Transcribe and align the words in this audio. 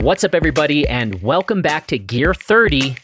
What's 0.00 0.22
up, 0.22 0.32
everybody, 0.32 0.86
and 0.86 1.20
welcome 1.22 1.60
back 1.60 1.88
to 1.88 1.98
Gear 1.98 2.32
30 2.32 2.94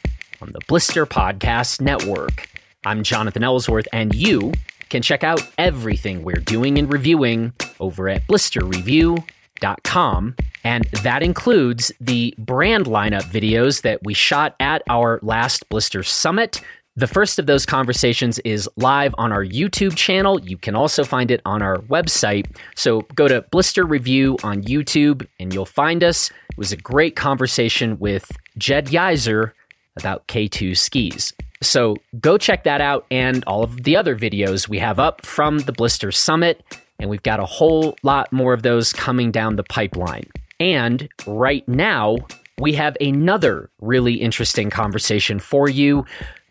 on 0.40 0.52
the 0.52 0.60
Blister 0.68 1.04
Podcast 1.04 1.80
Network. 1.80 2.48
I'm 2.86 3.02
Jonathan 3.02 3.42
Ellsworth, 3.42 3.88
and 3.92 4.14
you 4.14 4.52
can 4.90 5.02
check 5.02 5.24
out 5.24 5.44
everything 5.58 6.22
we're 6.22 6.36
doing 6.36 6.78
and 6.78 6.90
reviewing 6.90 7.52
over 7.80 8.08
at 8.08 8.24
blisterreview.com. 8.28 10.36
And 10.62 10.84
that 11.02 11.24
includes 11.24 11.90
the 12.00 12.32
brand 12.38 12.86
lineup 12.86 13.24
videos 13.24 13.82
that 13.82 13.98
we 14.04 14.14
shot 14.14 14.54
at 14.60 14.82
our 14.88 15.18
last 15.20 15.68
Blister 15.68 16.04
Summit. 16.04 16.60
The 16.96 17.08
first 17.08 17.40
of 17.40 17.46
those 17.46 17.66
conversations 17.66 18.38
is 18.44 18.68
live 18.76 19.16
on 19.18 19.32
our 19.32 19.44
YouTube 19.44 19.96
channel. 19.96 20.40
You 20.40 20.56
can 20.56 20.76
also 20.76 21.02
find 21.02 21.32
it 21.32 21.40
on 21.44 21.60
our 21.60 21.78
website. 21.78 22.56
So 22.76 23.00
go 23.16 23.26
to 23.26 23.42
Blister 23.50 23.84
Review 23.84 24.36
on 24.44 24.62
YouTube 24.62 25.26
and 25.40 25.52
you'll 25.52 25.66
find 25.66 26.04
us. 26.04 26.30
It 26.54 26.58
was 26.58 26.70
a 26.70 26.76
great 26.76 27.16
conversation 27.16 27.98
with 27.98 28.30
Jed 28.56 28.86
Yeiser 28.86 29.50
about 29.96 30.28
K2 30.28 30.76
skis. 30.76 31.32
So 31.60 31.96
go 32.20 32.38
check 32.38 32.62
that 32.62 32.80
out 32.80 33.06
and 33.10 33.42
all 33.48 33.64
of 33.64 33.82
the 33.82 33.96
other 33.96 34.16
videos 34.16 34.68
we 34.68 34.78
have 34.78 35.00
up 35.00 35.26
from 35.26 35.58
the 35.58 35.72
Blister 35.72 36.12
Summit. 36.12 36.62
And 37.00 37.10
we've 37.10 37.24
got 37.24 37.40
a 37.40 37.44
whole 37.44 37.96
lot 38.04 38.32
more 38.32 38.52
of 38.52 38.62
those 38.62 38.92
coming 38.92 39.32
down 39.32 39.56
the 39.56 39.64
pipeline. 39.64 40.30
And 40.60 41.08
right 41.26 41.66
now, 41.68 42.18
we 42.58 42.72
have 42.74 42.96
another 43.00 43.68
really 43.80 44.14
interesting 44.14 44.70
conversation 44.70 45.40
for 45.40 45.68
you 45.68 46.06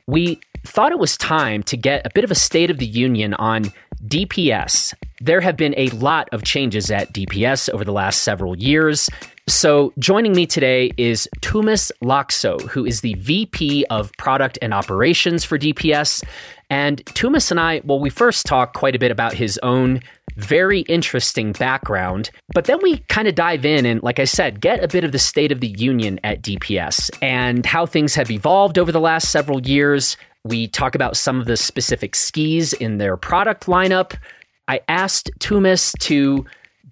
we 0.07 0.39
thought 0.65 0.91
it 0.91 0.99
was 0.99 1.17
time 1.17 1.63
to 1.63 1.77
get 1.77 2.05
a 2.05 2.09
bit 2.13 2.23
of 2.23 2.31
a 2.31 2.35
state 2.35 2.69
of 2.69 2.77
the 2.77 2.85
union 2.85 3.33
on 3.35 3.71
DPS. 4.07 4.93
There 5.21 5.41
have 5.41 5.55
been 5.55 5.73
a 5.77 5.89
lot 5.89 6.29
of 6.31 6.43
changes 6.43 6.91
at 6.91 7.13
DPS 7.13 7.69
over 7.69 7.85
the 7.85 7.91
last 7.91 8.23
several 8.23 8.57
years. 8.57 9.09
So, 9.47 9.91
joining 9.99 10.33
me 10.33 10.45
today 10.45 10.91
is 10.95 11.27
Tuomas 11.41 11.91
Laakso, 12.01 12.61
who 12.69 12.85
is 12.85 13.01
the 13.01 13.13
VP 13.15 13.85
of 13.89 14.11
Product 14.17 14.57
and 14.61 14.73
Operations 14.73 15.43
for 15.43 15.59
DPS. 15.59 16.23
And 16.69 17.03
Tuomas 17.07 17.51
and 17.51 17.59
I, 17.59 17.81
well, 17.83 17.99
we 17.99 18.09
first 18.09 18.45
talked 18.45 18.73
quite 18.75 18.95
a 18.95 18.99
bit 18.99 19.11
about 19.11 19.33
his 19.33 19.59
own 19.61 19.99
very 20.37 20.81
interesting 20.81 21.51
background, 21.51 22.31
but 22.53 22.65
then 22.65 22.79
we 22.81 22.97
kind 23.09 23.27
of 23.27 23.35
dive 23.35 23.65
in 23.65 23.85
and, 23.85 24.01
like 24.01 24.19
I 24.19 24.23
said, 24.23 24.61
get 24.61 24.83
a 24.83 24.87
bit 24.87 25.03
of 25.03 25.11
the 25.11 25.19
state 25.19 25.51
of 25.51 25.59
the 25.59 25.67
union 25.67 26.19
at 26.23 26.41
DPS 26.41 27.11
and 27.21 27.65
how 27.65 27.85
things 27.85 28.15
have 28.15 28.31
evolved 28.31 28.79
over 28.79 28.91
the 28.91 28.99
last 28.99 29.29
several 29.29 29.61
years. 29.61 30.17
We 30.45 30.67
talk 30.67 30.95
about 30.95 31.15
some 31.15 31.39
of 31.39 31.45
the 31.45 31.57
specific 31.57 32.15
skis 32.15 32.73
in 32.73 32.97
their 32.97 33.15
product 33.15 33.65
lineup. 33.65 34.17
I 34.67 34.81
asked 34.87 35.31
Tuomas 35.39 35.97
to 35.99 36.45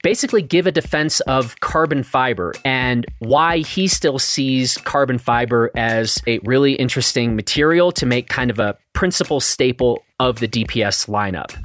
basically 0.03 0.41
give 0.41 0.67
a 0.67 0.71
defense 0.71 1.19
of 1.21 1.59
carbon 1.59 2.03
fiber 2.03 2.53
and 2.65 3.05
why 3.19 3.59
he 3.59 3.87
still 3.87 4.19
sees 4.19 4.77
carbon 4.77 5.17
fiber 5.17 5.69
as 5.75 6.21
a 6.27 6.39
really 6.39 6.73
interesting 6.73 7.35
material 7.35 7.91
to 7.91 8.05
make 8.05 8.27
kind 8.27 8.49
of 8.49 8.59
a 8.59 8.77
principal 8.93 9.39
staple 9.39 10.03
of 10.19 10.39
the 10.39 10.47
DPS 10.47 11.07
lineup. 11.07 11.55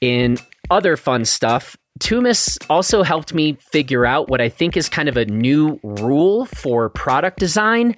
In 0.00 0.38
other 0.70 0.96
fun 0.96 1.24
stuff, 1.24 1.76
Tuomas 2.00 2.58
also 2.70 3.02
helped 3.02 3.34
me 3.34 3.54
figure 3.72 4.06
out 4.06 4.28
what 4.28 4.40
I 4.40 4.48
think 4.48 4.76
is 4.76 4.88
kind 4.88 5.08
of 5.08 5.16
a 5.16 5.24
new 5.24 5.80
rule 5.82 6.46
for 6.46 6.88
product 6.88 7.38
design 7.38 7.96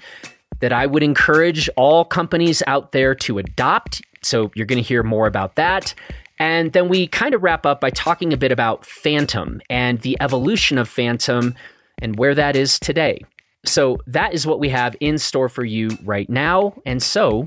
that 0.61 0.73
I 0.73 0.87
would 0.87 1.03
encourage 1.03 1.69
all 1.77 2.05
companies 2.05 2.63
out 2.67 2.93
there 2.93 3.15
to 3.17 3.39
adopt. 3.39 4.03
So 4.23 4.51
you're 4.55 4.67
going 4.67 4.83
to 4.83 4.87
hear 4.87 5.03
more 5.03 5.27
about 5.27 5.57
that. 5.57 5.95
And 6.39 6.73
then 6.73 6.89
we 6.89 7.07
kind 7.07 7.35
of 7.35 7.43
wrap 7.43 7.67
up 7.67 7.81
by 7.81 7.91
talking 7.91 8.33
a 8.33 8.37
bit 8.37 8.53
about 8.53 8.87
Phantom 8.87 9.61
and 9.69 10.01
the 10.01 10.17
evolution 10.21 10.79
of 10.79 10.89
Phantom 10.89 11.55
and 12.01 12.19
where 12.19 12.35
that 12.35 12.57
is 12.57 12.79
today. 12.79 13.21
So 13.65 13.99
that 14.07 14.33
is 14.33 14.47
what 14.47 14.59
we 14.59 14.71
have 14.71 14.97
in 15.01 15.19
store 15.19 15.51
for 15.51 15.65
you 15.65 15.91
right 16.03 16.29
now. 16.31 16.75
And 16.87 17.03
so 17.03 17.45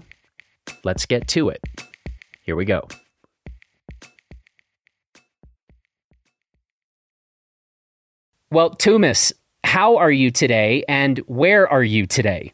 let's 0.84 1.08
get 1.08 1.28
to 1.30 1.50
it. 1.50 1.62
Here 2.44 2.56
we 2.56 2.66
go. 2.66 2.88
Well, 8.52 8.70
Tuomas, 8.70 9.34
how 9.64 9.98
are 9.98 10.12
you 10.12 10.30
today 10.30 10.84
and 10.88 11.18
where 11.20 11.68
are 11.68 11.84
you 11.84 12.06
today? 12.06 12.54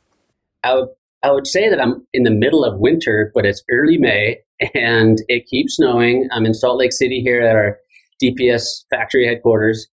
I 0.63 0.75
would, 0.75 0.89
I 1.23 1.31
would 1.31 1.47
say 1.47 1.69
that 1.69 1.81
I'm 1.81 2.05
in 2.13 2.23
the 2.23 2.31
middle 2.31 2.63
of 2.63 2.79
winter, 2.79 3.31
but 3.33 3.45
it's 3.45 3.63
early 3.71 3.97
May 3.97 4.39
and 4.73 5.19
it 5.27 5.47
keeps 5.47 5.75
snowing. 5.75 6.27
I'm 6.31 6.45
in 6.45 6.53
Salt 6.53 6.79
Lake 6.79 6.93
City 6.93 7.21
here 7.21 7.41
at 7.41 7.55
our 7.55 7.77
DPS 8.21 8.83
factory 8.89 9.25
headquarters, 9.25 9.87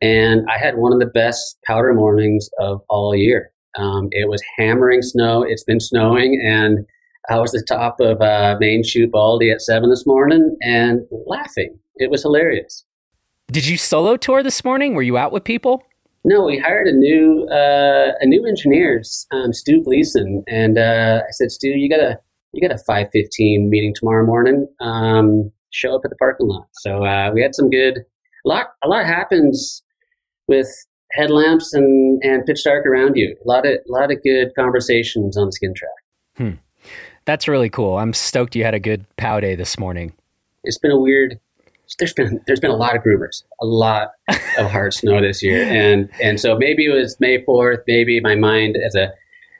and 0.00 0.46
I 0.50 0.58
had 0.58 0.76
one 0.76 0.92
of 0.92 0.98
the 0.98 1.06
best 1.06 1.58
powder 1.66 1.94
mornings 1.94 2.48
of 2.58 2.82
all 2.88 3.14
year. 3.14 3.52
Um, 3.76 4.08
it 4.10 4.28
was 4.28 4.42
hammering 4.56 5.02
snow. 5.02 5.42
It's 5.42 5.64
been 5.64 5.80
snowing, 5.80 6.40
and 6.44 6.84
I 7.30 7.38
was 7.38 7.54
at 7.54 7.60
the 7.66 7.74
top 7.74 8.00
of 8.00 8.20
uh, 8.20 8.56
Main 8.60 8.82
Chute 8.82 9.12
Baldy 9.12 9.50
at 9.50 9.62
seven 9.62 9.90
this 9.90 10.06
morning 10.06 10.56
and 10.62 11.00
laughing. 11.26 11.78
It 11.96 12.10
was 12.10 12.22
hilarious. 12.22 12.84
Did 13.50 13.66
you 13.66 13.76
solo 13.76 14.16
tour 14.16 14.42
this 14.42 14.64
morning? 14.64 14.94
Were 14.94 15.02
you 15.02 15.16
out 15.16 15.32
with 15.32 15.44
people? 15.44 15.82
No, 16.24 16.44
we 16.44 16.58
hired 16.58 16.86
a 16.86 16.92
new 16.92 17.46
uh, 17.50 18.12
a 18.20 18.26
new 18.26 18.46
engineer, 18.46 19.02
um, 19.32 19.52
Stu 19.52 19.82
Gleason, 19.82 20.44
and 20.46 20.78
uh, 20.78 21.22
I 21.26 21.30
said, 21.30 21.50
Stu, 21.50 21.68
you 21.68 21.88
got 21.88 22.00
a 22.00 22.18
you 22.52 22.66
got 22.66 22.78
a 22.78 22.82
5:15 22.82 23.68
meeting 23.68 23.94
tomorrow 23.94 24.26
morning. 24.26 24.68
Um, 24.80 25.50
show 25.70 25.94
up 25.94 26.02
at 26.04 26.10
the 26.10 26.16
parking 26.16 26.48
lot. 26.48 26.66
So 26.72 27.04
uh, 27.04 27.30
we 27.32 27.42
had 27.42 27.54
some 27.54 27.70
good. 27.70 27.98
A 28.44 28.48
lot 28.48 28.66
a 28.84 28.88
lot 28.88 29.06
happens 29.06 29.82
with 30.46 30.68
headlamps 31.12 31.72
and 31.72 32.22
and 32.22 32.44
pitch 32.44 32.64
dark 32.64 32.84
around 32.84 33.16
you. 33.16 33.36
A 33.44 33.48
lot 33.48 33.66
of 33.66 33.72
a 33.72 33.92
lot 33.92 34.10
of 34.10 34.22
good 34.22 34.54
conversations 34.54 35.36
on 35.36 35.46
the 35.46 35.52
skin 35.52 35.74
track. 35.74 35.90
Hmm. 36.36 36.50
That's 37.24 37.48
really 37.48 37.70
cool. 37.70 37.96
I'm 37.98 38.12
stoked 38.12 38.56
you 38.56 38.64
had 38.64 38.74
a 38.74 38.80
good 38.80 39.04
pow 39.16 39.40
day 39.40 39.54
this 39.54 39.78
morning. 39.78 40.12
It's 40.64 40.78
been 40.78 40.90
a 40.90 40.98
weird. 40.98 41.38
There's 41.98 42.12
been 42.12 42.40
there's 42.46 42.60
been 42.60 42.70
a 42.70 42.76
lot 42.76 42.96
of 42.96 43.02
groomers, 43.02 43.42
a 43.60 43.66
lot 43.66 44.12
of 44.58 44.70
hard 44.70 44.94
snow 44.94 45.20
this 45.20 45.42
year, 45.42 45.64
and 45.64 46.08
and 46.22 46.40
so 46.40 46.56
maybe 46.56 46.86
it 46.86 46.94
was 46.94 47.18
May 47.20 47.42
4th. 47.44 47.82
Maybe 47.86 48.20
my 48.20 48.34
mind 48.34 48.76
as 48.76 48.94
a 48.94 49.12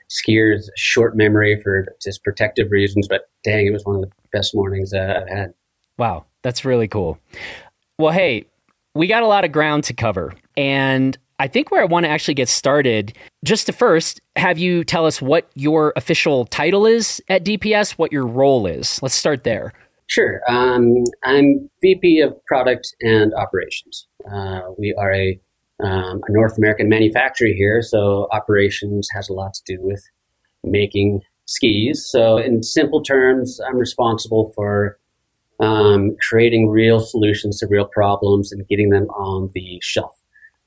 skier's 0.07 0.69
short 0.75 1.15
memory 1.15 1.61
for 1.61 1.87
just 2.01 2.23
protective 2.23 2.71
reasons, 2.71 3.07
but 3.07 3.29
dang, 3.43 3.67
it 3.67 3.71
was 3.71 3.85
one 3.85 3.95
of 3.95 4.01
the 4.01 4.11
best 4.33 4.53
mornings 4.53 4.93
uh, 4.93 5.21
I've 5.21 5.29
had. 5.29 5.53
Wow, 5.97 6.25
that's 6.41 6.65
really 6.65 6.87
cool. 6.87 7.17
Well, 7.97 8.11
hey, 8.11 8.45
we 8.95 9.07
got 9.07 9.23
a 9.23 9.27
lot 9.27 9.45
of 9.45 9.51
ground 9.51 9.83
to 9.85 9.93
cover, 9.93 10.33
and 10.57 11.17
I 11.41 11.47
think 11.47 11.71
where 11.71 11.81
I 11.81 11.85
want 11.85 12.05
to 12.05 12.09
actually 12.09 12.35
get 12.35 12.49
started, 12.49 13.17
just 13.43 13.65
to 13.65 13.73
first 13.73 14.21
have 14.35 14.59
you 14.59 14.83
tell 14.83 15.07
us 15.07 15.21
what 15.21 15.49
your 15.55 15.91
official 15.95 16.45
title 16.45 16.85
is 16.85 17.19
at 17.29 17.43
DPS, 17.43 17.93
what 17.93 18.11
your 18.11 18.27
role 18.27 18.67
is. 18.67 19.01
Let's 19.01 19.15
start 19.15 19.43
there. 19.43 19.73
Sure. 20.11 20.41
Um, 20.49 21.05
I'm 21.23 21.69
VP 21.81 22.19
of 22.19 22.35
Product 22.45 22.85
and 22.99 23.33
Operations. 23.33 24.09
Uh, 24.29 24.59
we 24.77 24.93
are 24.99 25.13
a 25.13 25.39
um, 25.81 26.21
a 26.27 26.31
North 26.31 26.57
American 26.57 26.89
manufacturer 26.89 27.47
here, 27.55 27.81
so 27.81 28.27
operations 28.33 29.07
has 29.15 29.29
a 29.29 29.33
lot 29.33 29.53
to 29.53 29.61
do 29.65 29.81
with 29.81 30.03
making 30.65 31.21
skis. 31.45 32.05
So, 32.11 32.37
in 32.37 32.61
simple 32.61 33.01
terms, 33.01 33.61
I'm 33.65 33.77
responsible 33.77 34.51
for 34.53 34.99
um, 35.61 36.17
creating 36.27 36.67
real 36.67 36.99
solutions 36.99 37.59
to 37.59 37.67
real 37.67 37.85
problems 37.85 38.51
and 38.51 38.67
getting 38.67 38.89
them 38.89 39.05
on 39.11 39.49
the 39.53 39.79
shelf. 39.81 40.21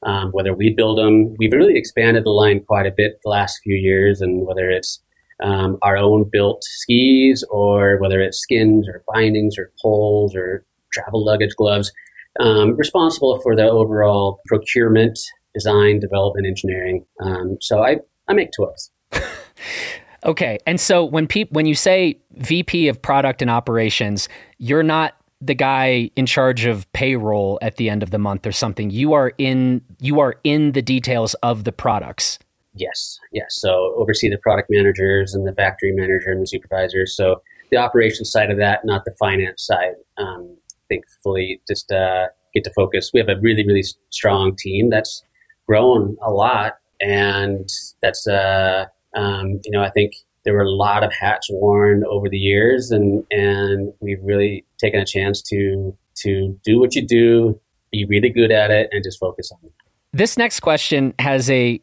Um, 0.04 0.30
whether 0.30 0.54
we 0.54 0.70
build 0.70 0.96
them, 0.96 1.34
we've 1.38 1.52
really 1.52 1.76
expanded 1.76 2.24
the 2.24 2.30
line 2.30 2.64
quite 2.66 2.86
a 2.86 2.94
bit 2.96 3.20
the 3.22 3.28
last 3.28 3.60
few 3.62 3.76
years, 3.76 4.22
and 4.22 4.46
whether 4.46 4.70
it's 4.70 5.03
um, 5.42 5.78
our 5.82 5.96
own 5.96 6.28
built 6.30 6.62
skis 6.62 7.44
or 7.50 7.98
whether 7.98 8.20
it's 8.20 8.38
skins 8.38 8.88
or 8.88 9.02
bindings 9.12 9.58
or 9.58 9.72
poles 9.82 10.34
or 10.34 10.64
travel 10.92 11.24
luggage 11.24 11.54
gloves, 11.56 11.92
um, 12.40 12.76
responsible 12.76 13.40
for 13.42 13.54
the 13.56 13.68
overall 13.68 14.40
procurement, 14.46 15.18
design, 15.54 16.00
development, 16.00 16.46
engineering. 16.46 17.04
Um, 17.20 17.58
so 17.60 17.82
I, 17.84 17.98
I 18.28 18.34
make 18.34 18.50
toys. 18.56 18.90
okay, 20.24 20.58
and 20.66 20.80
so 20.80 21.04
when 21.04 21.26
pe- 21.26 21.48
when 21.50 21.66
you 21.66 21.74
say 21.74 22.18
VP 22.32 22.88
of 22.88 23.00
product 23.02 23.42
and 23.42 23.50
operations, 23.50 24.28
you're 24.58 24.82
not 24.82 25.14
the 25.40 25.54
guy 25.54 26.10
in 26.16 26.26
charge 26.26 26.64
of 26.64 26.90
payroll 26.92 27.58
at 27.60 27.76
the 27.76 27.90
end 27.90 28.02
of 28.02 28.10
the 28.10 28.18
month 28.18 28.46
or 28.46 28.52
something. 28.52 28.90
You 28.90 29.12
are 29.12 29.32
in 29.38 29.82
you 30.00 30.20
are 30.20 30.36
in 30.42 30.72
the 30.72 30.82
details 30.82 31.34
of 31.34 31.64
the 31.64 31.72
products. 31.72 32.38
Yes, 32.74 33.18
yes. 33.32 33.46
So 33.50 33.94
oversee 33.96 34.28
the 34.28 34.38
product 34.38 34.68
managers 34.70 35.34
and 35.34 35.46
the 35.46 35.52
factory 35.52 35.92
manager 35.92 36.30
and 36.30 36.42
the 36.42 36.46
supervisors. 36.46 37.16
So 37.16 37.40
the 37.70 37.76
operations 37.76 38.30
side 38.30 38.50
of 38.50 38.58
that, 38.58 38.84
not 38.84 39.04
the 39.04 39.14
finance 39.18 39.64
side. 39.64 39.94
Um, 40.18 40.56
thankfully 40.88 41.60
just 41.68 41.90
uh, 41.92 42.26
get 42.52 42.64
to 42.64 42.72
focus. 42.72 43.10
We 43.12 43.20
have 43.20 43.28
a 43.28 43.40
really, 43.40 43.66
really 43.66 43.84
strong 44.10 44.56
team 44.56 44.90
that's 44.90 45.22
grown 45.66 46.16
a 46.22 46.30
lot. 46.30 46.74
And 47.00 47.68
that's, 48.02 48.26
uh, 48.26 48.86
um, 49.16 49.60
you 49.64 49.70
know, 49.70 49.82
I 49.82 49.90
think 49.90 50.12
there 50.44 50.54
were 50.54 50.62
a 50.62 50.70
lot 50.70 51.02
of 51.02 51.12
hats 51.12 51.48
worn 51.50 52.04
over 52.08 52.28
the 52.28 52.38
years, 52.38 52.90
and, 52.90 53.24
and 53.30 53.92
we've 54.00 54.22
really 54.22 54.64
taken 54.78 55.00
a 55.00 55.06
chance 55.06 55.40
to, 55.42 55.96
to 56.16 56.58
do 56.64 56.78
what 56.78 56.94
you 56.94 57.06
do, 57.06 57.58
be 57.90 58.04
really 58.04 58.28
good 58.28 58.52
at 58.52 58.70
it, 58.70 58.88
and 58.92 59.02
just 59.02 59.18
focus 59.18 59.50
on 59.52 59.58
it. 59.64 59.72
This 60.12 60.36
next 60.36 60.60
question 60.60 61.14
has 61.18 61.50
a 61.50 61.80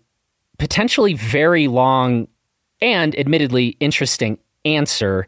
potentially 0.61 1.15
very 1.15 1.67
long 1.67 2.27
and 2.83 3.17
admittedly 3.17 3.69
interesting 3.79 4.37
answer, 4.63 5.25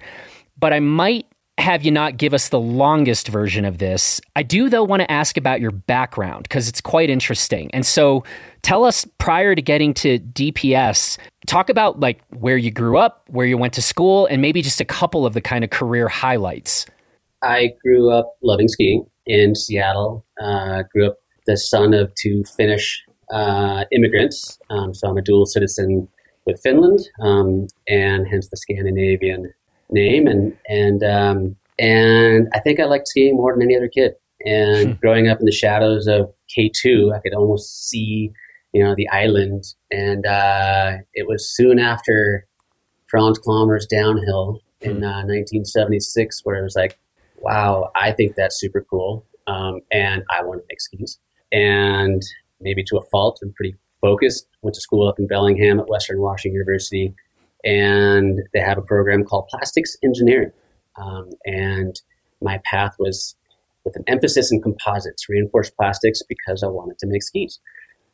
but 0.60 0.72
I 0.72 0.80
might 0.80 1.26
have 1.58 1.84
you 1.84 1.90
not 1.90 2.18
give 2.18 2.36
us 2.36 2.50
the 2.50 2.60
longest 2.60 3.30
version 3.30 3.66
of 3.66 3.80
this. 3.80 4.22
I 4.36 4.44
do, 4.44 4.70
though, 4.70 4.84
want 4.84 5.02
to 5.02 5.12
ask 5.12 5.36
about 5.36 5.60
your 5.60 5.72
background 5.72 6.44
because 6.44 6.68
it's 6.68 6.82
quite 6.82 7.10
interesting. 7.10 7.72
And 7.74 7.84
so 7.84 8.24
tell 8.62 8.86
us 8.86 9.08
prior 9.18 9.56
to 9.56 9.62
getting 9.64 9.96
to 9.96 10.20
DPS, 10.20 11.18
talk 11.48 11.68
about 11.68 12.00
like 12.00 12.22
where 12.30 12.58
you 12.58 12.70
grew 12.70 13.00
up, 13.00 13.24
where 13.28 13.48
you 13.48 13.58
went 13.58 13.74
to 13.74 13.82
school, 13.82 14.28
and 14.28 14.40
maybe 14.40 14.62
just 14.62 14.82
a 14.82 14.86
couple 14.86 15.26
of 15.26 15.34
the 15.34 15.42
kind 15.42 15.64
of 15.64 15.72
career 15.72 16.10
highlights. 16.10 16.86
I 17.42 17.72
grew 17.84 18.12
up 18.12 18.36
loving 18.44 18.68
skiing 18.68 19.08
in 19.26 19.56
Seattle. 19.56 20.28
Uh, 20.40 20.84
grew 20.94 21.08
up 21.08 21.18
the 21.48 21.58
son 21.58 21.96
of 21.96 22.14
two 22.14 22.44
Finnish 22.56 23.04
uh, 23.34 23.86
immigrants. 23.92 24.60
Um, 24.70 24.94
so 24.94 25.10
I'm 25.10 25.18
a 25.18 25.22
dual 25.22 25.46
citizen 25.46 26.08
with 26.46 26.62
Finland, 26.62 27.00
um, 27.22 27.68
and 27.88 28.28
hence 28.28 28.50
the 28.50 28.58
Scandinavian 28.58 29.54
name. 29.90 30.28
And 30.28 30.56
and 30.68 31.04
um, 31.04 31.56
and 31.80 32.48
I 32.54 32.60
think 32.60 32.80
I 32.80 32.86
liked 32.86 33.08
skiing 33.08 33.36
more 33.36 33.54
than 33.54 33.64
any 33.64 33.76
other 33.76 33.88
kid. 33.88 34.14
And 34.46 34.90
hmm. 34.90 35.00
growing 35.02 35.28
up 35.28 35.40
in 35.40 35.46
the 35.46 35.52
shadows 35.52 36.08
of 36.08 36.34
K2, 36.56 37.16
I 37.16 37.20
could 37.20 37.34
almost 37.34 37.90
see, 37.90 38.32
you 38.74 38.84
know, 38.84 38.94
the 38.96 39.08
island. 39.10 39.64
And 39.92 40.26
uh, 40.26 40.98
it 41.14 41.28
was 41.28 41.50
soon 41.50 41.80
after 41.80 42.46
Franz 43.08 43.40
Klammer's 43.40 43.88
downhill 43.88 44.62
in 44.82 44.98
hmm. 44.98 45.04
uh, 45.04 45.24
1976 45.26 46.42
where 46.44 46.58
it 46.58 46.64
was 46.64 46.76
like, 46.76 47.00
wow, 47.38 47.92
I 47.96 48.12
think 48.12 48.36
that's 48.36 48.60
super 48.60 48.86
cool. 48.90 49.26
Um, 49.48 49.82
and 49.92 50.24
I 50.30 50.44
want 50.44 50.62
to 50.62 50.66
make 50.70 50.80
skis. 50.80 51.20
And 51.52 52.22
maybe 52.64 52.84
to 52.86 52.98
a 52.98 53.02
fault, 53.12 53.40
I'm 53.44 53.54
pretty 53.54 53.76
focused. 54.02 54.48
Went 54.62 54.76
to 54.76 54.82
school 54.82 55.08
up 55.08 55.20
in 55.20 55.28
Bellingham 55.28 55.80
at 55.80 55.88
Western 55.88 56.20
Washington 56.20 56.54
University, 56.54 57.14
and 57.64 58.40
they 58.54 58.60
have 58.60 58.78
a 58.78 58.82
program 58.82 59.24
called 59.24 59.48
Plastics 59.50 59.96
Engineering. 60.04 60.52
Um, 60.96 61.30
and 61.46 62.00
my 62.42 62.60
path 62.66 62.96
was 63.00 63.36
with 63.86 63.96
an 63.96 64.04
emphasis 64.08 64.52
in 64.52 64.62
composites, 64.62 65.28
reinforced 65.28 65.76
plastics, 65.76 66.22
because 66.28 66.64
I 66.64 66.68
wanted 66.68 67.00
to 67.00 67.08
make 67.08 67.24
skis, 67.24 67.60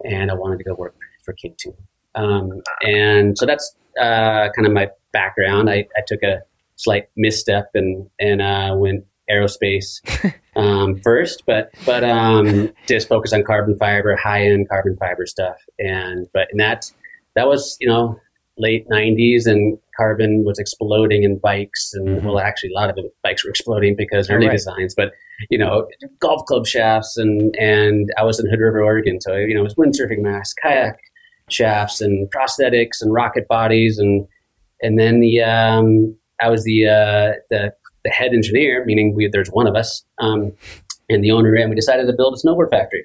and 0.04 0.32
I 0.32 0.34
wanted 0.34 0.58
to 0.58 0.64
go 0.64 0.76
work 0.76 0.96
for 1.24 1.34
K2. 1.34 1.76
Um, 2.16 2.62
and 2.82 3.38
so 3.38 3.46
that's 3.46 3.76
uh, 4.00 4.50
kind 4.56 4.66
of 4.66 4.74
my 4.74 4.90
background. 5.12 5.70
I, 5.70 5.88
I, 5.98 6.02
took 6.08 6.24
a 6.24 6.42
slight 6.76 7.10
misstep 7.16 7.70
and 7.74 8.10
and 8.20 8.42
uh, 8.42 8.74
went 8.76 9.06
aerospace 9.30 10.02
um, 10.56 11.00
first, 11.00 11.44
but 11.46 11.72
but 11.86 12.04
um, 12.04 12.72
just 12.88 13.08
focus 13.08 13.34
on 13.34 13.44
carbon 13.44 13.78
fiber, 13.78 14.16
high 14.16 14.44
end 14.44 14.70
carbon 14.70 14.96
fiber 14.98 15.26
stuff. 15.26 15.58
And 15.78 16.28
but 16.34 16.48
in 16.52 16.58
that 16.58 16.92
that 17.36 17.48
was 17.48 17.78
you 17.80 17.88
know 17.88 18.20
late 18.58 18.88
'90s, 18.90 19.46
and 19.46 19.78
carbon 19.98 20.44
was 20.46 20.60
exploding 20.60 21.24
in 21.24 21.38
bikes, 21.38 21.92
and 21.94 22.08
mm-hmm. 22.08 22.26
well, 22.26 22.40
actually, 22.40 22.72
a 22.72 22.80
lot 22.80 22.90
of 22.90 22.96
the 22.96 23.10
bikes 23.24 23.44
were 23.44 23.50
exploding 23.50 23.96
because 23.96 24.30
early 24.30 24.48
right. 24.48 24.54
designs. 24.54 24.94
But 24.96 25.14
you 25.50 25.58
know, 25.58 25.88
golf 26.20 26.46
club 26.46 26.68
shafts, 26.68 27.18
and 27.18 27.56
and 27.58 28.10
I 28.18 28.24
was 28.24 28.40
in 28.40 28.50
Hood 28.50 28.60
River, 28.60 28.84
Oregon, 28.84 29.22
so 29.22 29.36
you 29.36 29.54
know, 29.54 29.62
it 29.62 29.64
was 29.64 29.76
windsurfing 29.76 30.22
masks, 30.22 30.54
kayak 30.62 31.00
shafts, 31.50 32.02
and 32.02 32.30
prosthetics, 32.32 33.02
and 33.02 33.14
rocket 33.14 33.48
bodies, 33.48 33.98
and 33.98 34.28
and 34.82 35.00
then 35.00 35.20
the 35.20 35.42
um, 35.42 36.16
I 36.42 36.50
was 36.50 36.64
the 36.64 36.86
uh, 36.88 37.40
the 37.50 37.74
the 38.04 38.10
head 38.10 38.34
engineer, 38.34 38.84
meaning 38.86 39.16
we, 39.16 39.28
there's 39.28 39.50
one 39.50 39.68
of 39.68 39.76
us, 39.76 40.04
um, 40.20 40.52
and 41.10 41.24
the 41.24 41.32
owner, 41.32 41.56
and 41.56 41.70
we 41.70 41.76
decided 41.76 42.08
to 42.08 42.14
build 42.14 42.36
a 42.36 42.48
snowboard 42.48 42.70
factory, 42.70 43.04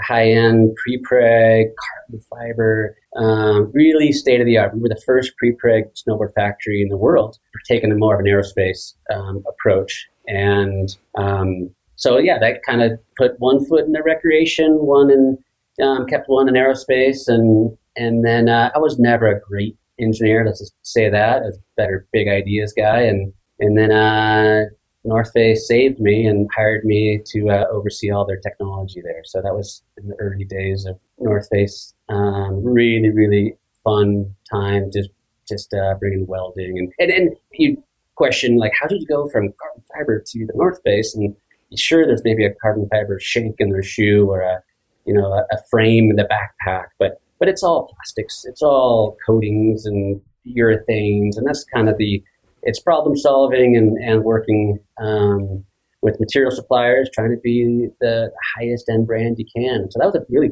high-end 0.00 0.76
pre-preg 0.76 1.66
carbon 1.80 2.20
fiber, 2.30 2.96
um, 3.16 3.70
really 3.72 4.12
state 4.12 4.40
of 4.40 4.46
the 4.46 4.58
art. 4.58 4.74
We 4.74 4.80
were 4.80 4.88
the 4.88 5.02
first 5.06 5.36
pre-preg 5.36 5.84
snowboard 5.94 6.34
factory 6.34 6.82
in 6.82 6.88
the 6.88 6.98
world. 6.98 7.38
We're 7.54 7.76
taking 7.76 7.90
a 7.90 7.96
more 7.96 8.14
of 8.14 8.20
an 8.20 8.26
aerospace 8.26 8.94
um, 9.12 9.42
approach, 9.48 10.06
and 10.26 10.88
um, 11.16 11.70
so 11.96 12.18
yeah, 12.18 12.38
that 12.38 12.62
kind 12.62 12.82
of 12.82 12.92
put 13.16 13.32
one 13.38 13.64
foot 13.64 13.86
in 13.86 13.92
the 13.92 14.02
recreation, 14.02 14.74
one 14.74 15.10
in 15.10 15.38
um, 15.82 16.06
kept 16.06 16.28
one 16.28 16.48
in 16.48 16.54
aerospace, 16.54 17.26
and 17.26 17.76
and 17.96 18.24
then 18.24 18.48
uh, 18.48 18.70
I 18.74 18.78
was 18.78 18.98
never 18.98 19.26
a 19.26 19.40
great 19.40 19.76
engineer. 19.98 20.44
Let's 20.44 20.60
just 20.60 20.74
say 20.82 21.08
that. 21.08 21.42
a 21.42 21.52
better 21.76 22.06
big 22.12 22.28
ideas 22.28 22.74
guy, 22.76 23.00
and 23.00 23.32
and 23.60 23.76
then 23.76 23.92
uh, 23.92 24.64
North 25.04 25.32
Face 25.32 25.66
saved 25.66 26.00
me 26.00 26.26
and 26.26 26.48
hired 26.54 26.84
me 26.84 27.22
to 27.26 27.48
uh, 27.50 27.64
oversee 27.70 28.10
all 28.10 28.26
their 28.26 28.40
technology 28.40 29.00
there. 29.02 29.22
So 29.24 29.40
that 29.40 29.54
was 29.54 29.82
in 29.96 30.08
the 30.08 30.16
early 30.16 30.44
days 30.44 30.84
of 30.84 30.98
North 31.18 31.48
Face. 31.50 31.94
Um, 32.08 32.62
really, 32.62 33.10
really 33.10 33.56
fun 33.84 34.34
time, 34.50 34.90
just 34.92 35.10
just 35.48 35.72
uh, 35.74 35.94
bringing 36.00 36.26
welding 36.26 36.76
and, 36.76 36.92
and 36.98 37.10
and 37.10 37.36
you 37.52 37.82
question 38.16 38.56
like 38.56 38.72
how 38.80 38.88
did 38.88 39.00
you 39.00 39.06
go 39.06 39.28
from 39.28 39.52
carbon 39.62 39.82
fiber 39.94 40.24
to 40.26 40.46
the 40.46 40.52
North 40.56 40.80
Face 40.84 41.14
and 41.14 41.36
sure 41.76 42.06
there's 42.06 42.24
maybe 42.24 42.44
a 42.44 42.54
carbon 42.54 42.88
fiber 42.90 43.18
shank 43.20 43.56
in 43.58 43.70
their 43.70 43.82
shoe 43.82 44.28
or 44.28 44.40
a 44.40 44.60
you 45.06 45.14
know 45.14 45.32
a, 45.32 45.44
a 45.52 45.58
frame 45.70 46.10
in 46.10 46.16
the 46.16 46.24
backpack, 46.24 46.86
but 46.98 47.20
but 47.38 47.48
it's 47.48 47.62
all 47.62 47.88
plastics, 47.94 48.44
it's 48.44 48.62
all 48.62 49.16
coatings 49.26 49.86
and 49.86 50.20
urethanes, 50.46 51.36
and 51.36 51.46
that's 51.46 51.64
kind 51.64 51.88
of 51.88 51.96
the 51.98 52.22
it's 52.62 52.80
problem 52.80 53.16
solving 53.16 53.76
and, 53.76 53.96
and 53.98 54.24
working 54.24 54.78
um, 55.00 55.64
with 56.02 56.20
material 56.20 56.50
suppliers, 56.50 57.10
trying 57.12 57.30
to 57.30 57.40
be 57.42 57.88
the 58.00 58.30
highest 58.56 58.88
end 58.88 59.06
brand 59.06 59.36
you 59.38 59.46
can. 59.56 59.90
So 59.90 59.98
that 59.98 60.06
was 60.06 60.14
a 60.16 60.24
really, 60.28 60.50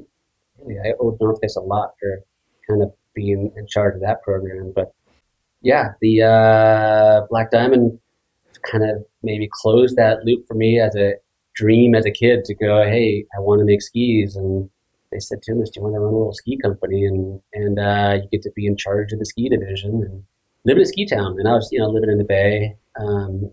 really 0.58 0.80
I 0.84 0.92
owe 1.00 1.16
North 1.20 1.40
Face 1.40 1.56
a 1.56 1.60
lot 1.60 1.90
for 2.00 2.22
kind 2.68 2.82
of 2.82 2.92
being 3.14 3.52
in 3.56 3.66
charge 3.66 3.94
of 3.94 4.00
that 4.02 4.22
program. 4.22 4.72
But 4.74 4.92
yeah, 5.62 5.92
the 6.00 6.22
uh, 6.22 7.26
Black 7.30 7.50
Diamond 7.50 7.98
kind 8.70 8.84
of 8.84 9.04
maybe 9.22 9.48
closed 9.52 9.96
that 9.96 10.24
loop 10.24 10.46
for 10.46 10.54
me 10.54 10.80
as 10.80 10.94
a 10.96 11.14
dream 11.54 11.94
as 11.94 12.04
a 12.04 12.10
kid 12.10 12.44
to 12.44 12.54
go, 12.54 12.82
hey, 12.84 13.24
I 13.36 13.40
want 13.40 13.60
to 13.60 13.64
make 13.64 13.82
skis. 13.82 14.36
And 14.36 14.68
they 15.12 15.20
said 15.20 15.42
to 15.42 15.52
us, 15.62 15.70
do 15.70 15.80
you 15.80 15.82
want 15.82 15.94
to 15.94 16.00
run 16.00 16.12
a 16.12 16.16
little 16.16 16.32
ski 16.32 16.58
company? 16.62 17.04
And, 17.04 17.40
and 17.52 17.78
uh, 17.78 18.18
you 18.22 18.28
get 18.30 18.42
to 18.42 18.50
be 18.54 18.66
in 18.66 18.76
charge 18.76 19.12
of 19.12 19.18
the 19.18 19.26
ski 19.26 19.48
division. 19.48 20.02
And 20.04 20.24
living 20.64 20.81
in 20.81 20.82
a 20.82 20.87
ski 20.87 21.06
town, 21.06 21.37
and 21.38 21.49
I 21.49 21.52
was 21.52 21.69
you 21.72 21.78
know 21.78 21.88
living 21.88 22.11
in 22.11 22.19
the 22.19 22.25
Bay 22.25 22.76
um, 23.00 23.52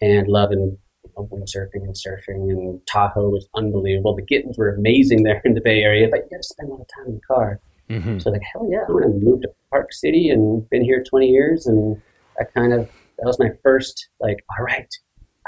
and 0.00 0.28
loving 0.28 0.78
you 1.04 1.10
know, 1.16 1.28
windsurfing 1.32 1.82
and 1.82 1.94
surfing. 1.94 2.50
And 2.50 2.80
Tahoe 2.86 3.30
was 3.30 3.48
unbelievable. 3.54 4.16
The 4.16 4.22
Gittins 4.22 4.58
were 4.58 4.74
amazing 4.74 5.22
there 5.22 5.40
in 5.44 5.54
the 5.54 5.60
Bay 5.60 5.82
Area, 5.82 6.08
but 6.10 6.18
you 6.18 6.30
got 6.30 6.38
to 6.38 6.42
spend 6.42 6.68
a 6.68 6.72
lot 6.72 6.80
of 6.80 6.88
time 6.88 7.06
in 7.06 7.14
the 7.14 7.20
car. 7.20 7.60
Mm-hmm. 7.90 8.18
So 8.20 8.30
like 8.30 8.42
hell 8.52 8.68
yeah, 8.70 8.84
I'm 8.88 9.00
gonna 9.00 9.08
move 9.08 9.42
to 9.42 9.48
Park 9.70 9.92
City 9.92 10.28
and 10.30 10.68
been 10.70 10.84
here 10.84 11.02
20 11.02 11.26
years, 11.26 11.66
and 11.66 12.00
I 12.38 12.44
kind 12.44 12.72
of 12.72 12.88
that 13.18 13.26
was 13.26 13.38
my 13.38 13.50
first 13.62 14.08
like 14.20 14.44
all 14.56 14.64
right, 14.64 14.88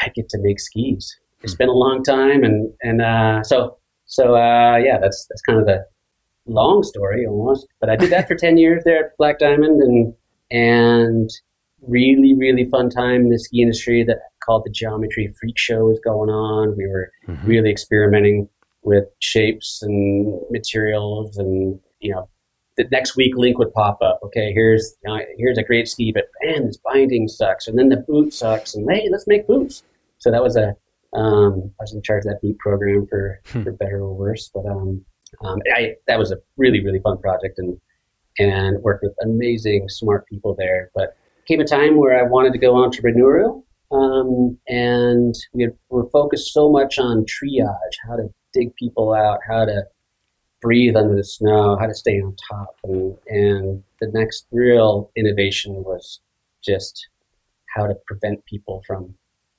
I 0.01 0.09
get 0.09 0.29
to 0.31 0.39
make 0.41 0.59
skis. 0.59 1.17
It's 1.43 1.55
been 1.55 1.69
a 1.69 1.73
long 1.73 2.03
time, 2.03 2.43
and 2.43 2.73
and 2.83 3.01
uh, 3.01 3.43
so 3.45 3.79
so 4.07 4.35
uh, 4.35 4.77
yeah, 4.77 4.99
that's 5.01 5.27
that's 5.31 5.43
kind 5.43 5.61
of 5.61 5.67
the 5.67 5.85
long 6.47 6.83
story 6.83 7.27
almost. 7.27 7.67
But 7.81 7.91
I 7.91 7.97
did 7.97 8.11
that 8.11 8.27
for 8.27 8.35
10 8.37 8.57
years 8.57 8.83
there 8.85 9.07
at 9.07 9.17
Black 9.19 9.39
Diamond, 9.39 9.81
and 9.81 10.13
and 10.53 11.31
really 11.89 12.35
really 12.35 12.65
fun 12.67 12.89
time 12.89 13.23
in 13.23 13.31
the 13.31 13.39
ski 13.39 13.63
industry 13.63 14.05
that 14.05 14.19
called 14.45 14.63
the 14.65 14.71
geometry 14.71 15.35
freak 15.41 15.59
show 15.59 15.87
was 15.87 15.99
going 16.05 16.31
on 16.31 16.77
we 16.77 16.87
were 16.87 17.11
mm-hmm. 17.27 17.47
really 17.47 17.71
experimenting 17.71 18.49
with 18.83 19.05
shapes 19.19 19.81
and 19.83 20.41
materials 20.51 21.37
and 21.39 21.81
you 22.01 22.13
know 22.13 22.29
the 22.77 22.85
next 22.91 23.17
weak 23.17 23.37
link 23.37 23.59
would 23.59 23.73
pop 23.73 23.99
up 24.03 24.21
okay 24.23 24.53
here's 24.53 24.95
you 25.03 25.11
know, 25.11 25.21
here's 25.39 25.59
a 25.59 25.63
great 25.63 25.89
ski 25.89 26.13
but 26.13 26.29
man 26.45 26.67
this 26.67 26.79
binding 26.85 27.27
sucks 27.27 27.67
and 27.67 27.79
then 27.79 27.89
the 27.89 27.97
boot 27.97 28.33
sucks 28.33 28.75
and 28.75 28.89
hey 28.91 29.09
let's 29.11 29.27
make 29.27 29.47
boots 29.47 29.83
so 30.19 30.31
that 30.31 30.43
was 30.43 30.57
a 30.57 30.75
um, 31.15 31.71
I 31.79 31.83
was 31.83 31.93
in 31.93 32.01
charge 32.01 32.25
of 32.25 32.31
that 32.31 32.41
boot 32.41 32.59
program 32.59 33.07
for, 33.07 33.39
hmm. 33.49 33.65
for 33.65 33.73
better 33.73 34.01
or 34.01 34.15
worse 34.15 34.51
but 34.55 34.65
um, 34.67 35.05
um, 35.43 35.59
I, 35.75 35.95
that 36.07 36.19
was 36.19 36.31
a 36.31 36.37
really 36.57 36.85
really 36.85 37.01
fun 37.01 37.19
project 37.19 37.59
and 37.59 37.79
and 38.39 38.83
worked 38.83 39.03
with 39.03 39.15
amazing, 39.23 39.89
smart 39.89 40.27
people 40.27 40.55
there. 40.59 40.91
But 40.95 41.17
came 41.47 41.61
a 41.61 41.65
time 41.65 41.97
where 41.97 42.19
I 42.19 42.23
wanted 42.23 42.53
to 42.53 42.59
go 42.59 42.75
entrepreneurial, 42.75 43.65
um, 43.91 44.59
and 44.69 45.35
we 45.53 45.69
were 45.89 46.09
focused 46.11 46.53
so 46.53 46.71
much 46.71 46.99
on 46.99 47.25
triage, 47.25 47.97
how 48.09 48.17
to 48.17 48.29
dig 48.53 48.75
people 48.77 49.13
out, 49.13 49.41
how 49.49 49.65
to 49.65 49.85
breathe 50.61 50.97
under 50.97 51.17
the 51.17 51.25
snow, 51.25 51.77
how 51.79 51.87
to 51.87 51.95
stay 51.95 52.21
on 52.21 52.37
top, 52.51 52.77
and 52.85 53.17
and 53.27 53.83
the 54.01 54.09
next 54.13 54.47
real 54.53 55.11
innovation 55.17 55.75
was 55.85 56.21
just 56.65 57.09
how 57.75 57.87
to 57.87 57.95
prevent 58.07 58.45
people 58.47 58.83
from 58.87 59.15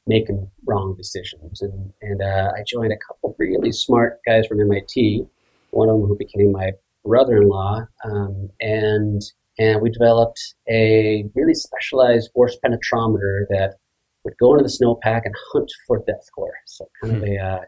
making 0.08 0.50
wrong 0.66 0.96
decisions. 0.96 1.62
And 1.62 1.94
and 2.02 2.22
uh, 2.22 2.52
I 2.56 2.64
joined 2.68 2.94
a 2.94 2.98
couple 2.98 3.36
really 3.38 3.72
smart 3.72 4.20
guys 4.26 4.48
from 4.48 4.62
MIT. 4.62 5.26
One 5.72 5.90
of 5.90 6.00
them 6.00 6.08
who 6.08 6.18
became 6.18 6.52
my 6.52 6.72
brother-in-law, 7.06 7.86
um, 8.06 8.50
and 8.60 9.22
and 9.60 9.82
we 9.82 9.90
developed 9.92 10.56
a 10.70 11.26
really 11.36 11.54
specialized 11.54 12.32
force 12.34 12.58
penetrometer 12.66 13.46
that 13.50 13.76
would 14.24 14.34
go 14.40 14.54
into 14.54 14.64
the 14.64 14.70
snowpack 14.70 15.22
and 15.26 15.36
hunt 15.52 15.72
for 15.86 16.00
depth 16.08 16.30
hoar. 16.36 16.54
So 16.66 16.88
kind 17.02 17.16
mm-hmm. 17.16 17.24
of 17.24 17.30
hmm. 17.30 17.36
a 17.36 17.40
uh, 17.40 17.60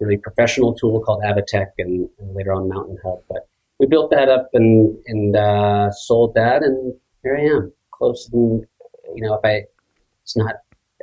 really 0.00 0.16
professional 0.16 0.74
tool 0.74 1.00
called 1.00 1.22
Avatech 1.22 1.70
and, 1.78 2.08
and, 2.18 2.34
later 2.34 2.52
on 2.52 2.68
Mountain 2.68 2.98
Hub. 3.04 3.18
But 3.28 3.48
we 3.78 3.86
built 3.86 4.10
that 4.10 4.28
up 4.28 4.48
and 4.54 4.96
and 5.06 5.36
uh, 5.36 5.90
sold 5.90 6.34
that, 6.34 6.62
and 6.62 6.94
here 7.22 7.36
I 7.36 7.42
am, 7.42 7.72
close 7.90 8.28
and 8.32 8.64
you 9.14 9.22
know, 9.22 9.34
if 9.34 9.40
I 9.44 9.64
it's 10.22 10.36
not 10.36 10.56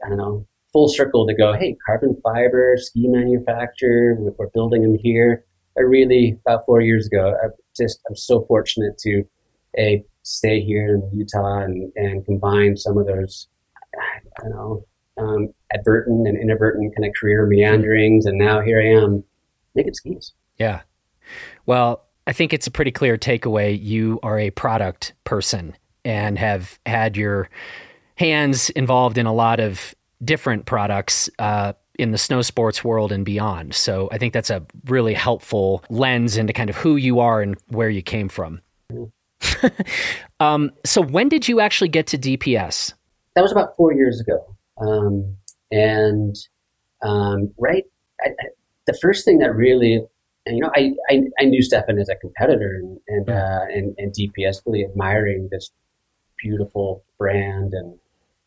I 0.04 0.10
don't 0.10 0.18
know 0.18 0.48
full 0.72 0.88
circle 0.88 1.28
to 1.28 1.34
go, 1.34 1.54
hey, 1.54 1.76
carbon 1.86 2.16
fiber 2.24 2.76
ski 2.78 3.08
manufacturer, 3.08 4.16
we're 4.38 4.48
building 4.54 4.82
them 4.84 4.98
here. 5.02 5.46
I 5.78 5.82
really 5.82 6.40
about 6.46 6.66
four 6.66 6.82
years 6.82 7.08
ago, 7.08 7.36
I 7.44 7.48
just 7.78 8.00
I'm 8.10 8.16
so 8.16 8.42
fortunate 8.42 8.98
to 9.00 9.24
a 9.78 10.04
stay 10.24 10.62
here 10.62 10.96
in 10.96 11.18
Utah 11.18 11.60
and, 11.60 11.92
and 11.96 12.26
combine 12.26 12.78
some 12.78 12.98
of 12.98 13.08
those 13.08 13.48
I 14.44 14.48
know 14.48 14.86
um, 15.18 15.54
advertent 15.74 16.28
and 16.28 16.38
inadvertent 16.38 16.96
kind 16.96 17.08
of 17.08 17.14
career 17.20 17.46
meanderings, 17.46 18.26
and 18.26 18.38
now 18.38 18.62
here 18.62 18.82
I 18.82 19.04
am 19.04 19.24
making 19.76 19.94
skis. 19.94 20.34
Yeah. 20.58 20.82
Well, 21.66 22.06
I 22.28 22.34
think 22.34 22.54
it's 22.54 22.68
a 22.68 22.72
pretty 22.72 22.92
clear 22.92 23.18
takeaway. 23.18 23.82
You 23.82 24.20
are 24.24 24.40
a 24.40 24.52
product 24.52 25.14
person 25.24 25.76
and 26.06 26.38
have 26.38 26.80
had 26.86 27.18
your 27.18 27.50
hands 28.16 28.70
involved 28.72 29.18
in 29.18 29.26
a 29.26 29.34
lot 29.34 29.60
of 29.60 29.96
different 30.24 30.66
products 30.66 31.30
uh, 31.40 31.74
in 32.00 32.12
the 32.12 32.18
snow 32.18 32.42
sports 32.42 32.84
world 32.84 33.12
and 33.12 33.26
beyond. 33.26 33.76
So 33.76 34.10
I 34.12 34.18
think 34.18 34.34
that's 34.34 34.50
a 34.50 34.66
really 34.86 35.14
helpful 35.14 35.84
lens 35.90 36.38
into 36.38 36.54
kind 36.54 36.70
of 36.70 36.76
who 36.78 36.96
you 36.96 37.20
are 37.20 37.42
and 37.42 37.56
where 37.68 37.90
you 37.90 38.02
came 38.02 38.30
from. 38.30 38.62
um, 40.40 40.72
so 40.86 41.02
when 41.02 41.30
did 41.30 41.48
you 41.48 41.60
actually 41.60 41.90
get 41.90 42.08
to 42.08 42.18
DPS? 42.18 42.94
That 43.36 43.42
was 43.42 43.52
about 43.52 43.76
four 43.76 43.94
years 43.94 44.20
ago. 44.20 44.56
Um, 44.80 45.38
and 45.72 46.36
um, 47.02 47.54
right, 47.58 47.84
I, 48.22 48.30
I, 48.30 48.46
the 48.88 48.98
first 49.02 49.26
thing 49.26 49.40
that 49.40 49.56
really, 49.56 50.06
and, 50.46 50.58
you 50.58 50.64
know, 50.64 50.72
I, 50.76 50.92
I, 51.10 51.22
I, 51.40 51.46
knew 51.46 51.62
Stefan 51.62 52.00
as 52.00 52.10
a 52.10 52.16
competitor 52.16 52.80
and 52.82 53.00
and, 53.08 53.30
uh, 53.30 53.62
and, 53.70 53.96
and 53.98 54.14
DPS, 54.14 54.62
really 54.66 54.84
admiring 54.84 55.50
this 55.52 55.72
beautiful 56.42 57.04
brand 57.18 57.74
and 57.74 57.98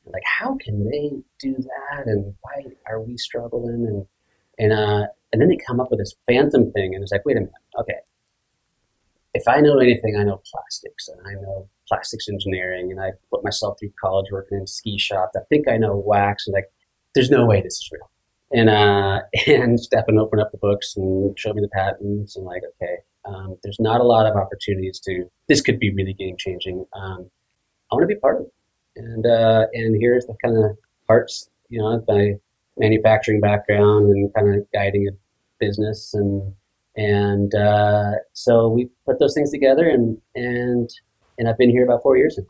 like 0.07 0.23
how 0.25 0.57
can 0.57 0.89
they 0.89 1.13
do 1.41 1.55
that? 1.55 2.07
And 2.07 2.35
why 2.43 2.65
are 2.87 3.01
we 3.01 3.17
struggling? 3.17 3.87
And 3.87 4.07
and 4.59 4.73
uh 4.73 5.07
and 5.33 5.41
then 5.41 5.49
they 5.49 5.57
come 5.57 5.81
up 5.81 5.91
with 5.91 5.99
this 5.99 6.15
phantom 6.27 6.71
thing 6.73 6.95
and 6.95 7.03
it's 7.03 7.13
like 7.13 7.25
wait 7.25 7.37
a 7.37 7.41
minute 7.41 7.53
okay. 7.79 7.99
If 9.35 9.49
i 9.49 9.61
know 9.61 9.79
anything 9.79 10.17
i 10.17 10.23
know 10.23 10.41
plastics 10.51 11.09
and 11.09 11.21
i 11.27 11.35
know 11.41 11.69
plastics 11.89 12.29
engineering 12.29 12.91
and 12.91 13.01
i 13.01 13.11
put 13.31 13.45
myself 13.45 13.79
through 13.79 13.91
college 14.01 14.27
working 14.31 14.59
in 14.59 14.67
ski 14.67 14.99
shops 14.99 15.37
i 15.37 15.41
think 15.49 15.69
i 15.69 15.77
know 15.77 15.97
wax 15.97 16.47
and 16.47 16.55
like 16.55 16.71
there's 17.15 17.31
no 17.31 17.47
way 17.47 17.61
this 17.61 17.75
is 17.75 17.91
real. 17.93 18.11
And 18.53 18.71
uh 18.71 19.21
and 19.47 19.81
stefan 19.81 20.19
opened 20.19 20.41
up 20.41 20.53
the 20.53 20.59
books 20.59 20.95
and 20.97 21.37
showed 21.39 21.57
me 21.57 21.63
the 21.63 21.69
patents 21.69 22.37
and 22.37 22.45
like 22.45 22.63
okay 22.77 22.97
um, 23.27 23.57
there's 23.63 23.81
not 23.81 24.03
a 24.03 24.05
lot 24.05 24.27
of 24.27 24.37
opportunities 24.37 25.01
to 25.01 25.25
this 25.49 25.63
could 25.63 25.81
be 25.81 25.93
really 25.95 26.13
game 26.13 26.37
changing 26.39 26.85
um, 26.93 27.29
i 27.91 27.95
want 27.95 28.03
to 28.03 28.15
be 28.15 28.21
part 28.21 28.37
of 28.37 28.43
it 28.43 28.53
and 28.97 29.27
uh, 29.27 29.67
and 29.73 30.01
here's 30.01 30.27
the 30.27 30.35
kind 30.45 30.57
of 30.57 30.77
parts, 31.07 31.49
you 31.69 31.81
know, 31.81 32.05
my 32.09 32.35
manufacturing 32.77 33.41
background 33.41 34.11
and 34.11 34.33
kind 34.35 34.55
of 34.55 34.67
guiding 34.73 35.09
a 35.09 35.13
business 35.59 36.15
and 36.15 36.53
and 36.97 37.55
uh, 37.55 38.13
so 38.33 38.69
we 38.69 38.89
put 39.07 39.19
those 39.19 39.35
things 39.35 39.51
together 39.51 39.89
and 39.89 40.19
and 40.35 40.91
and 41.39 41.49
I've 41.49 41.59
been 41.59 41.71
here 41.71 41.85
about 41.85 42.03
four 42.03 42.17
years 42.17 42.39
now. 42.39 42.45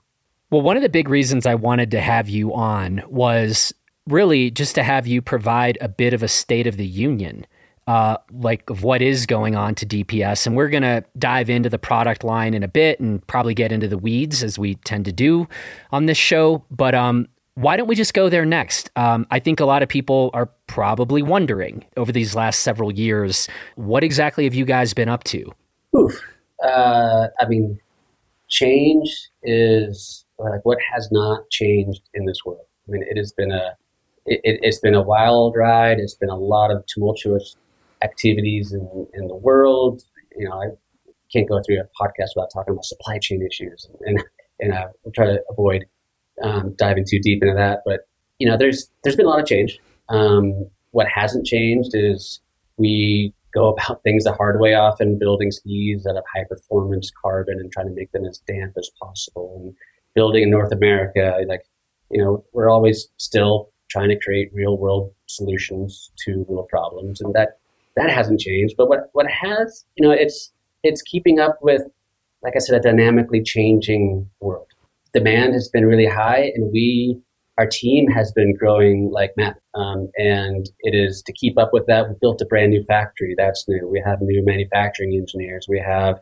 Well, 0.51 0.63
one 0.63 0.77
of 0.77 0.83
the 0.83 0.89
big 0.89 1.09
reasons 1.09 1.47
I 1.47 1.55
wanted 1.55 1.91
to 1.93 2.01
have 2.01 2.29
you 2.29 2.55
on 2.55 3.03
was 3.09 3.73
really 4.07 4.51
just 4.51 4.75
to 4.75 4.83
have 4.83 5.07
you 5.07 5.23
provide 5.23 5.79
a 5.81 5.89
bit 5.89 6.13
of 6.13 6.23
a 6.23 6.29
state 6.29 6.67
of 6.67 6.77
the 6.77 6.87
union 6.87 7.47
uh, 7.87 8.17
like 8.33 8.69
of 8.71 8.83
what 8.83 9.03
is 9.03 9.27
going 9.27 9.55
on 9.57 9.75
to 9.77 9.87
DPS. 9.87 10.47
And 10.47 10.57
we're 10.57 10.69
going 10.69 10.83
to 10.83 11.05
dive 11.19 11.51
into 11.51 11.69
the 11.69 11.79
product 11.79 12.25
line 12.25 12.55
in 12.55 12.63
a 12.63 12.69
bit 12.69 13.01
and 13.01 13.25
probably 13.27 13.55
get 13.55 13.73
into 13.73 13.89
the 13.89 13.99
weeds 13.99 14.43
as 14.43 14.59
we 14.59 14.77
tend 14.77 15.05
to 15.05 15.13
do 15.13 15.47
on 15.93 16.07
this 16.07 16.19
show. 16.19 16.65
But 16.71 16.95
um, 16.95 17.29
why 17.55 17.77
don't 17.77 17.87
we 17.87 17.95
just 17.95 18.15
go 18.15 18.29
there 18.29 18.45
next? 18.45 18.91
Um, 18.97 19.27
I 19.31 19.39
think 19.39 19.61
a 19.61 19.65
lot 19.65 19.83
of 19.83 19.89
people 19.89 20.31
are 20.35 20.51
probably 20.67 21.23
wondering 21.23 21.85
over 21.97 22.11
these 22.11 22.35
last 22.35 22.61
several 22.61 22.93
years, 22.93 23.49
what 23.77 24.03
exactly 24.03 24.45
have 24.45 24.55
you 24.55 24.65
guys 24.65 24.95
been 24.95 25.09
up 25.09 25.25
to? 25.25 25.53
Oof. 25.97 26.21
Uh, 26.65 27.29
I 27.39 27.47
mean, 27.47 27.79
change 28.49 29.29
is 29.43 30.25
like 30.39 30.65
what 30.65 30.79
has 30.93 31.09
not 31.13 31.49
changed 31.51 32.03
in 32.15 32.25
this 32.25 32.39
world. 32.45 32.65
I 32.89 32.93
mean, 32.93 33.05
it 33.09 33.17
has 33.17 33.33
been 33.33 33.53
a 33.53 33.77
it, 34.27 34.65
has 34.65 34.79
been 34.79 34.95
a 34.95 35.03
wild 35.03 35.55
ride. 35.55 35.99
It's 35.99 36.15
been 36.15 36.31
a 36.31 36.37
lot 36.37 36.71
of 36.71 36.85
tumultuous 36.87 37.57
activities 38.05 38.73
in, 38.73 39.07
in 39.15 39.27
the 39.27 39.35
world. 39.35 40.03
You 40.37 40.49
know, 40.49 40.63
I 40.63 40.67
can't 41.33 41.49
go 41.49 41.61
through 41.63 41.81
a 41.81 41.85
podcast 42.01 42.31
without 42.37 42.51
talking 42.53 42.73
about 42.73 42.85
supply 42.85 43.19
chain 43.19 43.43
issues, 43.43 43.89
and 44.03 44.23
and 44.61 44.73
uh, 44.73 44.87
I'll 45.05 45.13
try 45.13 45.27
to 45.27 45.43
avoid 45.51 45.85
um, 46.43 46.75
diving 46.77 47.05
too 47.09 47.19
deep 47.21 47.43
into 47.43 47.55
that. 47.55 47.81
But 47.85 48.01
you 48.39 48.49
know, 48.49 48.57
there's 48.57 48.91
there's 49.03 49.17
been 49.17 49.27
a 49.27 49.29
lot 49.29 49.41
of 49.41 49.47
change. 49.47 49.79
Um, 50.09 50.67
what 50.91 51.09
hasn't 51.09 51.47
changed 51.47 51.91
is 51.95 52.41
we 52.77 53.33
go 53.55 53.73
about 53.73 54.03
things 54.05 54.25
the 54.25 54.33
hard 54.33 54.61
way 54.61 54.75
often, 54.75 55.19
building 55.19 55.51
skis 55.51 56.05
that 56.05 56.15
have 56.15 56.25
high 56.35 56.45
performance 56.49 57.11
carbon 57.23 57.59
and 57.59 57.73
trying 57.73 57.89
to 57.89 57.95
make 57.95 58.13
them 58.13 58.25
as 58.25 58.39
damp 58.47 58.75
as 58.79 58.91
possible. 59.01 59.61
And 59.63 59.75
building 60.15 60.45
in 60.45 60.51
North 60.51 60.73
America, 60.73 61.39
like 61.47 61.63
you 62.11 62.23
know, 62.23 62.45
we're 62.53 62.71
always 62.71 63.09
still 63.17 63.71
trying 63.91 64.09
to 64.09 64.19
create 64.19 64.51
real 64.53 64.77
world 64.77 65.13
solutions 65.27 66.11
to 66.25 66.45
real 66.49 66.67
problems, 66.69 67.21
and 67.21 67.35
that 67.35 67.59
that 67.97 68.11
hasn't 68.11 68.41
changed. 68.41 68.75
But 68.77 68.89
what 68.89 69.11
what 69.13 69.27
has, 69.27 69.85
you 69.97 70.07
know, 70.07 70.13
it's 70.13 70.53
it's 70.83 71.03
keeping 71.03 71.39
up 71.39 71.59
with, 71.63 71.83
like 72.43 72.55
I 72.57 72.59
said, 72.59 72.79
a 72.79 72.81
dynamically 72.81 73.43
changing 73.43 74.29
world. 74.41 74.67
Demand 75.13 75.55
has 75.55 75.69
been 75.69 75.87
really 75.87 76.07
high, 76.07 76.53
and 76.55 76.71
we, 76.73 77.19
our 77.57 77.67
team 77.67 78.09
has 78.11 78.33
been 78.33 78.55
growing 78.55 79.11
like 79.13 79.31
mad. 79.37 79.55
Um, 79.75 80.09
and 80.17 80.69
it 80.81 80.95
is 80.95 81.23
to 81.23 81.33
keep 81.33 81.57
up 81.57 81.71
with 81.73 81.87
that. 81.87 82.09
We 82.09 82.15
built 82.21 82.41
a 82.43 82.47
brand 82.47 82.71
new 82.71 82.85
factory. 82.85 83.35
That's 83.37 83.65
new. 83.69 83.89
We 83.89 84.03
have 84.05 84.21
new 84.21 84.45
manufacturing 84.45 85.15
engineers. 85.15 85.67
We 85.69 85.79
have 85.79 86.21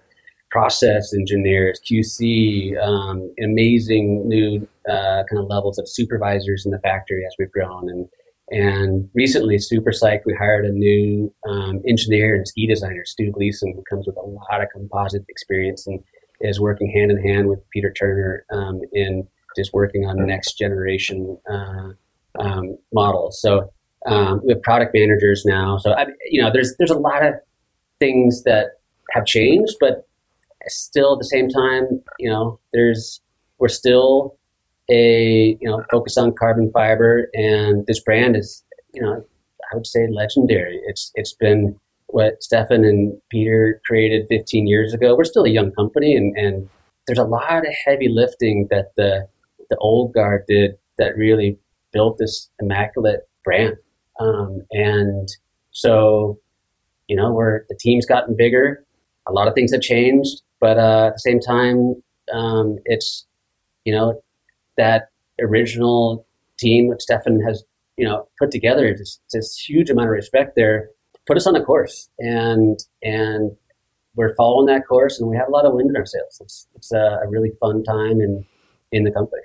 process 0.51 1.15
engineers, 1.15 1.81
QC, 1.81 2.79
um, 2.81 3.35
amazing 3.43 4.29
new 4.29 4.69
uh, 4.89 5.25
kind 5.29 5.43
of 5.43 5.47
levels 5.49 5.79
of 5.79 5.89
supervisors 5.89 6.67
in 6.67 6.73
the 6.73 6.79
factory 6.81 7.25
as 7.27 7.35
we've 7.39 7.51
grown, 7.51 7.89
and 7.89 8.09
and 8.53 9.09
recently, 9.15 9.59
super 9.59 9.93
psyched, 9.93 10.27
we 10.27 10.35
hired 10.35 10.67
a 10.67 10.73
new 10.73 11.35
um, 11.49 11.81
engineer 11.89 12.37
and 12.37 12.47
ski 12.47 12.67
designer, 12.67 13.03
Stu 13.07 13.33
Gleason, 13.33 13.73
who 13.75 13.83
comes 13.89 14.07
with 14.07 14.17
a 14.17 14.21
lot 14.21 14.63
of 14.63 14.69
composite 14.71 15.25
experience 15.31 15.87
and 15.87 16.01
is 16.43 16.61
working 16.61 16.93
hand 16.95 17.11
in 17.11 17.17
hand 17.17 17.49
with 17.49 17.61
Peter 17.71 17.91
Turner 17.91 18.45
um, 18.53 18.83
in 18.93 19.27
just 19.57 19.73
working 19.73 20.05
on 20.05 20.27
next 20.27 20.59
generation 20.59 21.39
uh, 21.51 21.93
um, 22.39 22.77
models. 22.93 23.41
So 23.41 23.73
um, 24.05 24.43
we 24.45 24.53
have 24.53 24.63
product 24.63 24.93
managers 24.95 25.45
now. 25.47 25.79
So 25.79 25.93
I, 25.93 26.07
you 26.31 26.43
know, 26.43 26.51
there's 26.53 26.75
there's 26.79 26.91
a 26.91 26.99
lot 26.99 27.25
of 27.25 27.35
things 28.01 28.43
that 28.43 28.81
have 29.13 29.25
changed, 29.25 29.77
but 29.81 30.07
still 30.67 31.15
at 31.15 31.21
the 31.21 31.25
same 31.25 31.49
time, 31.49 32.03
you 32.19 32.29
know, 32.29 32.61
there's 32.75 33.23
we're 33.59 33.69
still 33.69 34.37
a 34.93 35.57
you 35.61 35.69
know 35.69 35.83
focus 35.91 36.17
on 36.17 36.35
carbon 36.39 36.71
fiber, 36.71 37.29
and 37.35 37.87
this 37.87 38.01
brand 38.01 38.37
is 38.37 38.63
you 38.93 39.03
know 39.03 39.25
I 39.73 39.75
would 39.75 39.87
say 39.87 40.07
legendary. 40.11 40.81
It's 40.87 41.11
it's 41.15 41.35
been 41.35 41.79
what 42.09 42.43
Stefan 42.43 42.85
and 42.85 43.19
Peter 43.31 43.81
created 43.87 44.27
15 44.29 44.67
years 44.67 44.93
ago. 44.93 45.17
We're 45.17 45.25
still 45.25 45.45
a 45.45 45.51
young 45.51 45.73
company, 45.73 46.15
and, 46.15 46.37
and 46.37 46.69
there's 47.07 47.19
a 47.19 47.25
lot 47.25 47.67
of 47.67 47.75
heavy 47.87 48.09
lifting 48.09 48.69
that 48.71 48.93
the 48.97 49.27
the 49.71 49.77
old 49.79 50.13
guard 50.13 50.45
did 50.47 50.73
that 50.99 51.17
really 51.17 51.59
built 51.93 52.19
this 52.19 52.51
immaculate 52.61 53.21
brand. 53.45 53.77
Um, 54.21 54.63
and 54.71 55.29
so, 55.71 56.39
you 57.09 57.17
know, 57.17 57.33
we're 57.33 57.65
the 57.71 57.77
team's 57.81 58.07
gotten 58.07 58.37
bigger. 58.37 58.85
A 59.27 59.33
lot 59.33 59.49
of 59.49 59.55
things 59.55 59.73
have 59.73 59.81
changed, 59.81 60.43
but 60.61 60.79
uh, 60.79 61.07
at 61.07 61.15
the 61.15 61.19
same 61.19 61.41
time, 61.41 62.03
um, 62.33 62.79
it's 62.85 63.27
you 63.85 63.95
know 63.95 64.23
that 64.77 65.09
original 65.41 66.27
team 66.59 66.91
that 66.91 67.03
Stefan 67.03 67.41
has, 67.41 67.65
you 67.97 68.05
know, 68.05 68.29
put 68.39 68.51
together, 68.51 68.95
just 68.95 69.21
this 69.33 69.57
huge 69.57 69.91
amount 69.91 70.09
of 70.09 70.13
respect 70.13 70.55
there, 70.57 70.91
put 71.27 71.37
us 71.37 71.47
on 71.47 71.57
a 71.57 71.63
course. 71.63 72.09
And 72.19 72.79
and 73.03 73.53
we're 74.15 74.35
following 74.35 74.67
that 74.67 74.87
course 74.87 75.19
and 75.19 75.29
we 75.29 75.37
have 75.37 75.49
a 75.49 75.51
lot 75.51 75.65
of 75.65 75.75
wind 75.75 75.91
in 75.91 75.97
our 75.97 76.07
sails. 76.07 76.39
It's 76.41 76.67
it's 76.75 76.93
a, 76.93 77.21
a 77.25 77.29
really 77.29 77.51
fun 77.61 77.83
time 77.85 78.21
in 78.21 78.45
in 78.93 79.05
the 79.05 79.11
company. 79.11 79.43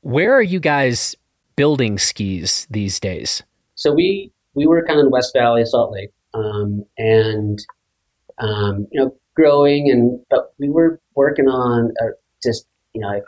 Where 0.00 0.32
are 0.32 0.42
you 0.42 0.60
guys 0.60 1.14
building 1.56 1.98
skis 1.98 2.66
these 2.70 3.00
days? 3.00 3.42
So 3.74 3.92
we 3.92 4.32
we 4.54 4.66
were 4.66 4.84
kind 4.84 4.98
of 4.98 5.06
in 5.06 5.12
West 5.12 5.32
Valley, 5.34 5.64
Salt 5.64 5.92
Lake, 5.92 6.10
um, 6.34 6.84
and 6.96 7.58
um, 8.38 8.86
you 8.90 9.00
know, 9.00 9.14
growing 9.34 9.90
and 9.90 10.20
but 10.30 10.52
we 10.58 10.68
were 10.68 11.00
working 11.14 11.48
on 11.48 11.92
uh, 12.02 12.10
just 12.42 12.66
you 12.92 13.00
know 13.00 13.20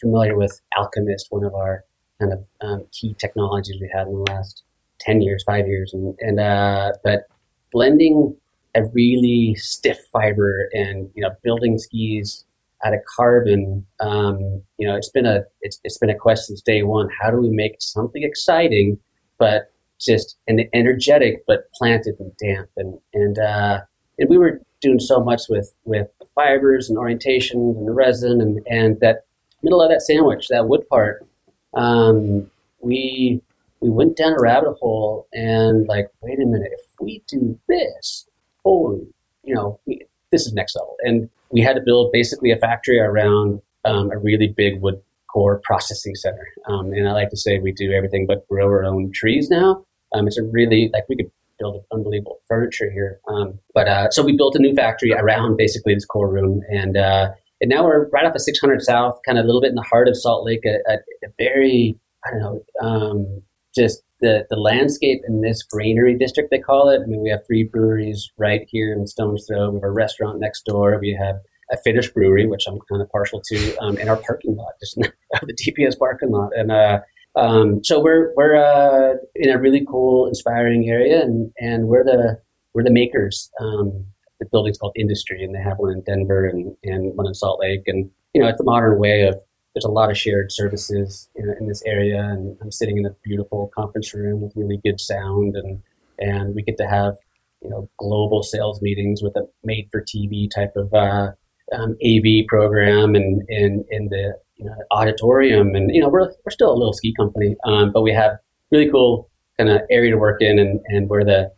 familiar 0.00 0.36
with 0.36 0.60
Alchemist, 0.76 1.26
one 1.30 1.44
of 1.44 1.54
our 1.54 1.84
kind 2.20 2.32
of 2.32 2.44
um, 2.60 2.86
key 2.92 3.14
technologies 3.18 3.76
we 3.80 3.90
had 3.92 4.06
in 4.06 4.14
the 4.14 4.32
last 4.32 4.62
10 5.00 5.20
years, 5.20 5.44
five 5.44 5.66
years. 5.66 5.92
And, 5.92 6.14
and 6.20 6.40
uh, 6.40 6.92
but 7.04 7.26
blending 7.72 8.36
a 8.74 8.84
really 8.92 9.54
stiff 9.56 9.98
fiber 10.12 10.68
and 10.72 11.10
you 11.14 11.22
know 11.22 11.30
building 11.42 11.78
skis 11.78 12.44
out 12.84 12.94
of 12.94 13.00
carbon. 13.16 13.86
Um, 14.00 14.62
you 14.78 14.86
know, 14.86 14.96
it's 14.96 15.10
been 15.10 15.26
a 15.26 15.44
it's, 15.62 15.80
it's 15.82 15.98
been 15.98 16.10
a 16.10 16.14
quest 16.14 16.46
since 16.46 16.60
day 16.60 16.82
one. 16.82 17.08
How 17.20 17.30
do 17.30 17.38
we 17.38 17.50
make 17.50 17.76
something 17.80 18.22
exciting, 18.22 18.98
but 19.38 19.72
just 20.00 20.36
and 20.46 20.60
energetic, 20.72 21.42
but 21.46 21.70
planted 21.74 22.16
and 22.20 22.32
damp? 22.36 22.68
And 22.76 22.98
and 23.14 23.38
uh, 23.38 23.80
and 24.18 24.28
we 24.28 24.38
were 24.38 24.60
doing 24.80 25.00
so 25.00 25.20
much 25.20 25.42
with 25.48 25.72
with 25.84 26.08
fibers 26.34 26.88
and 26.88 26.98
orientation 26.98 27.74
and 27.76 27.96
resin 27.96 28.40
and 28.40 28.60
and 28.68 29.00
that 29.00 29.25
middle 29.66 29.82
of 29.82 29.90
that 29.90 30.02
sandwich, 30.02 30.46
that 30.48 30.68
wood 30.68 30.88
part. 30.88 31.26
Um, 31.74 32.48
we 32.80 33.42
we 33.80 33.90
went 33.90 34.16
down 34.16 34.32
a 34.32 34.40
rabbit 34.40 34.76
hole 34.80 35.26
and 35.32 35.86
like, 35.88 36.08
wait 36.22 36.38
a 36.38 36.46
minute, 36.46 36.70
if 36.72 36.86
we 37.00 37.22
do 37.28 37.58
this, 37.68 38.26
holy, 38.64 39.06
you 39.42 39.54
know, 39.54 39.78
we, 39.86 40.06
this 40.30 40.46
is 40.46 40.52
next 40.52 40.76
level. 40.76 40.96
And 41.02 41.28
we 41.50 41.60
had 41.60 41.74
to 41.76 41.82
build 41.84 42.12
basically 42.12 42.50
a 42.52 42.56
factory 42.56 42.98
around 42.98 43.60
um, 43.84 44.10
a 44.10 44.18
really 44.18 44.48
big 44.48 44.80
wood 44.80 45.02
core 45.32 45.60
processing 45.64 46.14
center. 46.14 46.46
Um, 46.68 46.92
and 46.92 47.08
I 47.08 47.12
like 47.12 47.30
to 47.30 47.36
say 47.36 47.58
we 47.58 47.72
do 47.72 47.92
everything 47.92 48.26
but 48.26 48.48
grow 48.48 48.66
our 48.66 48.84
own 48.84 49.12
trees 49.12 49.50
now. 49.50 49.84
Um, 50.14 50.26
it's 50.26 50.38
a 50.38 50.44
really 50.44 50.90
like 50.92 51.08
we 51.08 51.16
could 51.16 51.30
build 51.58 51.84
unbelievable 51.92 52.38
furniture 52.48 52.90
here. 52.90 53.20
Um, 53.28 53.58
but 53.74 53.88
uh, 53.88 54.10
so 54.10 54.24
we 54.24 54.36
built 54.36 54.56
a 54.56 54.58
new 54.58 54.74
factory 54.74 55.12
around 55.12 55.56
basically 55.56 55.94
this 55.94 56.04
core 56.04 56.28
room, 56.28 56.62
and 56.70 56.96
uh, 56.96 57.30
and 57.60 57.68
now 57.68 57.84
we're 57.84 58.08
right 58.10 58.26
off 58.26 58.34
of 58.34 58.40
600 58.40 58.82
South, 58.82 59.18
kind 59.26 59.38
of 59.38 59.44
a 59.44 59.46
little 59.46 59.60
bit 59.60 59.70
in 59.70 59.74
the 59.74 59.82
heart 59.82 60.08
of 60.08 60.16
Salt 60.16 60.44
Lake, 60.44 60.64
a, 60.64 60.92
a, 60.92 60.96
a 61.24 61.28
very 61.38 61.98
I 62.26 62.30
don't 62.30 62.40
know, 62.40 62.62
um, 62.80 63.42
just 63.74 64.02
the, 64.20 64.46
the 64.50 64.56
landscape 64.56 65.20
in 65.28 65.42
this 65.42 65.62
granary 65.62 66.16
district, 66.16 66.50
they 66.50 66.58
call 66.58 66.88
it. 66.88 67.02
I 67.02 67.06
mean, 67.06 67.22
we 67.22 67.30
have 67.30 67.46
three 67.46 67.64
breweries 67.64 68.30
right 68.38 68.62
here 68.68 68.92
in 68.92 69.06
Stone's 69.06 69.46
Throw. 69.46 69.70
We 69.70 69.76
have 69.76 69.84
a 69.84 69.90
restaurant 69.90 70.40
next 70.40 70.64
door. 70.64 70.98
We 71.00 71.16
have 71.20 71.36
a 71.70 71.76
Finnish 71.84 72.10
brewery, 72.12 72.46
which 72.46 72.64
I'm 72.66 72.78
kind 72.90 73.02
of 73.02 73.10
partial 73.10 73.42
to, 73.44 73.76
um, 73.78 73.98
in 73.98 74.08
our 74.08 74.16
parking 74.16 74.56
lot, 74.56 74.72
just 74.80 74.96
the 74.96 75.54
DPS 75.54 75.98
parking 75.98 76.30
lot. 76.30 76.50
And 76.56 76.72
uh, 76.72 77.00
um, 77.36 77.84
so 77.84 78.00
we're 78.00 78.32
we're 78.34 78.56
uh, 78.56 79.16
in 79.34 79.50
a 79.50 79.58
really 79.58 79.84
cool, 79.86 80.26
inspiring 80.26 80.88
area, 80.88 81.20
and, 81.20 81.52
and 81.58 81.88
we're 81.88 82.04
the 82.04 82.40
we're 82.72 82.84
the 82.84 82.92
makers. 82.92 83.50
Um, 83.60 84.06
the 84.40 84.46
building's 84.46 84.78
called 84.78 84.92
Industry, 84.96 85.42
and 85.42 85.54
they 85.54 85.60
have 85.60 85.78
one 85.78 85.92
in 85.92 86.02
Denver 86.02 86.46
and, 86.46 86.76
and 86.84 87.16
one 87.16 87.26
in 87.26 87.34
Salt 87.34 87.60
Lake. 87.60 87.82
And 87.86 88.10
you 88.34 88.42
know, 88.42 88.48
it's 88.48 88.60
a 88.60 88.64
modern 88.64 88.98
way 88.98 89.22
of 89.22 89.36
there's 89.74 89.84
a 89.84 89.90
lot 89.90 90.10
of 90.10 90.16
shared 90.16 90.50
services 90.50 91.28
in, 91.34 91.54
in, 91.60 91.68
this 91.68 91.82
area, 91.84 92.18
and 92.18 92.56
I'm 92.62 92.72
sitting 92.72 92.96
in 92.96 93.04
a 93.04 93.14
beautiful 93.22 93.70
conference 93.76 94.14
room 94.14 94.40
with 94.40 94.52
really 94.56 94.80
good 94.82 95.00
sound, 95.00 95.54
and 95.54 95.82
and 96.18 96.54
we 96.54 96.62
get 96.62 96.78
to 96.78 96.88
have 96.88 97.16
you 97.62 97.68
know 97.68 97.88
global 97.98 98.42
sales 98.42 98.80
meetings 98.80 99.22
with 99.22 99.36
a 99.36 99.46
made 99.64 99.88
for 99.92 100.02
TV 100.02 100.50
type 100.50 100.72
of 100.76 100.92
uh, 100.94 101.32
um, 101.72 101.96
AV 102.04 102.46
program, 102.48 103.14
and 103.14 103.42
in 103.48 103.84
in 103.90 104.08
the 104.08 104.34
you 104.56 104.64
know, 104.64 104.74
auditorium, 104.90 105.74
and 105.74 105.94
you 105.94 106.00
know 106.00 106.08
we're 106.08 106.30
we're 106.44 106.50
still 106.50 106.72
a 106.72 106.76
little 106.78 106.94
ski 106.94 107.14
company, 107.14 107.54
um, 107.66 107.92
but 107.92 108.02
we 108.02 108.12
have 108.12 108.32
really 108.70 108.90
cool 108.90 109.30
kind 109.58 109.70
of 109.70 109.82
area 109.90 110.10
to 110.10 110.18
work 110.18 110.40
in, 110.40 110.58
and 110.58 110.80
and 110.86 111.08
we're 111.08 111.24
the 111.24 111.50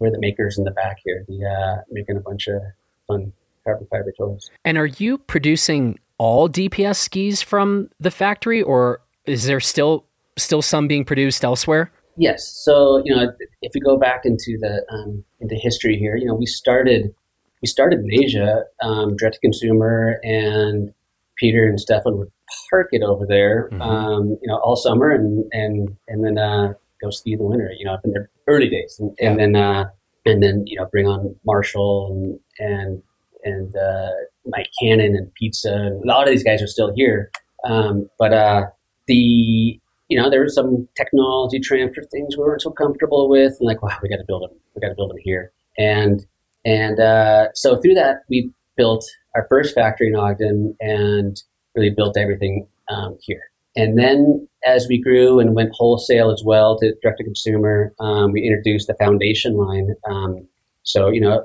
we're 0.00 0.10
the 0.10 0.18
makers 0.18 0.58
in 0.58 0.64
the 0.64 0.70
back 0.72 0.98
here, 1.04 1.24
the 1.28 1.44
uh, 1.44 1.82
making 1.90 2.16
a 2.16 2.20
bunch 2.20 2.48
of 2.48 2.60
fun 3.06 3.32
carbon 3.64 3.86
fiber 3.90 4.12
toys. 4.18 4.50
And 4.64 4.78
are 4.78 4.86
you 4.86 5.18
producing 5.18 5.98
all 6.18 6.48
DPS 6.48 6.96
skis 6.96 7.42
from 7.42 7.90
the 8.00 8.10
factory, 8.10 8.62
or 8.62 9.00
is 9.26 9.44
there 9.44 9.60
still 9.60 10.06
still 10.36 10.62
some 10.62 10.88
being 10.88 11.04
produced 11.04 11.44
elsewhere? 11.44 11.92
Yes. 12.16 12.46
So 12.48 13.02
you 13.04 13.14
know, 13.14 13.32
if 13.62 13.72
we 13.74 13.80
go 13.80 13.96
back 13.96 14.22
into 14.24 14.58
the 14.58 14.84
um, 14.90 15.24
into 15.40 15.54
history 15.54 15.96
here, 15.96 16.16
you 16.16 16.26
know, 16.26 16.34
we 16.34 16.46
started 16.46 17.14
we 17.62 17.68
started 17.68 18.00
in 18.00 18.22
Asia, 18.24 18.64
um, 18.82 19.16
direct 19.16 19.34
to 19.34 19.40
consumer, 19.40 20.18
and 20.22 20.92
Peter 21.36 21.66
and 21.66 21.78
Stefan 21.78 22.18
would 22.18 22.30
park 22.70 22.88
it 22.92 23.02
over 23.02 23.26
there, 23.26 23.68
mm-hmm. 23.72 23.82
um, 23.82 24.28
you 24.42 24.48
know, 24.48 24.56
all 24.58 24.76
summer, 24.76 25.10
and 25.10 25.44
and 25.52 25.96
and 26.08 26.24
then 26.24 26.38
uh, 26.38 26.72
go 27.00 27.10
ski 27.10 27.32
in 27.32 27.38
the 27.38 27.44
winter. 27.44 27.70
You 27.78 27.86
know, 27.86 27.96
in 28.04 28.12
the 28.12 28.26
early 28.46 28.68
days, 28.68 28.96
and, 28.98 29.14
yeah. 29.18 29.30
and 29.30 29.38
then 29.38 29.56
uh, 29.56 29.90
and 30.26 30.42
then 30.42 30.64
you 30.66 30.78
know 30.78 30.86
bring 30.90 31.06
on 31.06 31.34
Marshall 31.44 32.40
and 32.58 32.68
and 32.68 33.02
and 33.44 33.76
uh, 33.76 34.10
Mike 34.46 34.70
Cannon 34.80 35.16
and 35.16 35.32
Pizza. 35.34 35.72
And 35.72 36.02
a 36.04 36.06
lot 36.06 36.24
of 36.24 36.28
these 36.28 36.44
guys 36.44 36.62
are 36.62 36.66
still 36.66 36.92
here. 36.94 37.30
Um, 37.64 38.08
but 38.18 38.32
uh, 38.32 38.66
the 39.06 39.80
you 40.08 40.20
know 40.20 40.30
there 40.30 40.42
was 40.42 40.54
some 40.54 40.88
technology 40.96 41.60
transfer 41.60 42.02
things 42.02 42.36
we 42.36 42.42
weren't 42.42 42.62
so 42.62 42.70
comfortable 42.70 43.28
with, 43.28 43.56
and 43.60 43.66
like 43.66 43.82
wow, 43.82 43.96
we 44.02 44.08
got 44.08 44.16
to 44.16 44.24
build 44.26 44.42
them. 44.42 44.56
We 44.74 44.80
got 44.80 44.88
to 44.88 44.94
build 44.94 45.10
them 45.10 45.18
here. 45.22 45.52
And 45.78 46.24
and 46.64 47.00
uh, 47.00 47.48
so 47.54 47.80
through 47.80 47.94
that 47.94 48.22
we 48.28 48.50
built 48.76 49.04
our 49.34 49.46
first 49.48 49.74
factory 49.74 50.08
in 50.08 50.16
Ogden 50.16 50.76
and 50.80 51.42
really 51.74 51.90
built 51.90 52.16
everything 52.16 52.66
um, 52.88 53.16
here. 53.20 53.49
And 53.76 53.98
then 53.98 54.48
as 54.64 54.86
we 54.88 55.00
grew 55.00 55.40
and 55.40 55.54
went 55.54 55.70
wholesale 55.74 56.30
as 56.30 56.42
well 56.44 56.78
to 56.78 56.94
direct 57.02 57.18
to 57.18 57.24
consumer, 57.24 57.94
um, 58.00 58.32
we 58.32 58.42
introduced 58.42 58.88
the 58.88 58.94
foundation 58.94 59.56
line. 59.56 59.94
Um, 60.08 60.46
so, 60.82 61.08
you 61.10 61.20
know, 61.20 61.44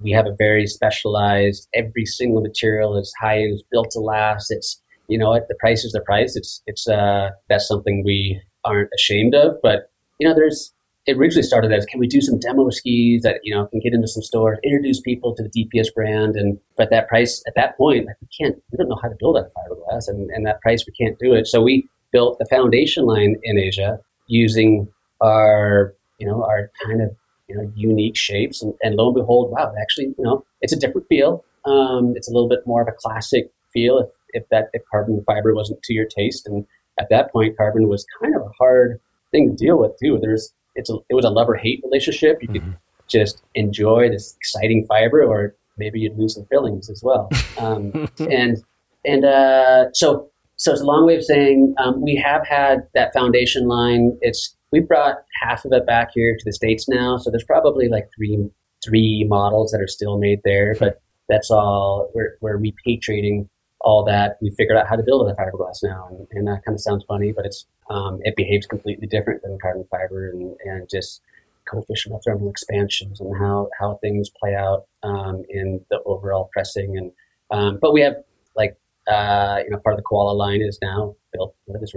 we 0.00 0.10
have 0.10 0.26
a 0.26 0.34
very 0.36 0.66
specialized. 0.66 1.68
Every 1.74 2.04
single 2.04 2.42
material 2.42 2.96
is 2.98 3.12
high 3.20 3.40
is 3.40 3.62
built 3.70 3.90
to 3.92 4.00
last. 4.00 4.50
It's 4.50 4.82
you 5.08 5.18
know 5.18 5.34
the 5.48 5.54
price 5.60 5.84
is 5.84 5.92
the 5.92 6.00
price. 6.00 6.36
It's 6.36 6.62
it's 6.66 6.86
uh 6.88 7.30
that's 7.48 7.68
something 7.68 8.02
we 8.04 8.40
aren't 8.64 8.90
ashamed 8.94 9.34
of. 9.34 9.56
But 9.62 9.90
you 10.18 10.28
know 10.28 10.34
there's 10.34 10.72
it 11.06 11.16
originally 11.16 11.42
started 11.42 11.72
as 11.72 11.86
can 11.86 12.00
we 12.00 12.06
do 12.06 12.20
some 12.20 12.38
demo 12.38 12.68
skis 12.70 13.22
that 13.22 13.40
you 13.42 13.54
know 13.54 13.66
can 13.66 13.80
get 13.80 13.92
into 13.92 14.08
some 14.08 14.22
stores, 14.22 14.58
introduce 14.64 15.00
people 15.00 15.34
to 15.34 15.42
the 15.42 15.50
DPS 15.50 15.94
brand, 15.94 16.36
and 16.36 16.58
but 16.76 16.90
that 16.90 17.08
price 17.08 17.42
at 17.46 17.54
that 17.54 17.76
point 17.76 18.06
like 18.06 18.16
we 18.20 18.28
can't 18.38 18.56
we 18.72 18.76
don't 18.76 18.88
know 18.88 18.98
how 19.02 19.08
to 19.08 19.16
build 19.18 19.36
that 19.36 19.50
fiberglass, 19.54 20.08
and 20.08 20.30
and 20.30 20.46
that 20.46 20.60
price 20.60 20.84
we 20.86 20.92
can't 20.92 21.18
do 21.18 21.34
it. 21.34 21.46
So 21.46 21.62
we 21.62 21.88
built 22.12 22.38
the 22.38 22.46
foundation 22.46 23.04
line 23.04 23.36
in 23.42 23.58
Asia 23.58 23.98
using 24.26 24.88
our 25.20 25.94
you 26.18 26.26
know 26.26 26.42
our 26.44 26.70
kind 26.84 27.02
of 27.02 27.10
you 27.48 27.56
know, 27.56 27.70
unique 27.74 28.16
shapes. 28.16 28.62
And, 28.62 28.74
and 28.82 28.96
lo 28.96 29.06
and 29.06 29.14
behold, 29.14 29.50
wow, 29.50 29.72
actually, 29.80 30.06
you 30.06 30.24
know, 30.24 30.44
it's 30.60 30.72
a 30.72 30.78
different 30.78 31.06
feel. 31.06 31.44
Um, 31.64 32.14
it's 32.16 32.28
a 32.28 32.32
little 32.32 32.48
bit 32.48 32.66
more 32.66 32.82
of 32.82 32.88
a 32.88 32.92
classic 32.92 33.50
feel 33.72 33.98
if, 33.98 34.08
if 34.30 34.48
that 34.50 34.68
if 34.72 34.82
carbon 34.90 35.22
fiber 35.26 35.54
wasn't 35.54 35.82
to 35.84 35.94
your 35.94 36.06
taste. 36.06 36.46
And 36.46 36.66
at 36.98 37.08
that 37.10 37.32
point, 37.32 37.56
carbon 37.56 37.88
was 37.88 38.06
kind 38.20 38.34
of 38.34 38.42
a 38.42 38.50
hard 38.58 39.00
thing 39.30 39.50
to 39.50 39.56
deal 39.56 39.78
with 39.78 39.92
too. 40.02 40.18
There's 40.20 40.52
it's 40.76 40.90
a, 40.90 40.96
it 41.08 41.14
was 41.14 41.24
a 41.24 41.30
love 41.30 41.48
or 41.48 41.56
hate 41.56 41.80
relationship. 41.84 42.38
You 42.42 42.48
mm-hmm. 42.48 42.70
could 42.70 42.76
just 43.08 43.42
enjoy 43.54 44.08
this 44.10 44.34
exciting 44.36 44.86
fiber, 44.88 45.22
or 45.22 45.54
maybe 45.76 46.00
you'd 46.00 46.18
lose 46.18 46.34
some 46.34 46.44
fillings 46.46 46.88
as 46.90 47.02
well. 47.02 47.28
Um, 47.58 48.06
and 48.18 48.62
and 49.06 49.24
uh, 49.24 49.86
so 49.94 50.28
so 50.56 50.72
it's 50.72 50.82
a 50.82 50.84
long 50.84 51.06
way 51.06 51.16
of 51.16 51.24
saying 51.24 51.74
um, 51.82 52.02
we 52.02 52.16
have 52.16 52.46
had 52.46 52.86
that 52.94 53.14
foundation 53.14 53.66
line. 53.66 54.18
It's 54.20 54.54
we've 54.72 54.86
brought 54.86 55.16
half 55.40 55.64
of 55.64 55.72
it 55.72 55.86
back 55.86 56.10
here 56.12 56.36
to 56.36 56.44
the 56.44 56.52
states 56.52 56.86
now, 56.86 57.16
so 57.16 57.30
there's 57.30 57.44
probably 57.44 57.88
like 57.88 58.10
three 58.14 58.50
three 58.84 59.24
models 59.26 59.70
that 59.72 59.80
are 59.80 59.88
still 59.88 60.18
made 60.18 60.40
there, 60.44 60.76
but 60.78 61.00
that's 61.28 61.50
all 61.50 62.10
we're, 62.14 62.36
we're 62.40 62.58
repatriating 62.58 63.48
all 63.80 64.04
that. 64.04 64.36
We 64.40 64.50
figured 64.50 64.76
out 64.76 64.86
how 64.88 64.96
to 64.96 65.02
build 65.02 65.28
a 65.28 65.34
fiberglass 65.34 65.78
now, 65.82 66.08
and, 66.10 66.26
and 66.32 66.48
that 66.48 66.64
kind 66.64 66.74
of 66.74 66.80
sounds 66.80 67.04
funny, 67.06 67.32
but 67.32 67.46
it's 67.46 67.66
um, 67.88 68.20
it 68.22 68.34
behaves 68.36 68.66
completely 68.66 69.06
different 69.06 69.42
than 69.42 69.58
carbon 69.60 69.86
fiber, 69.90 70.30
and, 70.30 70.56
and 70.64 70.88
just 70.88 71.22
coefficient 71.66 72.14
of 72.14 72.22
thermal 72.24 72.50
expansions 72.50 73.20
and 73.20 73.36
how 73.36 73.68
how 73.78 73.98
things 74.02 74.30
play 74.40 74.54
out 74.54 74.86
um, 75.02 75.42
in 75.48 75.84
the 75.90 76.00
overall 76.06 76.48
pressing. 76.52 76.96
And 76.96 77.12
um, 77.50 77.78
but 77.80 77.92
we 77.92 78.00
have 78.00 78.16
like 78.56 78.76
uh, 79.08 79.60
you 79.64 79.70
know 79.70 79.78
part 79.78 79.94
of 79.94 79.98
the 79.98 80.04
koala 80.04 80.32
line 80.32 80.62
is 80.62 80.78
now 80.82 81.14
built 81.32 81.54
into 81.66 81.78
this. 81.80 81.92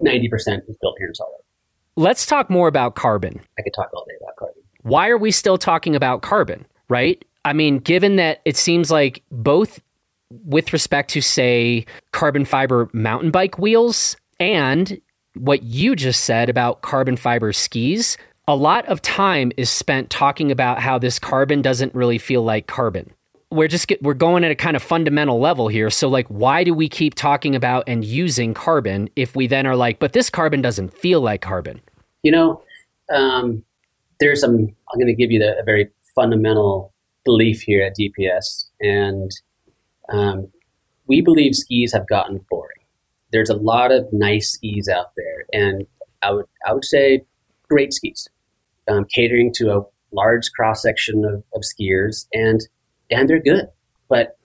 Ninety 0.00 0.28
percent 0.28 0.64
is 0.68 0.76
built 0.80 0.96
here 0.98 1.08
in 1.08 1.14
Salt 1.14 1.30
Lake. 1.32 1.44
Let's 1.96 2.26
talk 2.26 2.48
more 2.48 2.68
about 2.68 2.94
carbon. 2.94 3.40
I 3.58 3.62
could 3.62 3.74
talk 3.74 3.90
all 3.92 4.04
day 4.08 4.14
about 4.22 4.36
carbon. 4.36 4.62
Why 4.82 5.08
are 5.08 5.18
we 5.18 5.32
still 5.32 5.58
talking 5.58 5.96
about 5.96 6.22
carbon, 6.22 6.64
right? 6.88 7.22
I 7.44 7.52
mean, 7.52 7.78
given 7.78 8.16
that 8.16 8.40
it 8.44 8.56
seems 8.56 8.90
like 8.90 9.22
both 9.32 9.80
with 10.30 10.72
respect 10.72 11.10
to, 11.10 11.20
say, 11.20 11.86
carbon 12.12 12.44
fiber 12.44 12.88
mountain 12.92 13.30
bike 13.30 13.58
wheels 13.58 14.16
and 14.40 15.00
what 15.34 15.62
you 15.62 15.94
just 15.94 16.24
said 16.24 16.48
about 16.48 16.82
carbon 16.82 17.16
fiber 17.16 17.52
skis, 17.52 18.16
a 18.46 18.56
lot 18.56 18.86
of 18.86 19.02
time 19.02 19.52
is 19.56 19.70
spent 19.70 20.10
talking 20.10 20.50
about 20.50 20.80
how 20.80 20.98
this 20.98 21.18
carbon 21.18 21.62
doesn't 21.62 21.94
really 21.94 22.18
feel 22.18 22.42
like 22.42 22.66
carbon 22.66 23.12
we're 23.50 23.68
just 23.68 23.88
get, 23.88 24.02
we're 24.02 24.14
going 24.14 24.44
at 24.44 24.50
a 24.50 24.54
kind 24.54 24.76
of 24.76 24.82
fundamental 24.82 25.40
level 25.40 25.68
here. 25.68 25.90
So 25.90 26.08
like, 26.08 26.26
why 26.28 26.64
do 26.64 26.74
we 26.74 26.88
keep 26.88 27.14
talking 27.14 27.54
about 27.54 27.84
and 27.86 28.04
using 28.04 28.54
carbon 28.54 29.08
if 29.16 29.34
we 29.34 29.46
then 29.46 29.66
are 29.66 29.76
like, 29.76 29.98
but 29.98 30.12
this 30.12 30.28
carbon 30.28 30.60
doesn't 30.60 30.92
feel 30.92 31.20
like 31.20 31.40
carbon? 31.40 31.80
You 32.22 32.32
know, 32.32 32.62
um, 33.14 33.64
there's 34.20 34.40
some. 34.40 34.54
I'm 34.54 34.98
going 34.98 35.06
to 35.06 35.14
give 35.14 35.30
you 35.30 35.38
the, 35.38 35.58
a 35.58 35.62
very 35.62 35.88
fundamental 36.14 36.92
belief 37.24 37.62
here 37.62 37.84
at 37.84 37.94
DPS, 37.96 38.64
and 38.80 39.30
um, 40.08 40.48
we 41.06 41.20
believe 41.20 41.54
skis 41.54 41.92
have 41.92 42.08
gotten 42.08 42.44
boring. 42.50 42.84
There's 43.32 43.50
a 43.50 43.56
lot 43.56 43.92
of 43.92 44.06
nice 44.12 44.52
skis 44.52 44.88
out 44.88 45.12
there, 45.16 45.44
and 45.52 45.86
I 46.22 46.32
would 46.32 46.46
I 46.66 46.72
would 46.72 46.84
say 46.84 47.22
great 47.68 47.92
skis, 47.92 48.28
um, 48.88 49.06
catering 49.14 49.52
to 49.54 49.76
a 49.76 49.82
large 50.12 50.50
cross 50.52 50.82
section 50.82 51.24
of, 51.24 51.44
of 51.54 51.62
skiers, 51.62 52.26
and 52.32 52.60
and 53.10 53.28
they're 53.28 53.42
good. 53.42 53.66
But 54.08 54.38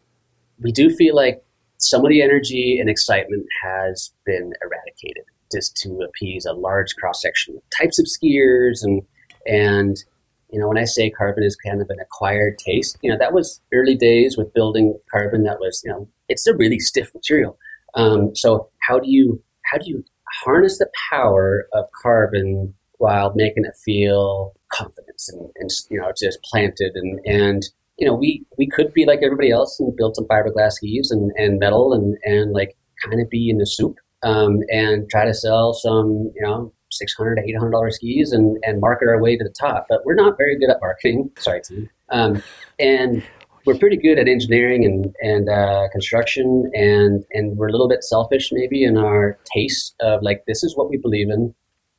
we 0.62 0.71
do 0.71 0.89
feel 0.89 1.15
like 1.15 1.43
some 1.78 2.04
of 2.04 2.10
the 2.10 2.21
energy 2.21 2.78
and 2.80 2.89
excitement 2.89 3.45
has 3.63 4.12
been 4.26 4.54
eradicated 4.63 5.23
just 5.52 5.76
to 5.78 6.02
appease 6.02 6.45
a 6.45 6.54
large 6.54 6.95
cross 6.95 7.21
section 7.21 7.56
of 7.56 7.63
types 7.78 7.99
of 7.99 8.06
skiers 8.06 8.84
and 8.84 9.04
and 9.45 10.04
you 10.53 10.59
know 10.59 10.67
when 10.67 10.77
I 10.77 10.85
say 10.85 11.09
carbon 11.09 11.43
is 11.43 11.55
kind 11.55 11.81
of 11.81 11.89
an 11.89 11.99
acquired 11.99 12.57
taste, 12.59 12.97
you 13.01 13.11
know 13.11 13.17
that 13.17 13.33
was 13.33 13.59
early 13.73 13.95
days 13.95 14.37
with 14.37 14.53
building 14.53 14.97
carbon. 15.11 15.43
That 15.43 15.59
was 15.59 15.81
you 15.83 15.91
know 15.91 16.07
it's 16.29 16.47
a 16.47 16.55
really 16.55 16.79
stiff 16.79 17.13
material. 17.13 17.57
Um, 17.95 18.35
so 18.35 18.69
how 18.87 18.99
do 18.99 19.09
you 19.09 19.41
how 19.65 19.77
do 19.77 19.85
you 19.89 20.03
harness 20.43 20.77
the 20.77 20.89
power 21.11 21.67
of 21.73 21.85
carbon 22.01 22.73
while 22.97 23.33
making 23.35 23.65
it 23.65 23.75
feel 23.83 24.53
confidence 24.71 25.29
and, 25.29 25.49
and 25.57 25.69
you 25.89 25.99
know 25.99 26.11
just 26.17 26.39
planted 26.43 26.93
and 26.95 27.19
and 27.25 27.63
you 27.97 28.07
know 28.07 28.13
we 28.13 28.45
we 28.57 28.67
could 28.67 28.93
be 28.93 29.05
like 29.05 29.19
everybody 29.23 29.51
else 29.51 29.79
and 29.79 29.95
build 29.95 30.15
some 30.15 30.25
fiberglass 30.25 30.73
skis 30.73 31.11
and, 31.11 31.31
and 31.35 31.59
metal 31.59 31.93
and 31.93 32.17
and 32.23 32.53
like 32.53 32.75
kind 33.03 33.21
of 33.21 33.29
be 33.29 33.49
in 33.49 33.57
the 33.57 33.65
soup 33.65 33.97
um, 34.23 34.59
and 34.69 35.09
try 35.09 35.25
to 35.25 35.33
sell 35.33 35.73
some 35.73 36.31
you 36.35 36.41
know 36.41 36.71
600 36.97 37.36
to 37.36 37.41
800 37.41 37.71
dollar 37.71 37.91
skis 37.91 38.32
and, 38.32 38.58
and 38.63 38.79
market 38.79 39.08
our 39.08 39.21
way 39.21 39.38
to 39.38 39.43
the 39.43 39.53
top 39.60 39.86
but 39.89 40.06
we're 40.06 40.15
not 40.15 40.38
very 40.38 40.58
good 40.58 40.69
at 40.69 40.77
marketing 40.82 41.29
sorry 41.38 41.62
um, 42.10 42.41
and 42.79 43.23
we're 43.65 43.77
pretty 43.77 43.97
good 43.97 44.19
at 44.19 44.27
engineering 44.27 44.86
and 44.86 45.15
and 45.21 45.49
uh, 45.49 45.88
construction, 45.91 46.69
and 46.73 47.23
and 47.32 47.58
we're 47.58 47.67
a 47.67 47.71
little 47.71 47.88
bit 47.88 48.03
selfish 48.03 48.49
maybe 48.51 48.84
in 48.84 48.97
our 48.97 49.38
taste 49.53 49.95
of 50.01 50.21
like 50.21 50.43
this 50.47 50.63
is 50.63 50.75
what 50.75 50.89
we 50.89 50.97
believe 50.97 51.29
in. 51.29 51.53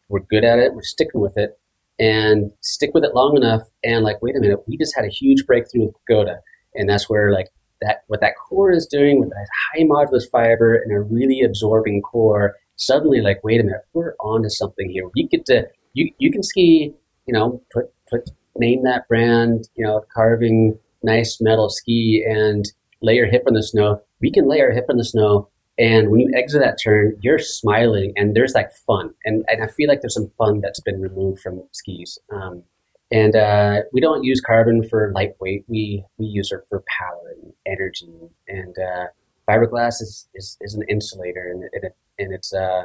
We're 0.09 0.20
good 0.20 0.44
at 0.44 0.59
it. 0.59 0.74
We're 0.74 0.83
sticking 0.83 1.20
with 1.20 1.37
it, 1.37 1.59
and 1.98 2.52
stick 2.61 2.90
with 2.92 3.04
it 3.04 3.14
long 3.14 3.37
enough. 3.37 3.62
And 3.83 4.04
like, 4.04 4.20
wait 4.20 4.37
a 4.37 4.40
minute, 4.40 4.61
we 4.66 4.76
just 4.76 4.94
had 4.94 5.04
a 5.04 5.09
huge 5.09 5.46
breakthrough 5.46 5.87
with 5.87 5.94
Pagoda, 6.07 6.40
and 6.74 6.88
that's 6.88 7.09
where 7.09 7.33
like 7.33 7.48
that 7.80 8.02
what 8.09 8.20
that 8.20 8.35
core 8.37 8.70
is 8.70 8.87
doing 8.87 9.20
with 9.20 9.30
that 9.30 9.48
high 9.72 9.85
modulus 9.85 10.30
fiber 10.30 10.74
and 10.74 10.92
a 10.92 11.00
really 11.00 11.40
absorbing 11.42 12.02
core. 12.02 12.54
Suddenly, 12.76 13.20
like, 13.20 13.42
wait 13.44 13.60
a 13.60 13.64
minute, 13.64 13.82
we're 13.92 14.14
onto 14.20 14.48
something 14.48 14.90
here. 14.90 15.08
You 15.14 15.28
get 15.28 15.46
to 15.46 15.68
you 15.92 16.10
you 16.18 16.30
can 16.30 16.42
ski, 16.42 16.92
you 17.26 17.32
know, 17.32 17.62
put 17.72 17.92
put 18.10 18.30
name 18.56 18.84
that 18.84 19.08
brand, 19.08 19.68
you 19.74 19.84
know, 19.84 20.04
carving 20.14 20.78
nice 21.02 21.38
metal 21.40 21.68
ski 21.68 22.24
and 22.26 22.64
lay 23.02 23.14
your 23.14 23.26
hip 23.26 23.44
in 23.46 23.54
the 23.54 23.62
snow, 23.62 24.00
we 24.20 24.30
can 24.30 24.48
lay 24.48 24.60
our 24.60 24.72
hip 24.72 24.87
in 24.88 24.96
the 24.96 25.04
snow. 25.04 25.48
And 25.78 26.10
when 26.10 26.20
you 26.20 26.30
exit 26.34 26.62
that 26.62 26.78
turn, 26.82 27.16
you're 27.20 27.38
smiling 27.38 28.12
and 28.16 28.34
there's 28.34 28.54
like 28.54 28.72
fun. 28.87 29.12
And, 29.24 29.44
and 29.48 29.62
I 29.62 29.66
feel 29.66 29.88
like 29.88 30.00
there's 30.00 30.14
some 30.14 30.30
fun 30.38 30.60
that's 30.60 30.80
been 30.80 31.00
removed 31.00 31.40
from 31.40 31.62
skis. 31.72 32.18
Um, 32.32 32.62
and 33.10 33.37
uh, 33.37 33.80
we 33.92 34.00
don't 34.00 34.24
use 34.24 34.40
carbon 34.40 34.88
for 34.88 35.12
lightweight. 35.14 35.64
We, 35.68 36.04
we 36.16 36.26
use 36.26 36.50
it 36.52 36.60
for 36.68 36.82
power 36.98 37.34
and 37.42 37.52
energy. 37.66 38.08
And 38.48 38.74
uh, 38.78 39.06
fiberglass 39.48 40.00
is, 40.00 40.28
is, 40.34 40.56
is, 40.60 40.74
an 40.74 40.84
insulator 40.88 41.48
and, 41.50 41.64
it, 41.72 41.94
and 42.18 42.33
it's 42.33 42.53
uh, 42.53 42.85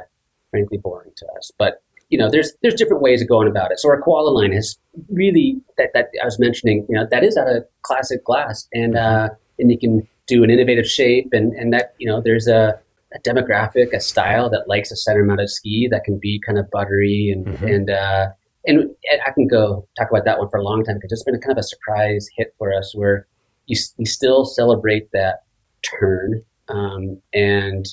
frankly 0.50 0.78
boring 0.78 1.12
to 1.16 1.26
us. 1.36 1.50
But 1.58 1.82
you 2.08 2.18
know, 2.18 2.28
there's 2.28 2.52
there's 2.62 2.74
different 2.74 3.02
ways 3.02 3.22
of 3.22 3.28
going 3.28 3.48
about 3.48 3.70
it. 3.70 3.78
So 3.78 3.88
our 3.88 4.00
koala 4.00 4.30
line 4.30 4.52
is 4.52 4.78
really 5.10 5.60
that 5.78 5.90
that 5.94 6.08
I 6.20 6.24
was 6.24 6.38
mentioning. 6.38 6.86
You 6.88 6.96
know, 6.96 7.06
that 7.10 7.24
is 7.24 7.36
out 7.36 7.48
of 7.48 7.64
classic 7.82 8.24
glass, 8.24 8.68
and 8.72 8.96
uh, 8.96 9.30
and 9.58 9.70
you 9.70 9.78
can 9.78 10.06
do 10.26 10.42
an 10.42 10.50
innovative 10.50 10.86
shape, 10.86 11.28
and 11.32 11.52
and 11.54 11.72
that 11.72 11.94
you 11.98 12.08
know, 12.08 12.20
there's 12.20 12.48
a, 12.48 12.78
a 13.14 13.18
demographic, 13.20 13.92
a 13.92 14.00
style 14.00 14.50
that 14.50 14.68
likes 14.68 14.90
a 14.90 14.96
center 14.96 15.24
mounted 15.24 15.50
ski 15.50 15.88
that 15.90 16.02
can 16.04 16.18
be 16.18 16.40
kind 16.44 16.58
of 16.58 16.68
buttery 16.70 17.30
and 17.32 17.46
mm-hmm. 17.46 17.66
and 17.66 17.90
uh, 17.90 18.26
and 18.66 18.90
I 19.26 19.30
can 19.30 19.46
go 19.46 19.86
talk 19.96 20.10
about 20.10 20.24
that 20.24 20.38
one 20.38 20.48
for 20.50 20.58
a 20.58 20.64
long 20.64 20.84
time 20.84 20.96
because 20.96 21.12
it's 21.12 21.24
been 21.24 21.34
a 21.34 21.40
kind 21.40 21.52
of 21.52 21.58
a 21.58 21.62
surprise 21.62 22.28
hit 22.36 22.54
for 22.58 22.74
us 22.74 22.94
where 22.94 23.26
you, 23.66 23.78
you 23.96 24.06
still 24.06 24.44
celebrate 24.44 25.10
that 25.12 25.44
turn. 25.82 26.42
Um, 26.68 27.20
and 27.32 27.86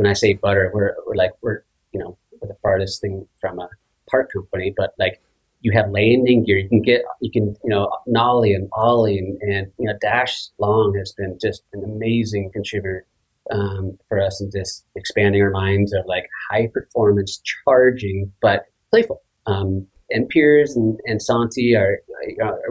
when 0.00 0.08
I 0.08 0.14
say 0.14 0.32
butter, 0.32 0.70
we're, 0.72 0.94
we're 1.06 1.14
like, 1.14 1.32
we're, 1.42 1.62
you 1.92 2.00
know, 2.00 2.16
we're 2.40 2.48
the 2.48 2.54
farthest 2.62 3.02
thing 3.02 3.28
from 3.38 3.58
a 3.58 3.68
part 4.10 4.32
company, 4.32 4.72
but 4.74 4.94
like 4.98 5.20
you 5.60 5.72
have 5.72 5.90
landing 5.90 6.42
gear, 6.42 6.56
you 6.56 6.70
can 6.70 6.80
get, 6.80 7.02
you 7.20 7.30
can, 7.30 7.54
you 7.62 7.68
know, 7.68 7.86
Nollie 8.06 8.54
and 8.54 8.70
Ollie 8.72 9.18
and, 9.18 9.38
and 9.42 9.70
you 9.78 9.86
know, 9.86 9.92
Dash 10.00 10.48
Longe 10.58 10.96
has 10.96 11.12
been 11.12 11.36
just 11.38 11.64
an 11.74 11.84
amazing 11.84 12.50
contributor 12.50 13.04
um, 13.50 13.98
for 14.08 14.18
us 14.18 14.40
in 14.40 14.50
just 14.50 14.86
expanding 14.96 15.42
our 15.42 15.50
minds 15.50 15.92
of 15.92 16.06
like 16.06 16.26
high 16.50 16.70
performance 16.72 17.42
charging, 17.66 18.32
but 18.40 18.64
playful. 18.88 19.20
Um, 19.44 19.86
and 20.08 20.30
Piers 20.30 20.76
and, 20.76 20.98
and 21.04 21.20
Santi, 21.20 21.76
our 21.76 21.98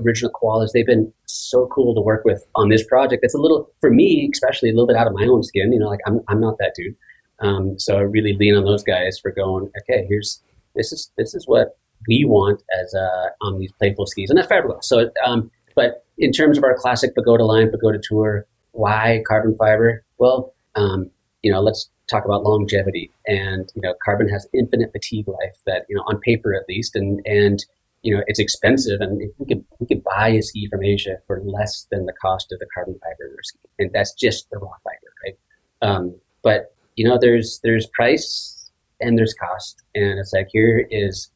original 0.03 0.31
koalas, 0.31 0.69
they've 0.73 0.83
been 0.83 1.13
so 1.27 1.67
cool 1.71 1.93
to 1.93 2.01
work 2.01 2.25
with 2.25 2.43
on 2.55 2.69
this 2.69 2.83
project. 2.83 3.19
It's 3.23 3.35
a 3.35 3.39
little, 3.39 3.69
for 3.81 3.91
me, 3.91 4.31
especially 4.33 4.69
a 4.69 4.73
little 4.73 4.87
bit 4.87 4.97
out 4.97 5.05
of 5.05 5.13
my 5.13 5.27
own 5.27 5.43
skin. 5.43 5.71
You 5.71 5.77
know, 5.77 5.89
like 5.89 6.01
I'm, 6.07 6.21
I'm 6.27 6.41
not 6.41 6.57
that 6.57 6.73
dude. 6.75 6.95
Um, 7.41 7.79
so 7.79 7.97
I 7.97 8.01
really 8.01 8.33
lean 8.33 8.55
on 8.55 8.65
those 8.65 8.83
guys 8.83 9.19
for 9.19 9.31
going, 9.31 9.71
okay, 9.81 10.05
here's 10.07 10.41
this 10.75 10.91
is 10.91 11.11
this 11.17 11.33
is 11.33 11.47
what 11.47 11.77
we 12.07 12.25
want 12.25 12.63
as 12.81 12.93
uh, 12.93 13.29
on 13.41 13.59
these 13.59 13.71
playful 13.73 14.05
skis, 14.05 14.29
and 14.29 14.37
that's 14.37 14.49
fiberglass. 14.49 14.85
So, 14.85 15.09
um, 15.25 15.51
but 15.75 16.05
in 16.17 16.31
terms 16.31 16.57
of 16.57 16.63
our 16.63 16.75
classic 16.75 17.15
Pagoda 17.15 17.45
line, 17.45 17.71
Pagoda 17.71 17.99
Tour, 18.01 18.45
why 18.71 19.23
carbon 19.27 19.55
fiber? 19.55 20.03
Well, 20.17 20.53
um, 20.75 21.09
you 21.43 21.51
know, 21.51 21.61
let's 21.61 21.89
talk 22.09 22.25
about 22.25 22.43
longevity, 22.43 23.11
and 23.27 23.71
you 23.75 23.81
know, 23.81 23.93
carbon 24.03 24.27
has 24.29 24.47
infinite 24.53 24.91
fatigue 24.91 25.27
life. 25.27 25.55
That 25.65 25.85
you 25.89 25.95
know, 25.95 26.03
on 26.07 26.19
paper 26.19 26.53
at 26.53 26.67
least, 26.67 26.95
and 26.95 27.21
and 27.25 27.63
you 28.01 28.15
know, 28.15 28.23
it's 28.27 28.39
expensive, 28.39 29.01
and 29.01 29.21
we 29.37 29.45
could 29.45 29.65
we 29.79 29.87
could 29.87 30.03
buy 30.03 30.29
a 30.29 30.41
ski 30.41 30.67
from 30.69 30.83
Asia 30.83 31.17
for 31.27 31.41
less 31.43 31.87
than 31.91 32.05
the 32.05 32.13
cost 32.13 32.51
of 32.51 32.59
the 32.59 32.67
carbon 32.73 32.99
fiber 33.03 33.35
ski, 33.43 33.59
and 33.79 33.91
that's 33.93 34.13
just 34.13 34.49
the 34.49 34.57
raw 34.57 34.73
fiber, 34.83 35.13
right? 35.23 35.37
Um, 35.81 36.15
but 36.41 36.73
you 36.99 37.05
know, 37.05 37.17
there's 37.17 37.61
there's 37.63 37.87
price 37.93 38.69
and 38.99 39.17
there's 39.17 39.33
cost, 39.33 39.83
and 39.95 40.19
it's 40.19 40.33
like 40.33 40.49
here 40.51 40.85
is 40.91 41.31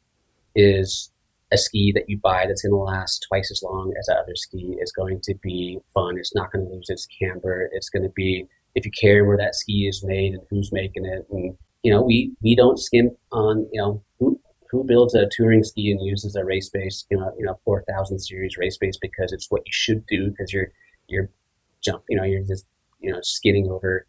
is 0.58 1.10
a 1.54 1.58
ski 1.58 1.94
that 1.96 2.10
you 2.10 2.20
buy 2.22 2.44
that's 2.46 2.64
going 2.64 2.74
to 2.74 2.78
last 2.78 3.26
twice 3.30 3.50
as 3.50 3.64
long 3.64 3.94
as 3.98 4.08
that 4.08 4.18
other 4.18 4.36
ski 4.36 4.76
is 4.82 4.92
going 4.92 5.22
to 5.22 5.34
be 5.42 5.80
fun. 5.94 6.18
It's 6.18 6.36
not 6.36 6.52
going 6.52 6.66
to 6.66 6.74
lose 6.74 6.90
its 6.90 7.08
camber. 7.18 7.70
It's 7.72 7.88
going 7.88 8.04
to 8.04 8.10
be 8.10 8.46
if 8.76 8.86
you 8.86 8.92
care 8.92 9.24
where 9.24 9.38
that 9.38 9.56
ski 9.56 9.88
is 9.88 10.04
made 10.04 10.34
and 10.34 10.44
who's 10.50 10.74
making 10.74 11.06
it, 11.06 11.26
and 11.32 11.56
you 11.82 11.94
know 11.94 12.02
we 12.02 12.34
we 12.42 12.58
don't 12.58 12.78
skimp 12.78 13.14
on 13.32 13.66
you 13.72 13.80
know 13.80 14.04
who 14.20 14.38
who 14.70 14.84
builds 14.84 15.16
a 15.16 15.30
touring 15.32 15.64
ski 15.64 15.92
and 15.92 16.06
uses 16.06 16.36
a 16.36 16.44
race 16.44 16.68
base 16.68 17.06
you 17.10 17.18
know 17.18 17.32
you 17.40 17.46
know 17.46 17.58
four 17.64 17.86
thousand 17.88 18.20
series 18.20 18.58
race 18.58 18.78
base 18.78 18.98
because 19.02 19.32
it's 19.32 19.50
what 19.50 19.62
you 19.66 19.72
should 19.72 20.06
do 20.08 20.30
because 20.30 20.52
you're 20.52 20.74
you're 21.08 21.30
jump 21.82 22.04
you 22.10 22.18
know 22.18 22.26
you're 22.26 22.44
just 22.44 22.66
you 23.00 23.14
know 23.14 23.20
skidding 23.22 23.72
over 23.72 24.06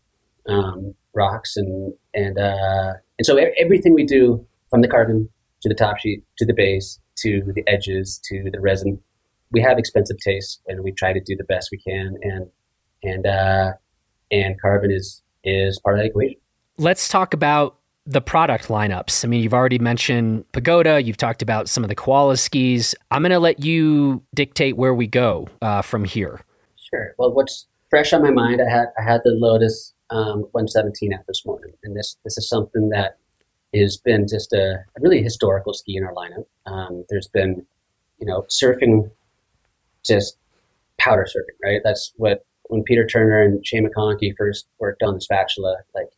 um, 0.49 0.95
rocks 1.15 1.57
and 1.57 1.93
and 2.13 2.39
uh, 2.39 2.95
and 3.19 3.27
so 3.27 3.37
everything 3.37 3.95
we 3.95 4.05
do 4.05 4.45
from 4.71 4.81
the 4.81 4.89
carbon 4.89 5.29
to 5.63 5.69
the 5.69 5.75
top 5.75 5.99
sheet 5.99 6.23
to 6.39 6.45
the 6.45 6.55
base 6.55 6.99
to 7.17 7.43
the 7.55 7.63
edges 7.67 8.21
to 8.25 8.51
the 8.53 8.61
resin, 8.61 9.01
we 9.53 9.61
have 9.61 9.79
expensive 9.79 10.17
tastes 10.19 10.61
and 10.67 10.83
we 10.83 10.93
try 10.93 11.13
to 11.13 11.21
do 11.21 11.37
the 11.37 11.45
best 11.45 11.69
we 11.71 11.79
can 11.79 12.17
and 12.23 12.47
and 13.03 13.27
uh, 13.27 13.73
and 14.31 14.61
carbon 14.61 14.91
is 14.91 15.23
is 15.45 15.79
part 15.81 15.97
of 15.97 16.03
the 16.03 16.09
equation. 16.09 16.41
Let's 16.79 17.09
talk 17.09 17.35
about 17.35 17.77
the 18.07 18.21
product 18.21 18.69
lineups. 18.69 19.25
I 19.25 19.29
mean, 19.29 19.43
you've 19.43 19.55
already 19.55 19.79
mentioned 19.79 20.51
Pagoda. 20.53 21.03
You've 21.03 21.17
talked 21.17 21.41
about 21.41 21.69
some 21.69 21.85
of 21.85 21.89
the 21.89 21.95
koala 21.95 22.37
skis. 22.37 22.95
I'm 23.11 23.23
going 23.23 23.31
to 23.31 23.39
let 23.39 23.65
you 23.65 24.23
dictate 24.35 24.77
where 24.77 24.95
we 24.95 25.07
go 25.07 25.49
uh, 25.63 25.83
from 25.83 26.05
here. 26.05 26.41
Sure. 26.91 27.15
Well, 27.17 27.33
what's 27.33 27.67
fresh 27.89 28.13
on 28.13 28.23
my 28.23 28.31
mind? 28.31 28.61
I 28.61 28.71
had 28.71 28.87
I 28.99 29.03
had 29.03 29.23
the 29.25 29.31
Lotus 29.31 29.94
um, 30.15 30.43
117 30.53 31.13
out 31.13 31.27
this 31.27 31.45
morning, 31.45 31.73
and 31.83 31.97
this 31.97 32.17
this 32.25 32.39
is 32.39 32.49
something 32.49 32.89
that 32.91 33.19
has 33.75 33.97
been 33.97 34.29
just 34.29 34.53
a, 34.53 34.75
a 34.75 35.01
really 35.01 35.23
historical 35.23 35.75
ski 35.75 35.97
in 35.97 36.05
our 36.05 36.15
lineup. 36.15 36.47
Um, 36.67 37.05
there's 37.11 37.27
been, 37.27 37.67
you 38.21 38.27
know, 38.27 38.47
surfing, 38.49 39.11
just 40.05 40.37
powder 40.99 41.27
surfing, 41.29 41.59
right? 41.63 41.81
That's 41.83 42.13
what 42.17 42.47
when 42.69 42.85
Peter 42.85 43.05
Turner 43.05 43.43
and 43.43 43.67
Shane 43.67 43.89
McConkey 43.89 44.37
first 44.37 44.67
worked 44.79 45.03
on 45.03 45.15
the 45.15 45.21
spatula. 45.21 45.79
Like, 45.95 46.11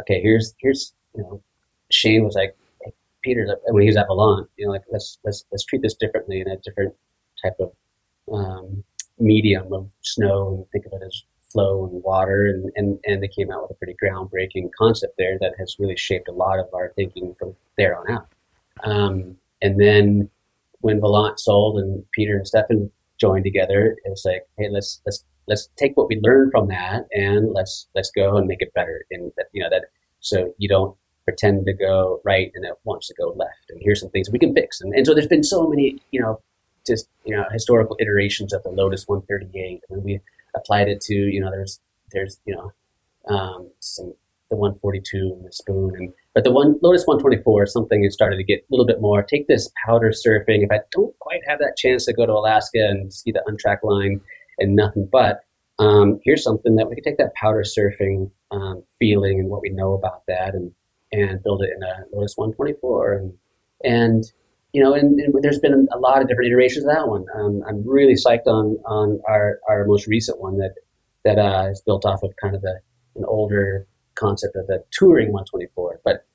okay, 0.00 0.22
here's 0.22 0.54
here's 0.58 0.94
you 1.14 1.22
know, 1.22 1.42
Shane 1.90 2.24
was 2.24 2.34
like, 2.34 2.56
hey, 2.82 2.92
Peter 3.22 3.46
when 3.66 3.82
he 3.82 3.88
was 3.88 3.98
at 3.98 4.08
Volant, 4.08 4.48
you 4.56 4.64
know, 4.64 4.72
like 4.72 4.84
let's 4.90 5.18
let's 5.24 5.44
let's 5.52 5.64
treat 5.64 5.82
this 5.82 5.94
differently 5.94 6.40
in 6.40 6.48
a 6.48 6.56
different 6.56 6.94
type 7.42 7.56
of 7.60 7.72
um, 8.32 8.82
medium 9.18 9.72
of 9.74 9.90
snow 10.00 10.54
and 10.54 10.70
think 10.70 10.86
of 10.86 10.92
it 10.94 11.04
as 11.06 11.22
flow 11.52 11.88
and 11.90 12.02
water, 12.02 12.46
and, 12.46 12.70
and, 12.76 12.98
and 13.04 13.22
they 13.22 13.28
came 13.28 13.50
out 13.50 13.62
with 13.62 13.72
a 13.72 13.74
pretty 13.74 13.94
groundbreaking 14.02 14.70
concept 14.76 15.14
there 15.18 15.38
that 15.40 15.52
has 15.58 15.76
really 15.78 15.96
shaped 15.96 16.28
a 16.28 16.32
lot 16.32 16.58
of 16.58 16.66
our 16.74 16.92
thinking 16.96 17.34
from 17.38 17.54
there 17.76 17.96
on 17.96 18.10
out. 18.10 18.28
Um, 18.84 19.36
and 19.60 19.80
then 19.80 20.30
when 20.80 21.00
Volant 21.00 21.38
sold 21.38 21.78
and 21.78 22.04
Peter 22.12 22.36
and 22.36 22.46
Stefan 22.46 22.90
joined 23.20 23.44
together, 23.44 23.96
it 24.04 24.10
was 24.10 24.22
like, 24.24 24.42
hey, 24.58 24.68
let's 24.70 25.00
let's 25.06 25.24
let's 25.46 25.68
take 25.76 25.96
what 25.96 26.08
we 26.08 26.20
learned 26.22 26.52
from 26.52 26.68
that 26.68 27.06
and 27.12 27.52
let's 27.52 27.86
let's 27.94 28.10
go 28.10 28.36
and 28.36 28.46
make 28.46 28.60
it 28.60 28.74
better. 28.74 29.04
And 29.10 29.32
that 29.36 29.46
you 29.52 29.62
know 29.62 29.70
that 29.70 29.84
so 30.20 30.52
you 30.58 30.68
don't 30.68 30.96
pretend 31.24 31.66
to 31.66 31.72
go 31.72 32.20
right 32.24 32.50
and 32.54 32.64
it 32.64 32.74
wants 32.84 33.06
to 33.08 33.14
go 33.14 33.32
left. 33.36 33.70
And 33.70 33.80
here's 33.80 34.00
some 34.00 34.10
things 34.10 34.28
we 34.30 34.40
can 34.40 34.54
fix. 34.54 34.80
And, 34.80 34.92
and 34.92 35.06
so 35.06 35.14
there's 35.14 35.28
been 35.28 35.44
so 35.44 35.68
many 35.68 36.02
you 36.10 36.20
know 36.20 36.40
just 36.86 37.08
you 37.24 37.34
know 37.34 37.44
historical 37.52 37.96
iterations 38.00 38.52
of 38.52 38.62
the 38.62 38.70
Lotus 38.70 39.06
138, 39.06 39.82
and 39.90 40.02
we 40.02 40.20
applied 40.56 40.88
it 40.88 41.00
to 41.00 41.14
you 41.14 41.40
know 41.40 41.50
there's 41.50 41.80
there's 42.12 42.40
you 42.44 42.54
know 42.54 42.72
um, 43.28 43.70
some 43.80 44.14
the 44.50 44.56
142 44.56 45.16
and 45.16 45.46
the 45.46 45.52
spoon 45.52 45.92
and 45.96 46.12
but 46.34 46.44
the 46.44 46.52
one 46.52 46.78
Lotus 46.82 47.06
124 47.06 47.64
is 47.64 47.72
something 47.72 48.02
that 48.02 48.12
started 48.12 48.36
to 48.36 48.44
get 48.44 48.60
a 48.60 48.66
little 48.70 48.86
bit 48.86 49.00
more. 49.00 49.22
Take 49.22 49.48
this 49.48 49.70
powder 49.84 50.10
surfing. 50.10 50.62
If 50.62 50.70
I 50.70 50.80
don't 50.90 51.18
quite 51.18 51.40
have 51.46 51.58
that 51.58 51.76
chance 51.76 52.06
to 52.06 52.14
go 52.14 52.24
to 52.24 52.32
Alaska 52.32 52.78
and 52.78 53.12
see 53.12 53.32
the 53.32 53.42
untracked 53.46 53.84
line 53.84 54.20
and 54.58 54.74
nothing 54.74 55.08
but, 55.10 55.40
um, 55.78 56.20
here's 56.24 56.42
something 56.42 56.76
that 56.76 56.88
we 56.88 56.94
can 56.94 57.04
take 57.04 57.18
that 57.18 57.34
powder 57.34 57.64
surfing 57.64 58.30
um, 58.50 58.82
feeling 58.98 59.40
and 59.40 59.50
what 59.50 59.60
we 59.60 59.68
know 59.70 59.92
about 59.92 60.22
that 60.26 60.54
and 60.54 60.72
and 61.12 61.42
build 61.42 61.62
it 61.62 61.70
in 61.76 61.82
a 61.82 62.04
Lotus 62.14 62.36
124 62.36 63.12
and 63.12 63.34
and 63.84 64.32
you 64.72 64.82
know 64.82 64.94
and, 64.94 65.20
and 65.20 65.34
there's 65.42 65.58
been 65.58 65.88
a 65.92 65.98
lot 65.98 66.22
of 66.22 66.28
different 66.28 66.50
iterations 66.50 66.84
of 66.84 66.94
that 66.94 67.08
one. 67.08 67.26
Um, 67.34 67.62
I'm 67.68 67.86
really 67.86 68.14
psyched 68.14 68.46
on 68.46 68.78
on 68.86 69.20
our 69.28 69.58
our 69.68 69.84
most 69.84 70.06
recent 70.06 70.40
one 70.40 70.58
that 70.58 70.74
that 71.24 71.38
uh, 71.38 71.68
is 71.70 71.80
built 71.80 72.04
off 72.04 72.22
of 72.22 72.34
kind 72.40 72.54
of 72.54 72.64
an 72.64 73.24
older 73.26 73.86
concept 74.14 74.56
of 74.56 74.66
the 74.66 74.84
touring 74.90 75.32
124. 75.32 76.00
But 76.04 76.26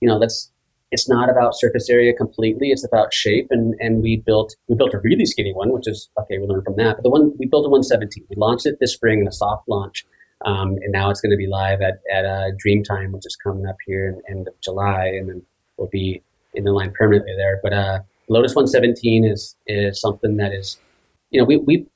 you 0.00 0.08
know, 0.08 0.18
that's 0.18 0.50
it's 0.90 1.08
not 1.08 1.30
about 1.30 1.56
surface 1.56 1.88
area 1.88 2.12
completely. 2.12 2.68
It's 2.68 2.84
about 2.84 3.14
shape, 3.14 3.48
and 3.50 3.74
and 3.80 4.02
we 4.02 4.18
built 4.18 4.54
we 4.68 4.76
built 4.76 4.94
a 4.94 5.00
really 5.00 5.24
skinny 5.24 5.52
one, 5.52 5.72
which 5.72 5.88
is 5.88 6.10
okay. 6.18 6.38
We 6.38 6.46
learned 6.46 6.64
from 6.64 6.76
that. 6.76 6.96
But 6.96 7.02
the 7.02 7.10
one 7.10 7.32
we 7.38 7.46
built 7.46 7.66
a 7.66 7.70
117. 7.70 8.26
We 8.28 8.36
launched 8.36 8.66
it 8.66 8.76
this 8.80 8.92
spring 8.92 9.20
in 9.20 9.28
a 9.28 9.32
soft 9.32 9.68
launch, 9.68 10.04
um, 10.44 10.76
and 10.82 10.92
now 10.92 11.10
it's 11.10 11.20
going 11.20 11.30
to 11.30 11.36
be 11.36 11.46
live 11.46 11.80
at 11.80 12.00
at 12.12 12.24
uh, 12.24 12.50
Dreamtime, 12.64 13.12
which 13.12 13.26
is 13.26 13.36
coming 13.36 13.66
up 13.66 13.76
here 13.86 14.08
in 14.08 14.36
end 14.36 14.48
of 14.48 14.60
July, 14.60 15.06
and 15.06 15.28
then 15.28 15.42
we'll 15.76 15.88
be 15.88 16.22
in 16.54 16.64
the 16.64 16.72
line 16.72 16.92
permanently 16.96 17.34
there. 17.36 17.60
But 17.62 17.72
uh, 17.72 18.00
Lotus 18.28 18.54
117 18.54 19.24
is 19.24 19.56
is 19.66 20.00
something 20.00 20.36
that 20.36 20.52
is, 20.52 20.78
you 21.30 21.40
know, 21.40 21.44
we 21.44 21.58
we 21.58 21.86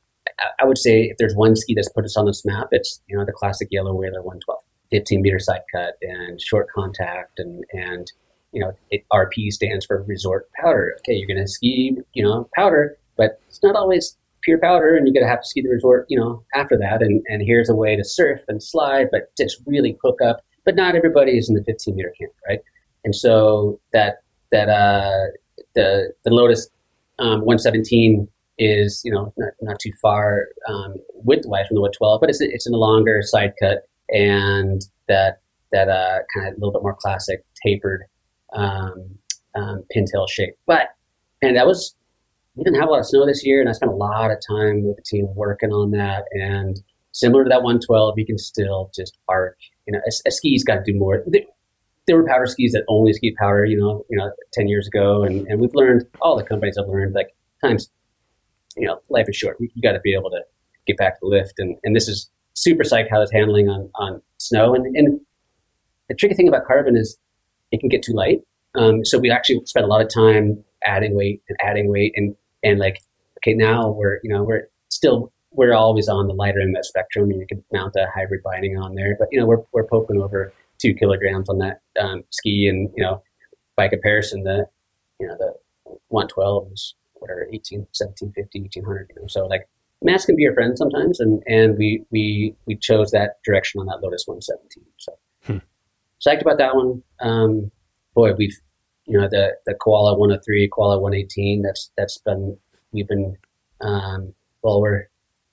I 0.61 0.65
would 0.65 0.79
say 0.79 1.05
if 1.05 1.17
there's 1.19 1.35
one 1.35 1.57
ski 1.57 1.75
that's 1.75 1.89
put 1.89 2.05
us 2.05 2.17
on 2.17 2.27
this 2.27 2.45
map, 2.45 2.69
it's 2.73 3.01
you 3.09 3.17
know 3.17 3.25
the 3.25 3.33
classic 3.33 3.69
yellow 3.71 3.95
Wailer 3.95 4.23
112. 4.23 4.61
15 4.91 5.23
meter 5.23 5.39
side 5.39 5.63
cut 5.75 5.95
and 6.03 6.41
short 6.41 6.69
contact 6.75 7.39
and 7.39 7.65
and 7.73 8.13
you 8.53 8.61
know 8.61 8.73
it, 8.91 9.05
RP 9.13 9.51
stands 9.51 9.85
for 9.85 10.03
resort 10.05 10.49
powder. 10.61 10.97
Okay, 11.01 11.15
you're 11.15 11.37
to 11.37 11.49
ski 11.49 11.97
you 12.13 12.23
know 12.23 12.49
powder, 12.55 12.97
but 13.17 13.41
it's 13.49 13.63
not 13.63 13.77
always 13.77 14.17
pure 14.43 14.59
powder, 14.59 14.95
and 14.95 15.07
you're 15.07 15.23
to 15.23 15.29
have 15.29 15.43
to 15.43 15.49
ski 15.49 15.63
the 15.63 15.69
resort 15.69 16.07
you 16.09 16.19
know 16.19 16.43
after 16.55 16.77
that. 16.79 17.03
And 17.03 17.23
and 17.29 17.43
here's 17.43 17.69
a 17.69 17.75
way 17.75 17.97
to 17.97 18.05
surf 18.05 18.41
and 18.49 18.63
slide, 18.63 19.09
but 19.11 19.35
just 19.37 19.61
really 19.67 19.99
hook 20.03 20.21
up. 20.25 20.41
But 20.65 20.77
not 20.77 20.97
everybody 20.97 21.39
is 21.39 21.49
in 21.49 21.55
the 21.55 21.63
15 21.63 21.95
meter 21.95 22.13
camp, 22.19 22.33
right? 22.49 22.61
And 23.05 23.15
so 23.15 23.81
that 23.93 24.23
that 24.53 24.69
uh, 24.69 25.27
the 25.75 26.13
the 26.25 26.31
Lotus 26.31 26.69
um, 27.19 27.41
117 27.41 28.29
is 28.59 29.03
you 29.05 29.13
know 29.13 29.33
not, 29.37 29.53
not 29.61 29.77
too 29.81 29.93
far 30.01 30.47
um, 30.69 30.95
width 31.13 31.45
wise 31.47 31.67
from 31.67 31.77
the 31.77 31.81
112, 31.81 32.21
but 32.21 32.31
it's 32.31 32.41
it's 32.41 32.67
in 32.67 32.75
a 32.75 32.79
longer 32.79 33.21
side 33.23 33.53
cut 33.61 33.89
and 34.11 34.83
that 35.09 35.41
that 35.73 35.89
uh, 35.89 36.19
kind 36.35 36.49
of 36.49 36.55
a 36.55 36.57
little 36.57 36.73
bit 36.73 36.83
more 36.83 36.95
classic 36.95 37.45
tapered 37.65 38.03
um, 38.55 39.19
um, 39.55 39.85
pintail 39.95 40.29
shape. 40.29 40.55
But 40.67 40.89
and 41.43 41.57
that 41.57 41.67
was 41.67 41.95
we 42.55 42.65
didn't 42.65 42.81
have 42.81 42.89
a 42.89 42.93
lot 42.93 43.01
of 43.01 43.07
snow 43.07 43.27
this 43.27 43.45
year, 43.45 43.61
and 43.61 43.69
I 43.69 43.73
spent 43.73 43.93
a 43.93 43.97
lot 43.97 44.31
of 44.31 44.39
time 44.49 44.85
with 44.85 44.97
the 44.97 45.03
team 45.03 45.29
working 45.35 45.71
on 45.71 45.91
that. 45.91 46.25
And 46.33 46.81
similar 47.13 47.45
to 47.45 47.49
that 47.51 47.63
112, 47.63 48.15
you 48.19 48.27
can 48.27 48.39
still 48.39 48.91
just 48.95 49.19
arc. 49.29 49.59
You 49.87 49.93
know, 49.93 50.01
a, 50.05 50.29
a 50.29 50.31
ski's 50.31 50.65
got 50.65 50.77
to 50.77 50.93
do 50.93 50.99
more. 50.99 51.23
There, 52.07 52.17
were 52.17 52.27
powder 52.27 52.47
skis 52.47 52.73
that 52.73 52.85
only 52.89 53.13
ski 53.13 53.35
powder. 53.39 53.65
You 53.65 53.79
know, 53.79 54.05
you 54.09 54.17
know, 54.17 54.31
ten 54.53 54.69
years 54.69 54.87
ago, 54.87 55.23
and, 55.23 55.47
and 55.49 55.61
we've 55.61 55.75
learned. 55.75 56.07
All 56.21 56.37
the 56.37 56.45
companies 56.45 56.77
have 56.79 56.89
learned. 56.89 57.15
Like 57.15 57.35
times, 57.65 57.91
you 58.77 58.87
know, 58.87 59.01
life 59.09 59.27
is 59.29 59.37
short. 59.37 59.57
You, 59.59 59.83
got 59.83 59.93
to 59.93 60.01
be 60.01 60.15
able 60.15 60.31
to 60.31 60.41
get 60.87 60.97
back 60.97 61.15
to 61.15 61.19
the 61.23 61.29
lift, 61.29 61.55
and 61.59 61.77
and 61.83 61.97
this 61.97 62.09
is 62.09 62.31
super 62.57 62.83
psyched 62.83 63.11
how 63.11 63.23
it's 63.23 63.33
handling 63.33 63.69
on, 63.69 63.89
on 63.95 64.21
snow. 64.39 64.75
And, 64.75 64.97
and 64.97 65.21
the 66.09 66.15
tricky 66.15 66.35
thing 66.35 66.49
about 66.49 66.67
carbon 66.67 66.97
is 66.97 67.17
it 67.71 67.81
can 67.81 67.89
get 67.89 68.03
too 68.03 68.13
light. 68.13 68.41
Um, 68.75 69.05
so 69.05 69.19
we 69.19 69.31
actually 69.31 69.65
spent 69.67 69.85
a 69.85 69.89
lot 69.89 70.03
of 70.03 70.13
time 70.13 70.65
adding 70.85 71.15
weight 71.15 71.43
and 71.49 71.57
adding 71.63 71.89
weight 71.89 72.13
and, 72.17 72.35
and 72.63 72.79
like, 72.79 73.03
okay, 73.39 73.55
now 73.55 73.91
we're, 73.91 74.21
you 74.23 74.33
know, 74.33 74.43
we're 74.43 74.69
still, 74.89 75.33
we're 75.53 75.75
always 75.75 76.09
on 76.09 76.27
the 76.27 76.35
lighter 76.35 76.61
end 76.61 76.71
of 76.71 76.75
that 76.81 76.87
spectrum 76.87 77.31
and 77.31 77.41
you 77.41 77.47
can 77.47 77.63
mount 77.73 77.95
a 77.97 78.07
hybrid 78.15 78.43
binding 78.43 78.77
on 78.79 78.95
there, 78.95 79.17
but 79.19 79.29
you 79.31 79.39
know, 79.39 79.47
we're, 79.47 79.63
we're 79.73 79.87
poking 79.87 80.21
over 80.21 80.53
two 80.81 80.95
kilograms 80.95 81.49
on 81.49 81.59
that 81.59 81.81
um, 82.01 82.23
ski 82.31 82.69
and, 82.69 82.91
you 82.97 83.03
know, 83.03 83.23
by 83.77 83.89
comparison, 83.89 84.43
the, 84.43 84.67
you 85.21 85.27
know, 85.27 85.37
the 85.39 85.55
112 86.09 86.73
is 86.73 86.95
whatever, 87.15 87.47
18, 87.53 87.81
1750, 87.93 88.61
1800, 88.61 89.11
you 89.15 89.23
know, 89.23 89.29
so 89.29 89.47
like 89.47 89.69
mass 90.03 90.25
can 90.25 90.37
be 90.37 90.43
your 90.43 90.55
friend 90.55 90.77
sometimes, 90.77 91.21
and 91.21 91.43
and 91.47 91.77
we 91.77 92.05
we 92.11 92.55
we 92.67 92.77
chose 92.77 93.11
that 93.11 93.43
direction 93.45 93.81
on 93.81 93.87
that 93.87 94.03
Lotus 94.03 94.25
117. 94.27 94.85
So 94.97 95.13
hmm. 95.45 95.59
psyched 96.27 96.43
about 96.43 96.59
that 96.59 96.75
one. 96.75 97.03
Um, 97.21 97.71
boy, 98.15 98.33
we've 98.35 98.59
you 99.07 99.19
know 99.19 99.29
the 99.29 99.57
the 99.67 99.75
Koala 99.75 100.17
103, 100.17 100.69
Koala 100.69 100.99
118. 100.99 101.63
That's 101.63 101.91
that's 101.97 102.19
been 102.19 102.57
we've 102.93 103.09
been 103.09 103.37
um, 103.81 104.35
well 104.63 104.81
we're 104.81 105.09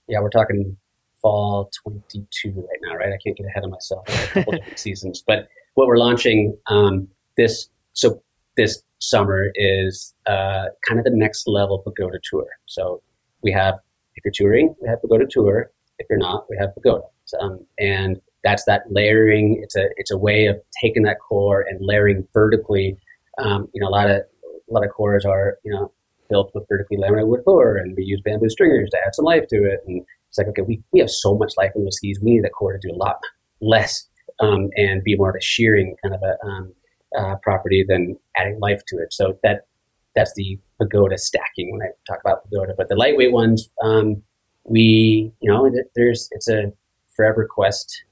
yeah 0.07 0.19
we're 0.19 0.29
talking 0.29 0.77
fall 1.21 1.71
22 1.83 2.49
right 2.49 2.65
now, 2.81 2.92
right? 3.04 3.13
I 3.13 3.18
can't 3.24 3.38
get 3.38 3.46
ahead 3.48 3.63
of 3.63 3.72
myself. 3.72 4.08
A 4.08 4.28
couple 4.28 4.54
different 4.58 4.80
seasons, 4.80 5.24
but 5.26 5.48
what 5.76 5.88
we're 5.88 5.98
launching 5.98 6.58
um, 6.68 7.08
this 7.38 7.70
so 7.94 8.22
this 8.58 8.82
summer 9.00 9.52
is 9.56 10.13
uh, 10.28 10.66
kind 10.88 11.00
of 11.00 11.04
the 11.04 11.12
next 11.13 11.48
level 11.48 11.80
Pagoda 11.80 12.20
tour. 12.24 12.48
So 12.66 13.02
we 13.42 13.52
have 13.52 13.76
if 14.16 14.24
you're 14.26 14.32
touring, 14.36 14.76
we 14.82 14.88
have 14.88 15.02
Pagoda 15.02 15.26
Tour. 15.30 15.72
If 16.00 16.08
you're 16.10 16.20
not, 16.20 16.46
we 16.50 16.58
have 16.60 16.74
Pagoda. 16.76 17.06
Um, 17.42 17.66
and 17.80 18.22
that's 18.44 18.63
that 18.66 18.84
layering. 18.89 19.60
It's 19.63 19.76
a 19.76 19.88
it's 19.98 20.12
a 20.12 20.18
way 20.18 20.46
of 20.46 20.58
taking 20.82 21.04
that 21.04 21.18
core 21.20 21.66
and 21.68 21.80
layering 21.82 22.28
vertically. 22.34 22.98
Um, 23.39 23.70
you 23.74 23.82
know, 23.82 23.88
a 23.88 23.89
lot 23.89 24.10
of 24.10 24.18
a 24.18 24.74
lot 24.74 24.86
of 24.86 24.92
cores 24.92 25.26
are 25.26 25.58
you 25.63 25.72
know 25.72 25.92
built 26.30 26.52
with 26.54 26.66
vertically 26.70 26.98
laminated 26.98 27.30
wood 27.30 27.44
core, 27.46 27.78
and 27.78 27.96
we 27.96 28.04
use 28.04 28.22
bamboo 28.24 28.50
stringers 28.50 28.89
to 28.92 28.98
add 29.06 29.16
some 29.16 29.26
life 29.26 29.48
to 29.50 29.56
it. 29.56 29.80
And 29.88 30.06
it's 30.34 30.39
like, 30.39 30.48
okay, 30.48 30.63
we, 30.63 30.82
we 30.91 31.00
have 31.00 31.12
so 31.12 31.38
much 31.38 31.54
life 31.58 31.74
in 31.76 31.84
those 31.84 31.98
skis. 31.98 32.19
We 32.19 32.32
need 32.32 32.43
that 32.43 32.54
core 32.54 32.74
to 32.74 32.80
do 32.80 32.91
a 32.91 32.98
lot 32.98 33.17
less 33.62 34.08
um, 34.39 34.72
and 34.76 35.04
be 35.04 35.15
more 35.15 35.30
of 35.30 35.36
a 35.36 35.41
shearing 35.41 35.96
kind 36.02 36.15
of 36.15 36.22
a 36.24 36.43
um, 36.48 36.74
uh, 37.15 37.36
property 37.43 37.86
than 37.88 38.17
adding 38.36 38.60
life 38.60 38.82
to 38.88 38.98
it. 38.98 39.13
So 39.13 39.38
that 39.43 39.67
that's 40.15 40.34
the 40.34 40.60
pagoda 40.82 41.19
stacking 41.19 41.72
when 41.72 41.84
I 41.84 41.91
talk 42.12 42.19
about 42.26 42.46
pagoda. 42.46 42.74
But 42.76 42.89
the 42.89 42.96
lightweight 42.96 43.32
ones, 43.32 43.69
um, 43.84 44.24
we, 44.63 45.32
you 45.39 45.52
know, 45.52 45.72
there's, 45.96 46.30
it's 46.32 46.48
a 46.50 46.74
forever 47.15 47.48
quest 47.48 48.04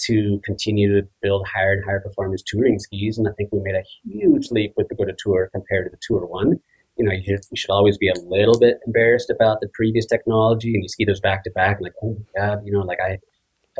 to 0.00 0.42
continue 0.44 1.00
to 1.00 1.08
build 1.22 1.46
higher 1.46 1.72
and 1.72 1.84
higher 1.86 2.00
performance 2.00 2.42
touring 2.46 2.78
skis. 2.78 3.16
And 3.16 3.26
I 3.26 3.32
think 3.32 3.50
we 3.50 3.60
made 3.60 3.76
a 3.76 3.84
huge 4.04 4.50
leap 4.50 4.74
with 4.76 4.88
the 4.88 4.94
Pagoda 4.94 5.16
Tour 5.18 5.48
compared 5.52 5.86
to 5.86 5.90
the 5.90 6.00
Tour 6.02 6.26
One. 6.26 6.60
You 6.96 7.06
know, 7.06 7.12
you 7.12 7.22
should, 7.24 7.40
you 7.50 7.56
should 7.56 7.70
always 7.70 7.96
be 7.96 8.08
a 8.08 8.20
little 8.26 8.58
bit 8.58 8.78
embarrassed 8.86 9.30
about 9.30 9.60
the 9.60 9.68
previous 9.72 10.06
technology, 10.06 10.74
and 10.74 10.82
you 10.82 10.88
ski 10.88 11.04
those 11.04 11.20
back 11.20 11.44
to 11.44 11.50
back, 11.50 11.78
like, 11.80 11.92
oh 12.02 12.16
my 12.18 12.40
god, 12.40 12.62
you 12.64 12.72
know, 12.72 12.80
like 12.80 12.98
I, 13.00 13.18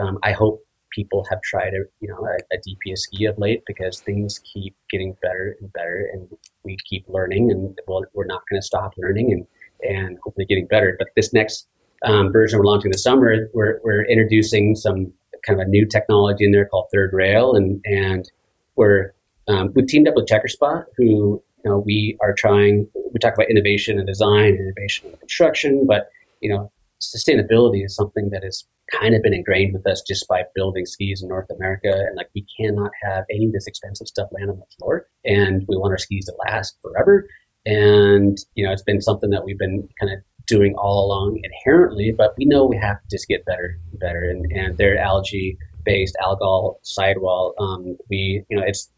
um, 0.01 0.18
I 0.22 0.33
hope 0.33 0.62
people 0.92 1.25
have 1.31 1.40
tried 1.42 1.72
a 1.75 1.85
you 2.01 2.09
know 2.09 2.18
a, 2.27 2.37
a 2.55 2.59
DPS 2.59 2.98
ski 2.98 3.25
of 3.25 3.37
late 3.38 3.62
because 3.66 4.01
things 4.01 4.40
keep 4.40 4.77
getting 4.90 5.16
better 5.22 5.57
and 5.61 5.72
better, 5.72 6.09
and 6.12 6.29
we 6.64 6.77
keep 6.88 7.05
learning, 7.09 7.51
and 7.51 7.79
well, 7.87 8.03
we're 8.14 8.27
not 8.27 8.42
going 8.51 8.61
to 8.61 8.66
stop 8.66 8.92
learning, 8.96 9.33
and 9.33 9.46
and 9.83 10.18
hopefully 10.22 10.46
getting 10.46 10.66
better. 10.66 10.96
But 10.98 11.09
this 11.16 11.33
next 11.33 11.66
um, 12.05 12.33
version 12.33 12.59
we're 12.59 12.66
launching 12.66 12.90
this 12.90 13.03
summer, 13.03 13.48
we're 13.53 13.81
we're 13.83 14.05
introducing 14.05 14.75
some 14.75 15.12
kind 15.46 15.61
of 15.61 15.66
a 15.66 15.70
new 15.70 15.87
technology 15.87 16.44
in 16.44 16.53
there 16.53 16.66
called 16.66 16.87
Third 16.92 17.12
Rail, 17.12 17.55
and 17.55 17.81
and 17.85 18.31
we're 18.77 19.12
um, 19.48 19.72
we've 19.75 19.87
teamed 19.87 20.09
up 20.09 20.14
with 20.14 20.29
Checkerspot, 20.29 20.85
who 20.96 21.42
you 21.64 21.70
know 21.70 21.79
we 21.79 22.16
are 22.20 22.35
trying. 22.35 22.88
We 23.12 23.18
talk 23.20 23.35
about 23.35 23.51
innovation 23.51 23.98
and 23.98 24.07
design, 24.07 24.55
innovation 24.55 25.11
and 25.11 25.18
construction, 25.18 25.87
but 25.87 26.11
you 26.40 26.51
know 26.51 26.72
sustainability 27.03 27.85
is 27.85 27.94
something 27.94 28.31
that 28.31 28.42
has 28.44 28.64
kind 28.90 29.14
of 29.14 29.22
been 29.22 29.35
ingrained 29.35 29.72
with 29.72 29.87
us 29.87 30.03
just 30.07 30.29
by 30.29 30.44
building 30.55 30.87
skis 30.87 31.22
in 31.22 31.29
North 31.29 31.51
America. 31.51 31.90
And 31.92 32.16
like, 32.16 32.31
we 32.35 32.46
cannot 32.59 32.90
have 33.03 33.25
any 33.31 33.46
of 33.46 33.53
this 33.53 33.66
expensive 33.66 34.07
stuff 34.07 34.29
land 34.33 34.51
on 34.51 34.59
the 34.59 34.66
floor. 34.79 35.07
And 35.25 35.64
we 35.68 35.77
want 35.77 35.92
our 35.92 35.98
skis 35.98 36.27
to 36.27 36.35
last 36.46 36.77
forever. 36.83 37.27
And, 37.64 38.38
you 38.55 38.64
know, 38.64 38.72
it's 38.72 38.83
been 38.83 39.01
something 39.01 39.31
that 39.31 39.44
we've 39.44 39.59
been 39.59 39.88
kind 40.01 40.12
of 40.12 40.18
doing 40.46 40.75
all 40.75 41.07
along 41.07 41.40
inherently, 41.42 42.12
but 42.16 42.35
we 42.37 42.44
know 42.44 42.66
we 42.66 42.77
have 42.77 43.01
to 43.01 43.09
just 43.11 43.29
get 43.29 43.44
better 43.44 43.79
and 43.90 44.01
better. 44.01 44.25
And, 44.25 44.51
and 44.53 44.77
their 44.77 44.98
algae 44.98 45.57
based 45.85 46.16
algal 46.20 46.77
sidewall, 46.83 47.55
um, 47.59 47.96
we, 48.11 48.44
you 48.51 48.57
know, 48.57 48.64
it's, 48.66 48.90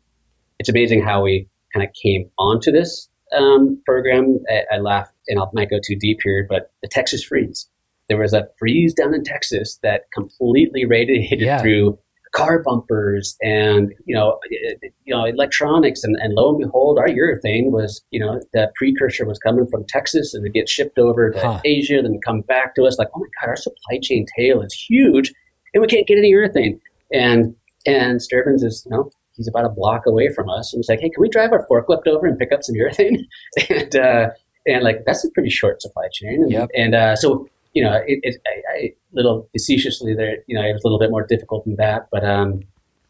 it's 0.58 0.68
amazing 0.68 1.02
how 1.02 1.22
we 1.22 1.48
kind 1.74 1.86
of 1.86 1.92
came 2.00 2.30
onto 2.38 2.70
this 2.70 3.08
um, 3.36 3.82
program. 3.84 4.38
I, 4.48 4.76
I 4.76 4.78
laugh 4.78 5.08
and 5.28 5.40
I 5.40 5.44
might 5.52 5.70
go 5.70 5.78
too 5.84 5.96
deep 5.96 6.18
here, 6.22 6.46
but 6.48 6.70
the 6.82 6.88
Texas 6.88 7.24
freeze 7.24 7.68
there 8.08 8.18
was 8.18 8.32
a 8.32 8.46
freeze 8.58 8.94
down 8.94 9.14
in 9.14 9.24
Texas 9.24 9.78
that 9.82 10.02
completely 10.12 10.84
radiated 10.84 11.40
yeah. 11.40 11.60
through 11.60 11.98
car 12.34 12.60
bumpers 12.64 13.36
and 13.42 13.92
you 14.06 14.14
know 14.14 14.40
you 14.50 15.14
know 15.14 15.24
electronics 15.24 16.02
and, 16.02 16.16
and 16.20 16.34
lo 16.34 16.48
and 16.48 16.58
behold 16.58 16.98
our 16.98 17.06
urethane 17.06 17.70
was 17.70 18.02
you 18.10 18.18
know 18.18 18.40
the 18.52 18.68
precursor 18.74 19.24
was 19.24 19.38
coming 19.38 19.68
from 19.68 19.84
texas 19.86 20.34
and 20.34 20.44
it 20.44 20.52
gets 20.52 20.68
shipped 20.68 20.98
over 20.98 21.30
to 21.30 21.38
huh. 21.38 21.60
asia 21.64 22.02
then 22.02 22.18
come 22.26 22.40
back 22.40 22.74
to 22.74 22.82
us 22.82 22.98
like 22.98 23.06
oh 23.14 23.20
my 23.20 23.26
god 23.40 23.50
our 23.50 23.56
supply 23.56 24.00
chain 24.02 24.26
tail 24.36 24.60
is 24.62 24.74
huge 24.74 25.32
and 25.74 25.80
we 25.80 25.86
can't 25.86 26.08
get 26.08 26.18
any 26.18 26.32
urethane 26.32 26.76
and 27.12 27.54
and 27.86 28.20
Sterben's 28.20 28.64
is 28.64 28.84
you 28.84 28.96
know 28.96 29.12
he's 29.36 29.48
about 29.48 29.64
a 29.64 29.68
block 29.68 30.06
away 30.06 30.32
from 30.32 30.48
us 30.48 30.72
and 30.72 30.78
he's 30.78 30.88
like 30.88 31.00
hey 31.00 31.10
can 31.10 31.20
we 31.20 31.28
drive 31.28 31.52
our 31.52 31.66
forklift 31.66 32.06
over 32.06 32.26
and 32.26 32.38
pick 32.38 32.52
up 32.52 32.62
some 32.62 32.74
urethane 32.74 33.24
and 33.70 33.96
uh 33.96 34.28
and 34.66 34.82
like 34.82 35.04
that's 35.06 35.24
a 35.24 35.30
pretty 35.32 35.50
short 35.50 35.82
supply 35.82 36.08
chain 36.12 36.42
and, 36.42 36.52
yep. 36.52 36.68
and 36.74 36.94
uh 36.94 37.14
so 37.16 37.48
you 37.74 37.82
know, 37.82 38.00
it, 38.06 38.20
it 38.22 38.36
I, 38.46 38.72
I, 38.72 38.94
little 39.12 39.48
facetiously 39.52 40.14
there, 40.14 40.38
you 40.46 40.54
know, 40.54 40.64
it 40.64 40.72
was 40.72 40.82
a 40.84 40.86
little 40.86 40.98
bit 40.98 41.10
more 41.10 41.26
difficult 41.26 41.64
than 41.64 41.76
that, 41.76 42.06
but 42.10 42.24
um, 42.24 42.62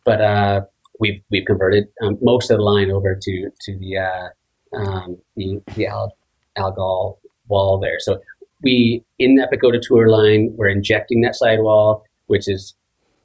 but 0.05 0.21
uh, 0.21 0.63
we've 0.99 1.23
we've 1.31 1.45
converted 1.45 1.85
um, 2.03 2.19
most 2.23 2.51
of 2.51 2.57
the 2.57 2.63
line 2.63 2.91
over 2.91 3.15
to 3.15 3.51
to 3.61 3.79
the 3.79 3.99
uh, 3.99 4.29
um, 4.77 5.19
the 5.37 5.61
the 5.75 5.87
Al, 5.87 6.17
algal 6.59 7.19
wall 7.49 7.79
there. 7.79 8.01
So 8.01 8.21
we 8.63 9.05
in 9.19 9.37
that 9.37 9.51
Pagoda 9.51 9.81
Tour 9.81 10.09
line, 10.09 10.53
we're 10.57 10.69
injecting 10.69 11.21
that 11.21 11.37
sidewall, 11.37 12.05
which 12.27 12.49
is 12.49 12.75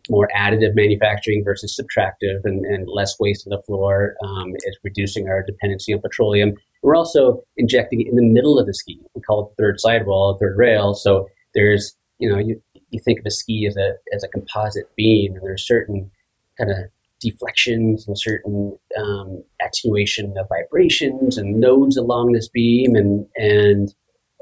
more 0.10 0.28
additive 0.36 0.76
manufacturing 0.76 1.43
versus 1.43 1.80
subtractive 1.80 2.39
and, 2.43 2.65
and 2.65 2.88
less 2.88 3.19
waste 3.19 3.48
on 3.48 3.52
the 3.52 3.63
floor. 3.63 4.15
Um, 4.24 4.54
it's 4.63 4.78
reducing 4.84 5.28
our 5.28 5.43
dependency 5.43 5.93
on 5.93 6.02
petroleum. 6.02 6.54
We're 6.82 6.95
also 6.95 7.43
injecting 7.58 8.02
in 8.02 8.15
the 8.15 8.26
middle 8.26 8.60
of 8.60 8.65
the 8.65 8.74
ski. 8.74 9.00
We 9.13 9.22
call 9.22 9.45
it 9.45 9.50
the 9.56 9.63
third 9.63 9.80
sidewall, 9.80 10.38
third 10.38 10.58
rail. 10.58 10.93
So 10.93 11.28
there's, 11.54 11.95
you 12.19 12.30
know, 12.30 12.38
you, 12.38 12.62
you 12.89 13.00
think 13.04 13.19
of 13.19 13.26
a 13.26 13.32
ski 13.32 13.65
as 13.67 13.76
a, 13.76 13.93
as 14.13 14.24
a 14.24 14.28
composite 14.28 14.89
beam, 14.95 15.36
and 15.36 15.43
there's 15.43 15.65
certain 15.65 16.10
kind 16.58 16.72
of 16.72 16.78
deflections 17.22 18.08
and 18.08 18.17
certain 18.17 18.78
um, 18.98 19.43
attenuation 19.62 20.34
of 20.38 20.48
vibrations 20.48 21.38
and 21.38 21.60
nodes 21.60 21.98
along 21.98 22.32
this 22.32 22.48
beam, 22.48 22.95
and 22.95 23.26
and 23.36 23.93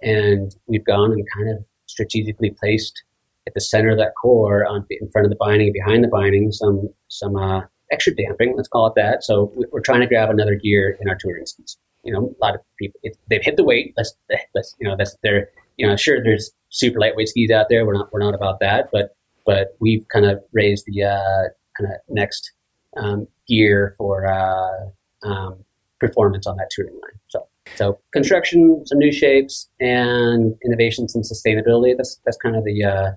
and 0.01 0.56
we've 0.67 0.86
gone 0.86 1.12
and 1.12 1.25
kind 1.36 1.49
of 1.49 1.65
strategically 1.88 2.51
placed 2.51 3.03
at 3.47 3.53
the 3.55 3.62
center 3.62 3.89
of 3.89 3.97
that 3.97 4.13
core, 4.21 4.65
on 4.65 4.86
in 4.91 5.10
front 5.10 5.25
of 5.25 5.31
the 5.31 5.38
binding, 5.39 5.73
behind 5.73 6.03
the 6.03 6.10
binding, 6.10 6.51
some 6.51 6.89
some 7.07 7.36
uh, 7.36 7.62
extra 7.91 8.13
damping, 8.13 8.53
let's 8.55 8.67
call 8.67 8.88
it 8.88 8.93
that. 8.95 9.23
So 9.23 9.51
we're 9.71 9.81
trying 9.81 10.01
to 10.01 10.07
grab 10.07 10.29
another 10.29 10.55
gear 10.55 10.97
in 11.01 11.10
our 11.10 11.17
touring 11.19 11.45
skis 11.45 11.77
you 12.07 12.13
know, 12.13 12.33
a 12.41 12.43
lot 12.43 12.55
of 12.55 12.62
people 12.79 12.99
it, 13.03 13.17
they've 13.29 13.43
hit 13.43 13.57
the 13.57 13.65
weight. 13.65 13.93
Let's 13.97 14.13
let's 14.55 14.75
you 14.79 14.88
know 14.88 14.95
that's 14.97 15.15
they're 15.23 15.49
you 15.75 15.86
know 15.86 15.95
sure 15.97 16.23
there's 16.23 16.51
super 16.69 16.99
lightweight 16.99 17.27
skis 17.27 17.51
out 17.51 17.67
there. 17.69 17.86
We're 17.86 17.93
not 17.93 18.12
we're 18.13 18.23
not 18.23 18.33
about 18.33 18.60
that, 18.62 18.89
but 18.91 19.15
but 19.45 19.75
we've 19.79 20.07
kind 20.07 20.25
of 20.25 20.41
raised 20.53 20.86
the 20.88 21.03
uh, 21.03 21.49
kind 21.77 21.93
of 21.93 21.99
next 22.07 22.51
um, 22.95 23.27
gear 23.47 23.93
for 23.97 24.25
uh, 24.25 25.27
um, 25.27 25.63
performance 25.99 26.47
on 26.47 26.55
that 26.57 26.69
touring 26.71 26.93
line. 26.93 27.19
So 27.27 27.47
so 27.75 27.99
construction, 28.13 28.86
some 28.86 28.99
new 28.99 29.12
shapes, 29.12 29.69
and 29.81 30.55
innovations 30.65 31.13
and 31.13 31.25
sustainability. 31.25 31.95
That's 31.97 32.21
that's 32.25 32.38
kind 32.38 32.55
of 32.55 32.63
the 32.63 32.86
uh, 32.86 33.12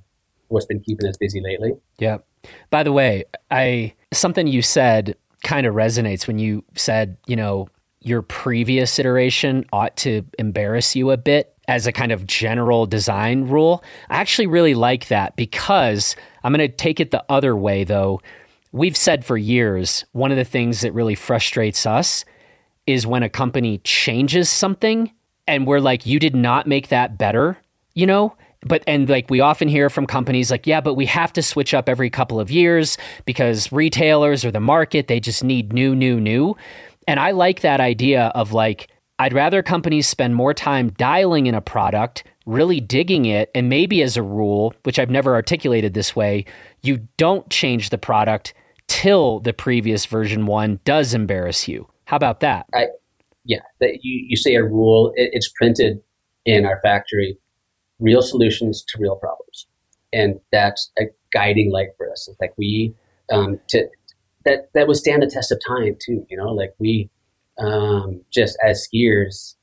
what's 0.51 0.67
been 0.67 0.81
keeping 0.81 1.09
us 1.09 1.17
busy 1.17 1.41
lately. 1.41 1.73
Yeah. 1.99 2.19
By 2.71 2.83
the 2.83 2.93
way, 2.93 3.25
I 3.51 3.95
something 4.13 4.47
you 4.47 4.63
said 4.63 5.17
kind 5.43 5.67
of 5.67 5.75
resonates 5.75 6.27
when 6.27 6.39
you 6.39 6.65
said, 6.75 7.17
you 7.27 7.37
know, 7.37 7.69
your 8.03 8.23
previous 8.23 8.99
iteration 8.99 9.65
ought 9.73 9.97
to 9.99 10.23
embarrass 10.39 10.97
you 10.97 11.11
a 11.11 11.17
bit 11.17 11.55
as 11.69 11.87
a 11.87 11.93
kind 11.93 12.13
of 12.13 12.27
general 12.27 12.87
design 12.87 13.45
rule. 13.45 13.85
I 14.09 14.17
actually 14.17 14.47
really 14.47 14.75
like 14.75 15.09
that 15.09 15.37
because 15.37 16.17
I'm 16.43 16.53
going 16.53 16.69
to 16.69 16.75
take 16.75 16.99
it 16.99 17.11
the 17.11 17.25
other 17.29 17.55
way 17.55 17.85
though. 17.85 18.21
We've 18.73 18.97
said 18.97 19.25
for 19.25 19.37
years, 19.37 20.05
one 20.13 20.31
of 20.31 20.37
the 20.37 20.45
things 20.45 20.81
that 20.81 20.93
really 20.93 21.15
frustrates 21.15 21.87
us 21.87 22.25
is 22.87 23.07
when 23.07 23.23
a 23.23 23.29
company 23.29 23.79
changes 23.79 24.49
something 24.49 25.13
and 25.47 25.67
we're 25.67 25.81
like, 25.81 26.07
you 26.07 26.19
did 26.19 26.35
not 26.35 26.67
make 26.67 26.89
that 26.89 27.19
better, 27.19 27.59
you 27.95 28.07
know? 28.07 28.37
But, 28.62 28.85
and 28.87 29.09
like 29.09 29.31
we 29.31 29.40
often 29.40 29.68
hear 29.68 29.88
from 29.88 30.07
companies 30.07 30.51
like, 30.51 30.66
yeah, 30.66 30.81
but 30.81 30.94
we 30.94 31.07
have 31.07 31.33
to 31.33 31.42
switch 31.42 31.73
up 31.73 31.88
every 31.88 32.11
couple 32.11 32.38
of 32.38 32.51
years 32.51 32.99
because 33.25 33.73
retailers 33.73 34.44
or 34.44 34.51
the 34.51 34.61
market, 34.61 35.09
they 35.09 35.18
just 35.18 35.42
need 35.42 35.73
new, 35.73 35.94
new, 35.94 36.20
new. 36.20 36.57
And 37.09 37.18
I 37.18 37.31
like 37.31 37.61
that 37.61 37.81
idea 37.81 38.27
of 38.35 38.53
like, 38.53 38.88
I'd 39.18 39.33
rather 39.33 39.62
companies 39.62 40.07
spend 40.07 40.35
more 40.35 40.55
time 40.55 40.90
dialing 40.90 41.46
in 41.46 41.55
a 41.55 41.61
product, 41.61 42.25
really 42.46 42.81
digging 42.81 43.27
it, 43.27 43.51
and 43.55 43.68
maybe 43.68 44.03
as 44.03 44.16
a 44.16 44.23
rule, 44.23 44.75
which 44.85 44.99
I've 44.99 45.11
never 45.11 45.35
articulated 45.35 45.94
this 45.94 46.16
way, 46.16 46.44
you 46.83 47.07
don't 47.16 47.49
change 47.51 47.90
the 47.90 47.99
product 47.99 48.55
till 48.88 49.40
the 49.40 49.53
previous 49.53 50.07
version 50.07 50.46
one 50.46 50.81
does 50.85 51.14
embarrass 51.14 51.68
you. 51.68 51.87
How 52.05 52.16
about 52.16 52.40
that? 52.40 52.66
I, 52.75 52.88
yeah, 53.44 53.61
that 53.81 54.01
you, 54.03 54.27
you 54.29 54.37
say 54.37 54.55
a 54.55 54.64
rule, 54.64 55.12
it, 55.16 55.31
it's 55.33 55.51
printed 55.51 56.01
in 56.44 56.64
our 56.64 56.81
factory 56.83 57.38
real 58.01 58.23
solutions 58.23 58.85
to 58.89 58.99
real 59.01 59.17
problems. 59.17 59.67
And 60.13 60.41
that's 60.51 60.91
a 60.99 61.05
guiding 61.33 61.71
light 61.71 61.91
for 61.97 62.11
us. 62.11 62.29
It's 62.29 62.41
like 62.41 62.55
we, 62.57 62.95
um, 63.31 63.61
to, 63.69 63.87
that 64.45 64.71
that 64.75 64.89
would 64.89 64.97
stand 64.97 65.23
the 65.23 65.27
test 65.27 65.53
of 65.53 65.61
time 65.67 65.97
too. 66.01 66.27
You 66.29 66.37
know, 66.37 66.49
like 66.49 66.75
we 66.79 67.11
um, 67.59 68.23
just 68.33 68.57
as 68.67 68.89
skiers, 68.89 69.55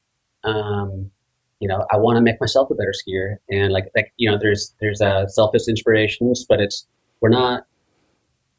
um, 0.43 1.11
you 1.59 1.67
know, 1.67 1.85
I 1.91 1.97
want 1.97 2.17
to 2.17 2.21
make 2.21 2.39
myself 2.39 2.69
a 2.69 2.75
better 2.75 2.93
skier, 2.93 3.37
and 3.49 3.73
like 3.73 3.89
like 3.95 4.13
you 4.17 4.29
know, 4.29 4.37
there's 4.39 4.75
there's 4.79 5.01
uh, 5.01 5.27
selfish 5.27 5.67
inspirations, 5.67 6.45
but 6.47 6.59
it's 6.59 6.87
we're 7.21 7.29
not 7.29 7.65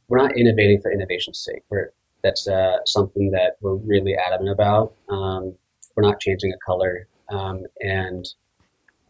we're 0.09 0.19
not 0.19 0.37
innovating 0.37 0.81
for 0.81 0.91
innovation's 0.91 1.43
sake. 1.43 1.63
We're 1.71 1.93
that's 2.23 2.49
uh, 2.49 2.79
something 2.85 3.31
that 3.31 3.57
we're 3.61 3.77
really 3.77 4.15
adamant 4.17 4.51
about. 4.51 4.95
Um, 5.09 5.55
we're 5.95 6.03
not 6.03 6.21
changing 6.21 6.53
a 6.53 6.59
color, 6.67 7.07
um, 7.31 7.63
and 7.81 8.27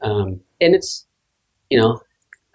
um, 0.02 0.40
and 0.61 0.74
it's 0.74 1.06
you 1.70 1.78
know, 1.78 2.00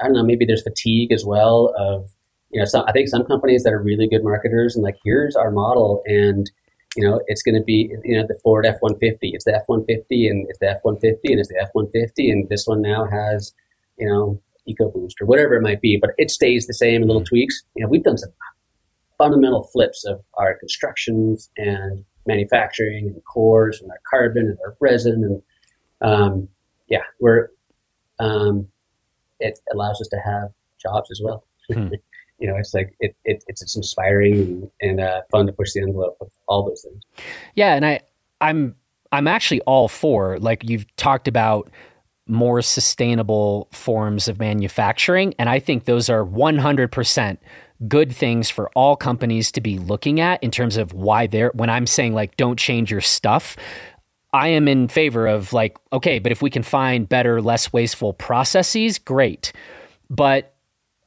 I 0.02 0.06
don't 0.06 0.14
know, 0.14 0.24
maybe 0.24 0.46
there's 0.46 0.64
fatigue 0.64 1.12
as 1.12 1.24
well 1.26 1.74
of 1.78 2.10
you 2.54 2.60
know, 2.60 2.66
some, 2.66 2.86
I 2.88 2.92
think 2.92 3.10
some 3.10 3.26
companies 3.26 3.64
that 3.64 3.74
are 3.74 3.82
really 3.82 4.08
good 4.08 4.24
marketers 4.24 4.76
and 4.76 4.84
like, 4.84 4.98
here's 5.04 5.36
our 5.36 5.52
model, 5.52 6.04
and 6.06 6.50
you 6.96 7.04
know, 7.04 7.20
it's 7.26 7.42
going 7.42 7.56
to 7.56 7.64
be 7.64 7.92
you 8.04 8.16
know 8.16 8.26
the 8.28 8.38
Ford 8.44 8.66
F 8.66 8.76
one 8.80 8.98
fifty. 9.00 9.32
It's 9.34 9.46
the 9.46 9.56
F 9.56 9.64
one 9.66 9.84
fifty, 9.86 10.28
and 10.28 10.46
it's 10.50 10.60
the 10.60 10.70
F 10.70 10.78
one 10.84 11.00
fifty, 11.00 11.32
and 11.32 11.40
it's 11.40 11.50
the 11.50 11.60
F 11.60 11.70
one 11.74 11.90
fifty, 11.92 12.30
and 12.30 12.48
this 12.50 12.66
one 12.68 12.82
now 12.82 13.08
has 13.10 13.54
you 13.98 14.08
know 14.08 14.40
EcoBoost 14.70 15.20
or 15.20 15.26
whatever 15.26 15.56
it 15.56 15.64
might 15.64 15.82
be, 15.82 15.98
but 16.00 16.12
it 16.18 16.30
stays 16.30 16.68
the 16.68 16.74
same, 16.74 17.02
little 17.02 17.24
tweaks. 17.24 17.64
You 17.76 17.84
know, 17.84 17.90
we've 17.90 18.04
done 18.04 18.18
some 18.18 18.32
fundamental 19.18 19.64
flips 19.64 20.06
of 20.06 20.24
our 20.36 20.56
constructions 20.60 21.50
and 21.58 22.06
manufacturing 22.26 23.08
and 23.08 23.22
cores 23.26 23.82
and 23.82 23.90
our 23.90 24.00
carbon 24.10 24.48
and 24.48 24.58
our 24.66 24.76
resin 24.80 25.24
and 25.24 25.42
um, 26.10 26.48
yeah, 26.94 27.02
we're 27.20 27.50
um, 28.20 28.68
it 29.40 29.60
allows 29.74 30.00
us 30.00 30.08
to 30.10 30.18
have 30.24 30.50
jobs 30.80 31.10
as 31.10 31.20
well. 31.24 31.44
Hmm. 31.72 31.88
you 32.40 32.48
know, 32.48 32.56
it's 32.56 32.74
like 32.74 32.96
it, 33.00 33.16
it 33.26 33.44
it's, 33.48 33.64
it's 33.64 33.76
inspiring 33.76 34.70
and, 34.80 35.00
uh, 35.00 35.22
fun 35.32 35.48
to 35.48 35.54
push 35.54 35.74
the 35.74 35.82
envelope 35.82 36.18
of 36.22 36.30
all 36.48 36.68
those 36.68 36.84
things. 36.84 37.02
Yeah, 37.56 37.74
and 37.74 37.84
I 37.84 38.02
I'm 38.42 38.76
I'm 39.12 39.28
actually 39.28 39.62
all 39.62 39.88
for 39.88 40.38
like 40.38 40.64
you've 40.64 40.86
talked 40.98 41.28
about 41.28 41.72
more 42.28 42.62
sustainable 42.62 43.68
forms 43.72 44.28
of 44.28 44.40
manufacturing, 44.40 45.34
and 45.40 45.50
I 45.50 45.58
think 45.60 45.86
those 45.86 46.10
are 46.10 46.24
100 46.24 46.92
percent 46.92 47.42
good 47.88 48.16
things 48.16 48.52
for 48.52 48.70
all 48.76 48.96
companies 48.96 49.52
to 49.52 49.60
be 49.60 49.80
looking 49.80 50.20
at 50.20 50.42
in 50.44 50.52
terms 50.52 50.78
of 50.78 50.94
why 50.94 51.26
they're 51.26 51.50
when 51.56 51.72
I'm 51.72 51.88
saying 51.88 52.14
like 52.14 52.38
don't 52.38 52.60
change 52.60 52.92
your 52.92 53.02
stuff. 53.02 53.58
I 54.34 54.48
am 54.48 54.68
in 54.68 54.88
favor 54.88 55.28
of 55.28 55.54
like, 55.54 55.78
okay, 55.94 56.18
but 56.20 56.32
if 56.32 56.42
we 56.42 56.50
can 56.50 56.64
find 56.64 57.08
better, 57.08 57.42
less 57.42 57.72
wasteful 57.72 58.14
processes, 58.14 58.98
great. 58.98 59.54
But 60.10 60.54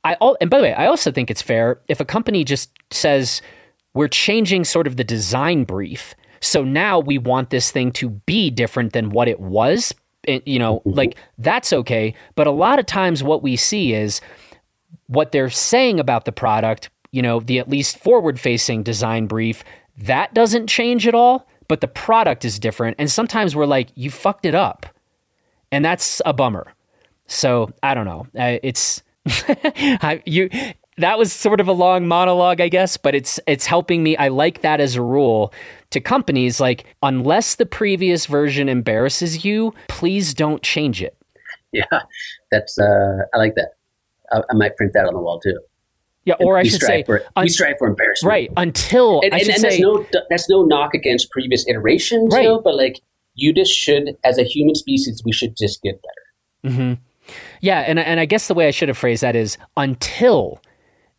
I 0.05 0.15
all 0.15 0.37
and 0.41 0.49
by 0.49 0.59
the 0.59 0.63
way, 0.63 0.75
I 0.75 0.87
also 0.87 1.11
think 1.11 1.31
it's 1.31 1.43
fair 1.43 1.81
if 1.89 2.01
a 2.01 2.05
company 2.05 2.45
just 2.45 2.71
says 2.91 3.43
we're 3.93 4.09
changing 4.09 4.65
sort 4.65 4.87
of 4.87 4.97
the 4.97 5.05
design 5.05 5.65
brief. 5.65 6.15
So 6.41 6.63
now 6.63 7.01
we 7.01 7.19
want 7.19 7.51
this 7.51 7.71
thing 7.73 7.91
to 7.93 8.11
be 8.11 8.51
different 8.51 8.93
than 8.93 9.11
what 9.11 9.27
it 9.27 9.41
was. 9.41 9.93
You 10.29 10.59
know, 10.59 10.79
mm-hmm. 10.81 10.91
like 10.91 11.17
that's 11.39 11.73
okay. 11.73 12.15
But 12.37 12.47
a 12.47 12.53
lot 12.53 12.79
of 12.79 12.87
times 12.87 13.23
what 13.23 13.43
we 13.43 13.57
see 13.57 13.93
is 13.93 14.21
what 15.09 15.33
they're 15.33 15.51
saying 15.51 15.99
about 15.99 16.25
the 16.25 16.33
product, 16.33 16.91
you 17.11 17.23
know, 17.23 17.41
the 17.41 17.59
at 17.59 17.69
least 17.69 17.99
forward 17.99 18.39
facing 18.39 18.83
design 18.83 19.27
brief, 19.27 19.65
that 19.99 20.35
doesn't 20.35 20.67
change 20.69 21.07
at 21.07 21.15
all, 21.15 21.49
but 21.69 21.81
the 21.81 21.89
product 21.89 22.45
is 22.45 22.59
different. 22.59 22.97
And 22.99 23.11
sometimes 23.11 23.55
we're 23.57 23.67
like, 23.67 23.89
you 23.95 24.11
fucked 24.11 24.47
it 24.47 24.55
up. 24.55 24.87
And 25.73 25.85
that's 25.85 26.23
a 26.25 26.33
bummer. 26.33 26.73
So 27.27 27.71
I 27.83 27.95
don't 27.95 28.07
know. 28.07 28.27
It's 28.35 29.03
I, 29.27 30.23
you 30.27 30.49
that 30.99 31.19
was 31.19 31.33
sort 31.33 31.61
of 31.61 31.69
a 31.69 31.73
long 31.73 32.09
monologue, 32.09 32.61
I 32.61 32.69
guess, 32.69 32.97
but 32.97 33.15
it's 33.15 33.39
it's 33.47 33.67
helping 33.67 34.03
me. 34.03 34.17
I 34.17 34.29
like 34.29 34.63
that 34.63 34.81
as 34.81 34.97
a 34.97 35.03
rule 35.03 35.53
to 35.91 36.01
companies. 36.01 36.61
Like, 36.61 36.87
unless 37.03 37.57
the 37.57 37.67
previous 37.67 38.27
version 38.27 38.69
embarrasses 38.69 39.45
you, 39.45 39.75
please 39.89 40.35
don't 40.35 40.63
change 40.63 41.03
it. 41.03 41.17
Yeah, 41.73 41.85
that's 42.51 42.79
uh, 42.79 43.19
I 43.35 43.39
like 43.39 43.55
that. 43.57 43.73
I, 44.33 44.41
I 44.51 44.55
might 44.55 44.77
print 44.77 44.93
that 44.95 45.07
on 45.07 45.15
the 45.15 45.21
wall 45.21 45.41
too. 45.41 45.59
Yeah, 46.27 46.35
or 46.41 46.59
I 46.59 46.65
should 46.65 46.83
say, 46.83 47.03
for, 47.05 47.23
un- 47.37 47.45
we 47.45 47.49
strive 47.49 47.77
for 47.79 47.87
embarrassment. 47.89 48.29
Right 48.31 48.51
until 48.57 49.21
and, 49.23 49.33
I 49.33 49.39
and, 49.39 49.47
should 49.47 49.55
and 49.55 49.63
say, 49.63 49.69
that's 49.71 49.81
no 49.81 50.07
that's 50.29 50.51
no 50.51 50.63
knock 50.65 50.93
against 50.93 51.31
previous 51.31 51.67
iterations, 51.69 52.35
Right. 52.35 52.45
know, 52.45 52.61
but 52.61 52.75
like 52.77 53.01
you 53.37 53.53
just 53.55 53.73
should, 53.73 54.17
as 54.25 54.37
a 54.37 54.43
human 54.43 54.75
species, 54.75 55.23
we 55.25 55.33
should 55.33 55.57
just 55.57 55.81
get 55.83 56.01
better. 56.03 56.75
hmm 56.75 56.93
Yeah, 57.61 57.81
and 57.81 57.99
and 57.99 58.19
I 58.21 58.27
guess 58.27 58.49
the 58.49 58.55
way 58.55 58.67
I 58.69 58.71
should 58.73 58.89
have 58.89 58.99
phrased 58.99 59.23
that 59.23 59.37
is 59.37 59.57
until 59.77 60.61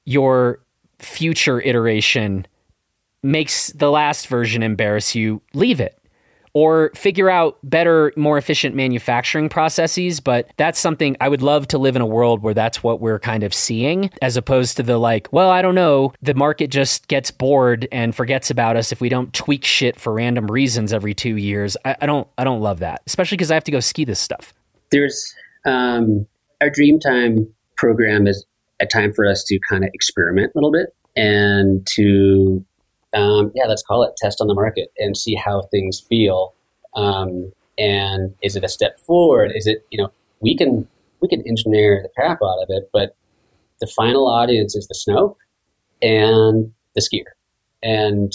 your 0.06 0.60
future 1.00 1.62
iteration 1.62 2.46
makes 3.24 3.68
the 3.74 3.90
last 3.92 4.28
version 4.28 4.62
embarrass 4.64 5.16
you, 5.16 5.42
leave 5.54 5.80
it. 5.80 5.97
Or 6.60 6.90
figure 6.96 7.30
out 7.30 7.60
better, 7.62 8.12
more 8.16 8.36
efficient 8.40 8.74
manufacturing 8.74 9.48
processes. 9.48 10.20
But 10.20 10.50
that's 10.58 10.80
something 10.80 11.16
I 11.22 11.30
would 11.30 11.44
love 11.44 11.68
to 11.68 11.78
live 11.78 11.96
in 11.96 12.02
a 12.02 12.06
world 12.08 12.42
where 12.42 12.56
that's 12.56 12.82
what 12.82 13.00
we're 13.00 13.20
kind 13.20 13.44
of 13.44 13.54
seeing, 13.54 14.10
as 14.24 14.38
opposed 14.38 14.76
to 14.78 14.84
the 14.84 14.98
like, 14.98 15.32
well, 15.32 15.52
I 15.52 15.62
don't 15.62 15.76
know, 15.76 16.14
the 16.20 16.34
market 16.34 16.72
just 16.72 17.08
gets 17.10 17.30
bored 17.30 17.88
and 17.92 18.16
forgets 18.16 18.50
about 18.50 18.76
us 18.76 18.92
if 18.92 19.00
we 19.00 19.08
don't 19.08 19.32
tweak 19.34 19.66
shit 19.66 20.00
for 20.00 20.14
random 20.14 20.48
reasons 20.48 20.94
every 20.94 21.14
two 21.14 21.38
years. 21.38 21.78
I, 21.86 21.96
I 22.02 22.06
don't, 22.08 22.28
I 22.40 22.44
don't 22.44 22.62
love 22.62 22.80
that, 22.80 23.04
especially 23.06 23.38
because 23.38 23.52
I 23.52 23.54
have 23.54 23.66
to 23.66 23.72
go 23.72 23.80
ski 23.80 24.04
this 24.04 24.20
stuff. 24.20 24.52
There's 24.90 25.36
um, 25.64 26.26
our 26.60 26.72
Dreamtime 26.72 27.52
program 27.76 28.26
is 28.26 28.44
a 28.80 28.88
time 28.88 29.14
for 29.14 29.28
us 29.28 29.44
to 29.44 29.60
kind 29.70 29.84
of 29.84 29.92
experiment 29.94 30.54
a 30.56 30.58
little 30.58 30.72
bit 30.72 30.88
and 31.16 31.86
to 31.98 32.66
um, 33.14 33.52
yeah, 33.56 33.66
let's 33.66 33.84
call 33.84 34.04
it 34.04 34.16
test 34.18 34.42
on 34.42 34.48
the 34.48 34.54
market 34.54 34.92
and 34.98 35.16
see 35.18 35.36
how 35.36 35.64
things 35.72 36.00
feel. 36.00 36.54
Um, 36.96 37.52
and 37.78 38.34
is 38.42 38.56
it 38.56 38.64
a 38.64 38.70
step 38.70 39.00
forward? 39.00 39.52
Is 39.56 39.68
it 39.68 39.86
you 39.92 39.98
know 39.98 40.12
we 40.40 40.56
can 40.56 40.88
we 41.22 41.28
can 41.28 41.42
engineer 41.48 42.02
the 42.04 42.10
crap 42.16 42.40
out 42.44 42.62
of 42.62 42.68
it, 42.70 42.90
but 42.92 43.16
the 43.80 43.88
final 43.88 44.28
audience 44.28 44.76
is 44.76 44.88
the 44.88 44.96
snow 44.96 45.38
and 46.02 46.72
the 46.96 47.02
skier, 47.02 47.32
and 47.84 48.34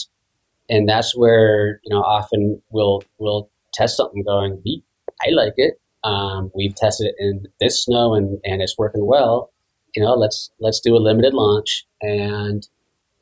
and 0.69 0.89
that's 0.89 1.17
where 1.17 1.81
you 1.85 1.95
know 1.95 2.03
often 2.03 2.63
we'll 2.71 3.03
we'll 3.19 3.51
test 3.73 3.97
something 3.97 4.23
going. 4.25 4.61
We 4.65 4.83
I 5.27 5.31
like 5.31 5.55
it. 5.57 5.81
Um, 6.05 6.51
we've 6.55 6.75
tested 6.75 7.09
it 7.09 7.15
in 7.19 7.47
this 7.61 7.85
snow 7.85 8.15
and 8.15 8.41
and 8.45 8.63
it's 8.63 8.79
working 8.79 9.07
well. 9.07 9.53
You 9.95 10.03
know, 10.03 10.15
let's 10.15 10.51
let's 10.61 10.81
do 10.81 10.97
a 10.97 10.99
limited 10.99 11.35
launch 11.35 11.87
and 12.01 12.67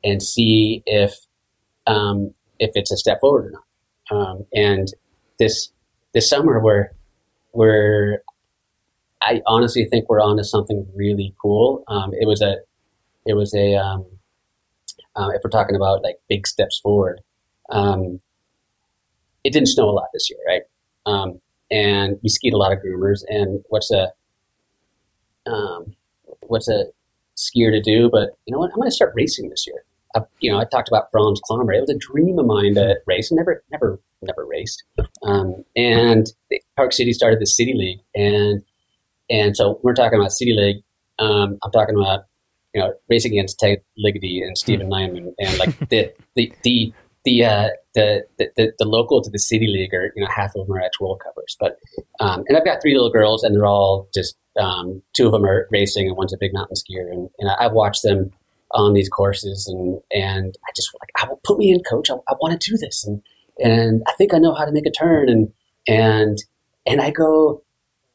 and 0.03 0.21
see 0.23 0.83
if 0.85 1.15
um, 1.87 2.33
if 2.59 2.71
it's 2.75 2.91
a 2.91 2.97
step 2.97 3.19
forward 3.21 3.47
or 3.47 3.51
not. 3.51 3.63
Um, 4.11 4.45
and 4.53 4.87
this 5.39 5.71
this 6.13 6.29
summer, 6.29 6.59
we're 6.61 6.89
we're 7.53 8.21
I 9.21 9.41
honestly 9.45 9.85
think 9.85 10.09
we're 10.09 10.21
onto 10.21 10.43
something 10.43 10.87
really 10.95 11.33
cool. 11.41 11.83
Um, 11.87 12.11
it 12.13 12.27
was 12.27 12.41
a 12.41 12.57
it 13.25 13.35
was 13.35 13.53
a 13.53 13.75
um, 13.75 14.05
uh, 15.15 15.29
if 15.29 15.41
we're 15.43 15.49
talking 15.49 15.75
about 15.75 16.03
like 16.03 16.17
big 16.29 16.47
steps 16.47 16.79
forward. 16.79 17.21
Um, 17.69 18.19
it 19.43 19.53
didn't 19.53 19.69
snow 19.69 19.89
a 19.89 19.91
lot 19.91 20.09
this 20.13 20.29
year, 20.29 20.39
right? 20.47 20.61
Um, 21.05 21.39
and 21.71 22.19
we 22.21 22.29
skied 22.29 22.53
a 22.53 22.57
lot 22.57 22.73
of 22.73 22.79
groomers. 22.79 23.23
And 23.27 23.63
what's 23.69 23.91
a 23.91 24.11
um, 25.47 25.95
what's 26.41 26.67
a 26.67 26.85
skier 27.35 27.71
to 27.71 27.81
do? 27.81 28.09
But 28.11 28.37
you 28.45 28.51
know 28.51 28.59
what? 28.59 28.71
I'm 28.71 28.77
going 28.77 28.89
to 28.89 28.95
start 28.95 29.13
racing 29.15 29.49
this 29.49 29.65
year. 29.67 29.83
I've, 30.15 30.23
you 30.39 30.51
know, 30.51 30.59
I 30.59 30.65
talked 30.65 30.87
about 30.87 31.09
Franz 31.11 31.39
Klammer. 31.49 31.75
It 31.75 31.81
was 31.81 31.89
a 31.89 31.97
dream 31.97 32.39
of 32.39 32.45
mine 32.45 32.75
to 32.75 32.97
race. 33.07 33.31
Never, 33.31 33.63
never, 33.71 33.99
never 34.21 34.45
raced. 34.45 34.83
Um, 35.23 35.63
and 35.75 36.27
Park 36.75 36.93
City 36.93 37.13
started 37.13 37.39
the 37.39 37.45
City 37.45 37.73
League, 37.75 37.99
and 38.15 38.61
and 39.29 39.55
so 39.55 39.79
we're 39.83 39.93
talking 39.93 40.19
about 40.19 40.31
City 40.31 40.53
League. 40.53 40.83
Um, 41.19 41.57
I'm 41.63 41.71
talking 41.71 41.95
about 41.95 42.25
you 42.73 42.81
know 42.81 42.93
racing 43.09 43.33
against 43.33 43.59
Ted 43.59 43.81
Ligety 44.03 44.43
and 44.43 44.57
Steven 44.57 44.89
Nyman, 44.89 45.33
and 45.39 45.57
like 45.59 45.89
the 45.89 46.13
the 46.35 46.53
the 46.63 46.93
the, 47.23 47.45
uh, 47.45 47.69
the 47.93 48.25
the 48.37 48.73
the 48.79 48.85
local 48.85 49.21
to 49.21 49.29
the 49.29 49.39
City 49.39 49.67
League 49.67 49.93
are 49.93 50.11
you 50.15 50.23
know 50.23 50.29
half 50.33 50.55
of 50.55 50.65
them 50.65 50.75
are 50.75 50.81
actual 50.81 51.17
covers, 51.17 51.55
But 51.59 51.77
um, 52.19 52.43
and 52.47 52.57
I've 52.57 52.65
got 52.65 52.81
three 52.81 52.93
little 52.93 53.11
girls, 53.11 53.43
and 53.43 53.55
they're 53.55 53.65
all 53.65 54.09
just 54.13 54.37
um, 54.59 55.01
two 55.15 55.27
of 55.27 55.31
them 55.31 55.45
are 55.45 55.67
racing, 55.71 56.07
and 56.07 56.17
one's 56.17 56.33
a 56.33 56.37
big 56.39 56.53
mountain 56.53 56.75
skier, 56.75 57.11
and, 57.11 57.29
and 57.39 57.51
I've 57.59 57.73
watched 57.73 58.03
them 58.03 58.31
on 58.73 58.93
these 58.93 59.09
courses 59.09 59.67
and 59.67 59.99
and 60.11 60.55
I 60.67 60.71
just 60.75 60.91
like 61.01 61.09
I 61.17 61.29
will 61.29 61.41
put 61.43 61.57
me 61.57 61.71
in 61.71 61.81
coach. 61.89 62.09
I, 62.09 62.15
I 62.27 62.33
want 62.41 62.59
to 62.59 62.71
do 62.71 62.77
this. 62.77 63.05
And 63.05 63.21
and 63.59 64.01
I 64.07 64.13
think 64.13 64.33
I 64.33 64.39
know 64.39 64.53
how 64.53 64.65
to 64.65 64.71
make 64.71 64.85
a 64.85 64.91
turn 64.91 65.29
and 65.29 65.51
and 65.87 66.37
and 66.85 67.01
I 67.01 67.11
go 67.11 67.63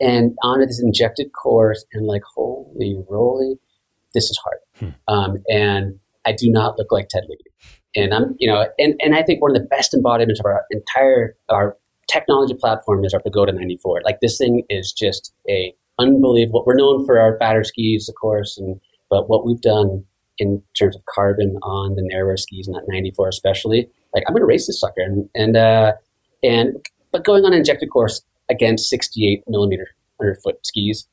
and 0.01 0.37
onto 0.43 0.67
this 0.67 0.83
injected 0.83 1.33
course 1.33 1.85
and 1.93 2.07
like 2.07 2.23
holy 2.35 3.03
roly 3.09 3.59
this 4.15 4.25
is 4.25 4.39
hard. 4.43 4.59
Hmm. 4.79 5.15
um, 5.15 5.37
and 5.49 5.99
I 6.27 6.33
do 6.33 6.51
not 6.51 6.79
look 6.79 6.91
like 6.91 7.09
Ted 7.09 7.25
Ligety 7.25 7.53
and 7.97 8.15
I'm 8.15 8.35
you 8.39 8.49
know 8.51 8.67
and 8.79 8.95
and 9.01 9.15
I 9.15 9.23
think 9.23 9.43
one 9.43 9.51
of 9.51 9.61
the 9.61 9.69
best 9.69 9.95
embodiments 9.95 10.41
of 10.41 10.47
our 10.47 10.65
entire 10.71 11.37
our 11.49 11.77
technology 12.11 12.55
platform 12.55 13.05
is 13.05 13.13
our 13.13 13.21
Pagoda 13.21 13.53
94 13.53 14.03
like 14.05 14.21
this 14.21 14.39
thing 14.39 14.63
is 14.69 14.93
just 14.93 15.33
a 15.49 15.75
unbelievable 15.99 16.63
we're 16.67 16.77
known 16.77 17.05
for 17.05 17.19
our 17.19 17.37
fatter 17.39 17.65
skis 17.65 18.09
of 18.09 18.15
course 18.15 18.59
and 18.59 18.81
but 19.11 19.29
what 19.29 19.47
we've 19.47 19.61
done 19.61 20.05
in 20.39 20.63
terms 20.79 20.95
of 20.97 21.03
carbon 21.07 21.59
on 21.63 21.95
the 21.95 22.03
narrower 22.03 22.37
skis, 22.37 22.69
not 22.69 22.83
94 22.89 23.29
especially. 23.29 23.89
Like 24.15 24.25
I'm 24.27 24.35
going 24.35 24.43
to 24.43 24.47
race 24.47 24.67
this 24.67 24.81
sucker, 24.81 25.01
and 25.01 25.29
and 25.35 25.57
uh, 25.57 25.93
and 26.43 26.77
but 27.13 27.25
going 27.25 27.45
on 27.45 27.53
an 27.53 27.59
injected 27.59 27.91
course 27.91 28.23
against 28.51 28.89
68 28.89 29.43
millimeter 29.49 29.89
100 30.19 30.39
foot 30.43 30.65
skis, 30.65 31.07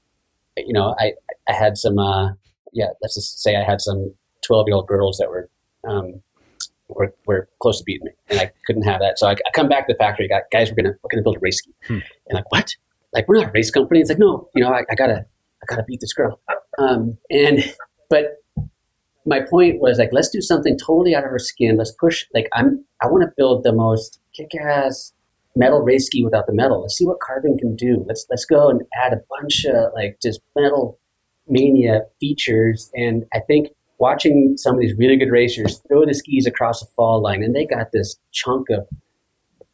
you 0.57 0.73
know, 0.73 0.95
I 0.99 1.13
I 1.47 1.53
had 1.53 1.77
some 1.77 1.97
uh, 1.99 2.31
yeah, 2.73 2.87
let's 3.01 3.15
just 3.15 3.41
say 3.41 3.55
I 3.55 3.63
had 3.63 3.81
some 3.81 4.13
12 4.45 4.67
year 4.67 4.75
old 4.75 4.87
girls 4.87 5.17
that 5.17 5.29
were 5.29 5.49
um, 5.87 6.21
were, 6.89 7.13
were 7.25 7.49
close 7.61 7.79
to 7.79 7.83
beating 7.83 8.05
me, 8.05 8.11
and 8.29 8.39
I 8.39 8.51
couldn't 8.65 8.83
have 8.83 8.99
that. 9.01 9.17
So 9.19 9.27
I, 9.27 9.31
I 9.33 9.51
come 9.53 9.67
back 9.67 9.87
to 9.87 9.93
the 9.93 9.97
factory, 9.97 10.27
got 10.27 10.43
guys, 10.51 10.69
we're 10.69 10.75
gonna 10.75 10.95
we're 11.03 11.09
gonna 11.09 11.23
build 11.23 11.37
a 11.37 11.39
race 11.39 11.57
ski, 11.57 11.71
Hmm. 11.87 11.99
and 12.27 12.35
like 12.35 12.51
what? 12.51 12.69
Like 13.13 13.27
we're 13.27 13.39
not 13.39 13.49
a 13.49 13.51
race 13.51 13.71
company. 13.71 13.99
It's 13.99 14.09
like 14.09 14.19
no, 14.19 14.49
you 14.55 14.63
know, 14.63 14.71
I, 14.71 14.83
I 14.89 14.95
gotta 14.95 15.25
I 15.61 15.65
gotta 15.67 15.83
beat 15.83 15.99
this 16.01 16.13
girl, 16.13 16.39
um, 16.77 17.17
and 17.29 17.63
but 18.09 18.42
my 19.25 19.39
point 19.39 19.79
was 19.79 19.97
like 19.97 20.09
let's 20.11 20.29
do 20.29 20.41
something 20.41 20.77
totally 20.77 21.15
out 21.15 21.23
of 21.23 21.31
our 21.31 21.39
skin 21.39 21.77
let's 21.77 21.93
push 21.99 22.25
like 22.33 22.47
i'm 22.53 22.83
i 23.01 23.07
want 23.07 23.23
to 23.23 23.33
build 23.37 23.63
the 23.63 23.73
most 23.73 24.19
kick-ass 24.35 25.13
metal 25.55 25.81
race 25.81 26.07
ski 26.07 26.23
without 26.23 26.47
the 26.47 26.53
metal 26.53 26.81
let's 26.81 26.97
see 26.97 27.05
what 27.05 27.19
carbon 27.19 27.57
can 27.57 27.75
do 27.75 28.03
let's 28.07 28.25
let's 28.29 28.45
go 28.45 28.69
and 28.69 28.81
add 29.03 29.13
a 29.13 29.21
bunch 29.29 29.65
of 29.65 29.91
like 29.93 30.17
just 30.21 30.41
metal 30.55 30.99
mania 31.47 32.01
features 32.19 32.91
and 32.95 33.25
i 33.33 33.39
think 33.39 33.69
watching 33.99 34.55
some 34.57 34.75
of 34.75 34.81
these 34.81 34.95
really 34.97 35.15
good 35.15 35.31
racers 35.31 35.81
throw 35.87 36.05
the 36.05 36.13
skis 36.13 36.45
across 36.45 36.79
the 36.79 36.87
fall 36.95 37.21
line 37.21 37.43
and 37.43 37.55
they 37.55 37.65
got 37.65 37.91
this 37.93 38.17
chunk 38.31 38.69
of 38.69 38.87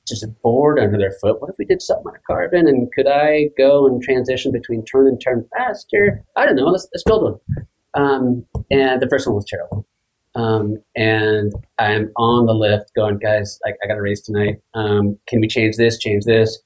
just 0.09 0.23
a 0.23 0.27
board 0.27 0.79
under 0.79 0.97
their 0.97 1.11
foot. 1.21 1.39
What 1.39 1.51
if 1.51 1.55
we 1.57 1.65
did 1.65 1.81
something 1.81 2.07
on 2.07 2.19
carbon? 2.25 2.67
And 2.67 2.91
could 2.91 3.07
I 3.07 3.49
go 3.57 3.85
and 3.87 4.01
transition 4.01 4.51
between 4.51 4.83
turn 4.83 5.07
and 5.07 5.21
turn 5.21 5.47
faster? 5.55 6.23
I 6.35 6.45
don't 6.45 6.55
know. 6.55 6.65
Let's 6.65 6.87
let's 6.93 7.03
build 7.03 7.23
one. 7.23 7.67
Um, 7.93 8.45
and 8.71 9.01
the 9.01 9.07
first 9.09 9.27
one 9.27 9.35
was 9.35 9.45
terrible. 9.45 9.85
Um, 10.35 10.77
and 10.95 11.53
I'm 11.79 12.11
on 12.15 12.45
the 12.45 12.53
lift 12.53 12.91
going, 12.95 13.17
guys, 13.17 13.59
like 13.65 13.75
I 13.83 13.87
got 13.87 13.97
a 13.97 14.01
race 14.01 14.21
tonight. 14.21 14.57
Um, 14.73 15.17
can 15.27 15.41
we 15.41 15.47
change 15.47 15.75
this, 15.77 15.97
change 15.97 16.25
this? 16.25 16.59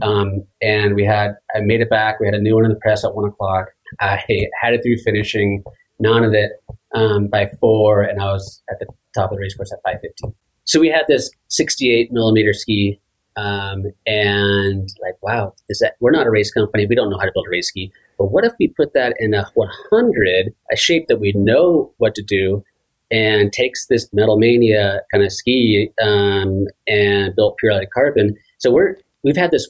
Um, 0.00 0.44
and 0.62 0.94
we 0.94 1.04
had, 1.04 1.32
I 1.54 1.60
made 1.60 1.80
it 1.80 1.90
back. 1.90 2.20
We 2.20 2.26
had 2.26 2.34
a 2.34 2.40
new 2.40 2.54
one 2.54 2.64
in 2.64 2.70
the 2.70 2.78
press 2.78 3.04
at 3.04 3.14
one 3.14 3.28
o'clock. 3.28 3.66
I 4.00 4.22
had 4.60 4.74
it 4.74 4.82
through 4.82 4.98
finishing, 5.04 5.64
none 5.98 6.24
of 6.24 6.32
it, 6.34 6.52
um, 6.94 7.26
by 7.26 7.50
four. 7.60 8.02
And 8.02 8.22
I 8.22 8.26
was 8.26 8.62
at 8.70 8.78
the 8.78 8.86
top 9.14 9.30
of 9.30 9.36
the 9.36 9.42
race 9.42 9.54
course 9.54 9.72
at 9.72 9.80
515. 9.84 10.34
So 10.64 10.78
we 10.78 10.88
had 10.88 11.06
this 11.08 11.30
68 11.48 12.12
millimeter 12.12 12.52
ski. 12.52 13.00
Um, 13.38 13.84
and 14.04 14.88
like, 15.00 15.14
wow, 15.22 15.54
is 15.68 15.78
that, 15.78 15.94
we're 16.00 16.10
not 16.10 16.26
a 16.26 16.30
race 16.30 16.50
company. 16.50 16.86
We 16.86 16.96
don't 16.96 17.08
know 17.08 17.18
how 17.18 17.24
to 17.24 17.30
build 17.32 17.46
a 17.46 17.50
race 17.50 17.68
ski. 17.68 17.92
But 18.18 18.32
what 18.32 18.44
if 18.44 18.52
we 18.58 18.66
put 18.68 18.94
that 18.94 19.14
in 19.20 19.32
a 19.32 19.48
100, 19.54 20.54
a 20.72 20.76
shape 20.76 21.06
that 21.06 21.20
we 21.20 21.32
know 21.36 21.92
what 21.98 22.16
to 22.16 22.22
do, 22.22 22.64
and 23.10 23.52
takes 23.52 23.86
this 23.86 24.08
Metal 24.12 24.38
Mania 24.38 25.02
kind 25.12 25.24
of 25.24 25.32
ski 25.32 25.90
um, 26.02 26.66
and 26.88 27.34
built 27.36 27.56
pure 27.58 27.72
out 27.72 27.82
of 27.82 27.88
carbon? 27.94 28.36
So 28.58 28.72
we're 28.72 28.96
we've 29.22 29.36
had 29.36 29.52
this 29.52 29.68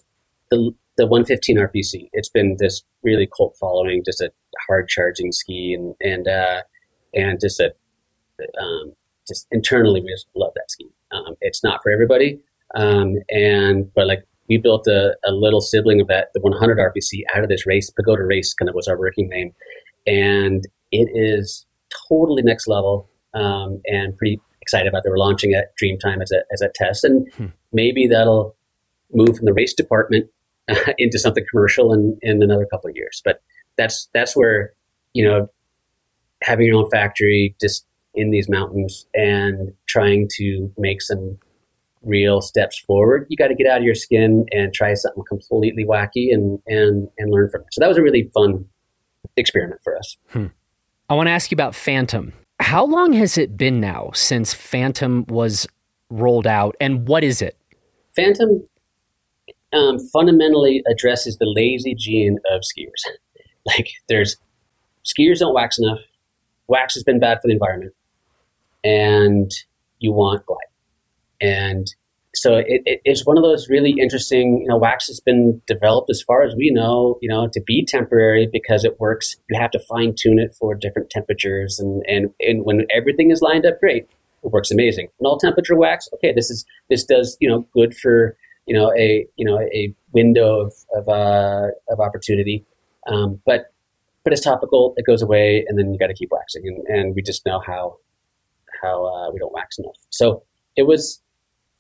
the 0.51 0.73
the 0.97 1.07
115 1.07 1.59
RPC. 1.59 2.09
It's 2.15 2.31
been 2.31 2.57
this 2.59 2.83
really 3.03 3.29
cult 3.37 3.55
following, 3.61 4.03
just 4.03 4.23
a 4.23 4.33
hard 4.67 4.89
charging 4.89 5.31
ski, 5.31 5.75
and 5.75 5.95
and 6.01 6.27
uh, 6.27 6.63
and 7.15 7.39
just 7.39 7.61
a 7.61 7.75
um, 8.59 8.95
just 9.27 9.47
internally 9.53 10.01
we 10.01 10.11
just 10.11 10.27
love 10.35 10.53
that 10.55 10.71
ski. 10.71 10.87
Um, 11.13 11.37
it's 11.43 11.63
not 11.63 11.83
for 11.83 11.93
everybody, 11.93 12.41
um, 12.75 13.17
and 13.31 13.93
but 13.95 14.07
like 14.07 14.25
we 14.49 14.57
built 14.59 14.87
a, 14.87 15.15
a 15.27 15.33
little 15.33 15.61
sibling 15.61 16.01
of 16.01 16.09
that, 16.09 16.29
the 16.35 16.41
100 16.41 16.79
RPC, 16.79 17.23
out 17.35 17.43
of 17.43 17.49
this 17.51 17.67
race. 17.67 17.91
Pagoda 17.91 18.25
Race 18.25 18.55
kind 18.55 18.69
of 18.69 18.75
was 18.75 18.89
our 18.89 18.99
working 18.99 19.29
name, 19.29 19.53
and 20.07 20.65
it 20.91 21.09
is 21.15 21.67
totally 22.09 22.43
next 22.43 22.67
level. 22.67 23.09
Um, 23.35 23.81
and 23.87 24.17
pretty 24.17 24.41
excited 24.63 24.89
about 24.89 25.03
that. 25.05 25.11
We're 25.11 25.19
launching 25.19 25.53
at 25.53 25.73
Dreamtime 25.81 26.23
as 26.23 26.33
a 26.33 26.43
as 26.53 26.63
a 26.63 26.71
test, 26.75 27.05
and 27.05 27.31
Hmm. 27.35 27.47
maybe 27.73 28.07
that'll 28.07 28.57
move 29.13 29.37
from 29.37 29.47
the 29.47 29.53
race 29.55 29.75
department 29.75 30.31
into 30.99 31.19
something 31.19 31.45
commercial 31.51 31.93
in, 31.93 32.19
in 32.23 32.43
another 32.43 32.67
couple 32.67 32.89
of 32.91 32.97
years. 32.97 33.21
But 33.25 33.43
that's 33.77 34.09
that's 34.15 34.35
where 34.35 34.73
you 35.13 35.25
know 35.25 35.51
having 36.43 36.67
your 36.67 36.77
own 36.77 36.91
factory 36.91 37.55
just 37.61 37.85
in 38.15 38.31
these 38.31 38.49
mountains 38.49 39.07
and 39.15 39.73
trying 39.87 40.29
to 40.37 40.73
make 40.79 41.03
some 41.03 41.39
real 42.03 42.41
steps 42.41 42.79
forward, 42.79 43.27
you 43.29 43.37
got 43.37 43.49
to 43.49 43.55
get 43.55 43.67
out 43.67 43.79
of 43.79 43.85
your 43.85 43.95
skin 43.95 44.47
and 44.51 44.73
try 44.73 44.95
something 44.95 45.23
completely 45.29 45.85
wacky 45.85 46.33
and 46.33 46.59
and 46.67 47.09
and 47.19 47.31
learn 47.31 47.51
from 47.51 47.63
it. 47.63 47.69
So 47.73 47.81
that 47.81 47.89
was 47.89 47.99
a 47.99 48.03
really 48.03 48.31
fun 48.35 48.65
experiment 49.37 49.81
for 49.83 49.97
us. 49.97 50.17
Hmm. 50.29 50.47
I 51.09 51.15
want 51.15 51.29
to 51.29 51.33
ask 51.33 51.51
you 51.51 51.55
about 51.55 51.75
Phantom. 51.75 52.33
How 52.61 52.85
long 52.85 53.13
has 53.15 53.39
it 53.39 53.57
been 53.57 53.81
now 53.81 54.11
since 54.15 54.53
Phantom 54.53 55.25
was 55.29 55.67
rolled 56.11 56.47
out, 56.47 56.77
and 56.81 57.07
what 57.07 57.25
is 57.25 57.41
it? 57.41 57.57
Phantom 58.17 58.67
um, 59.73 59.99
fundamentally 60.13 60.83
addresses 60.91 61.37
the 61.39 61.47
lazy 61.47 61.95
gene 61.95 62.39
of 62.53 62.63
skiers. 62.63 63.13
like, 63.67 63.89
there's 64.09 64.37
skiers 65.05 65.39
don't 65.39 65.55
wax 65.55 65.79
enough. 65.79 66.01
Wax 66.67 66.95
has 66.95 67.05
been 67.05 67.21
bad 67.21 67.39
for 67.41 67.49
the 67.49 67.55
environment, 67.55 67.95
and 68.85 69.51
you 69.99 70.13
want 70.13 70.45
glide. 70.47 70.59
And 71.41 71.87
so 72.35 72.57
it, 72.57 72.83
it, 72.85 73.01
it's 73.05 73.27
one 73.27 73.37
of 73.37 73.43
those 73.43 73.69
really 73.69 73.95
interesting, 73.99 74.61
you 74.63 74.69
know, 74.69 74.77
wax 74.77 75.07
has 75.07 75.19
been 75.19 75.61
developed 75.67 76.11
as 76.11 76.23
far 76.23 76.43
as 76.43 76.55
we 76.55 76.71
know, 76.71 77.19
you 77.21 77.29
know, 77.29 77.49
to 77.53 77.61
be 77.67 77.85
temporary 77.85 78.49
because 78.53 78.85
it 78.85 79.01
works. 79.01 79.37
You 79.49 79.59
have 79.61 79.71
to 79.73 79.81
fine 79.81 80.15
tune 80.17 80.39
it 80.39 80.55
for 80.55 80.75
different 80.75 81.11
temperatures. 81.11 81.79
And, 81.79 82.03
and, 82.07 82.31
and 82.41 82.65
when 82.65 82.87
everything 82.95 83.31
is 83.31 83.41
lined 83.41 83.67
up 83.67 83.81
great, 83.81 84.09
it 84.45 84.53
works 84.53 84.71
amazing. 84.71 85.09
And 85.19 85.27
all 85.27 85.39
temperature 85.39 85.77
wax, 85.77 86.09
okay, 86.15 86.33
this 86.33 86.51
is, 86.51 86.65
this 86.91 87.03
does, 87.05 87.37
you 87.41 87.49
know, 87.49 87.67
good 87.73 87.97
for, 87.97 88.37
you 88.67 88.75
know, 88.75 88.93
a, 88.97 89.27
you 89.37 89.45
know, 89.45 89.59
a 89.59 89.95
window 90.13 90.61
of, 90.61 90.75
of, 90.95 91.09
uh, 91.09 91.69
of 91.89 91.99
opportunity. 91.99 92.65
Um, 93.07 93.41
but, 93.47 93.73
but 94.23 94.33
it's 94.33 94.43
topical, 94.43 94.93
it 94.97 95.07
goes 95.07 95.23
away, 95.23 95.65
and 95.67 95.79
then 95.79 95.93
you 95.93 95.99
got 95.99 96.09
to 96.09 96.15
keep 96.15 96.31
waxing. 96.31 96.67
And, 96.67 96.99
and 96.99 97.15
we 97.17 97.23
just 97.23 97.47
know 97.47 97.61
how, 97.67 97.97
how 98.83 99.07
uh, 99.07 99.33
we 99.33 99.39
don't 99.39 99.53
wax 99.53 99.79
enough. 99.79 99.97
So 100.11 100.43
it 100.77 100.83
was, 100.83 101.23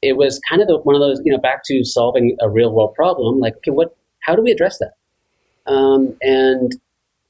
it 0.03 0.17
was 0.17 0.41
kind 0.49 0.63
of 0.63 0.69
the, 0.69 0.79
one 0.79 0.95
of 0.95 1.01
those, 1.01 1.21
you 1.25 1.33
know, 1.33 1.39
back 1.39 1.63
to 1.65 1.85
solving 1.85 2.37
a 2.41 2.49
real 2.49 2.73
world 2.73 2.95
problem. 2.95 3.41
Like, 3.41 3.57
okay, 3.57 3.71
what? 3.71 3.97
How 4.21 4.35
do 4.35 4.43
we 4.43 4.51
address 4.51 4.79
that? 4.79 5.73
Um, 5.73 6.17
and 6.23 6.73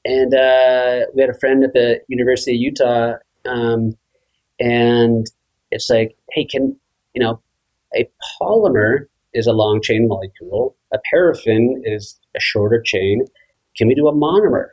and 0.05 0.33
uh, 0.33 1.05
we 1.13 1.21
had 1.21 1.29
a 1.29 1.39
friend 1.39 1.63
at 1.63 1.73
the 1.73 1.99
University 2.07 2.55
of 2.55 2.61
Utah, 2.61 3.13
um, 3.45 3.97
and 4.59 5.27
it's 5.71 5.89
like, 5.89 6.15
hey, 6.31 6.45
can 6.45 6.75
you 7.13 7.23
know, 7.23 7.41
a 7.95 8.09
polymer 8.41 9.07
is 9.33 9.47
a 9.47 9.53
long 9.53 9.81
chain 9.81 10.07
molecule. 10.07 10.75
A 10.93 10.99
paraffin 11.09 11.81
is 11.85 12.19
a 12.35 12.39
shorter 12.39 12.81
chain. 12.81 13.25
Can 13.77 13.87
we 13.87 13.95
do 13.95 14.07
a 14.07 14.13
monomer? 14.13 14.69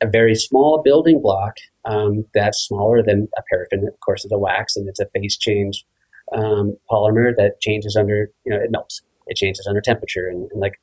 A 0.00 0.06
very 0.06 0.34
small 0.34 0.82
building 0.82 1.20
block 1.22 1.56
um, 1.84 2.24
that's 2.34 2.58
smaller 2.58 3.02
than 3.02 3.28
a 3.38 3.42
paraffin. 3.50 3.86
Of 3.86 3.98
course, 4.00 4.24
is 4.24 4.32
a 4.32 4.38
wax, 4.38 4.76
and 4.76 4.88
it's 4.88 5.00
a 5.00 5.06
phase 5.06 5.36
change 5.36 5.84
um, 6.34 6.76
polymer 6.90 7.34
that 7.36 7.60
changes 7.60 7.96
under, 7.96 8.30
you 8.44 8.52
know, 8.52 8.62
it 8.62 8.70
melts. 8.70 9.02
It 9.26 9.36
changes 9.36 9.66
under 9.66 9.80
temperature, 9.80 10.28
and, 10.28 10.50
and 10.50 10.60
like, 10.60 10.80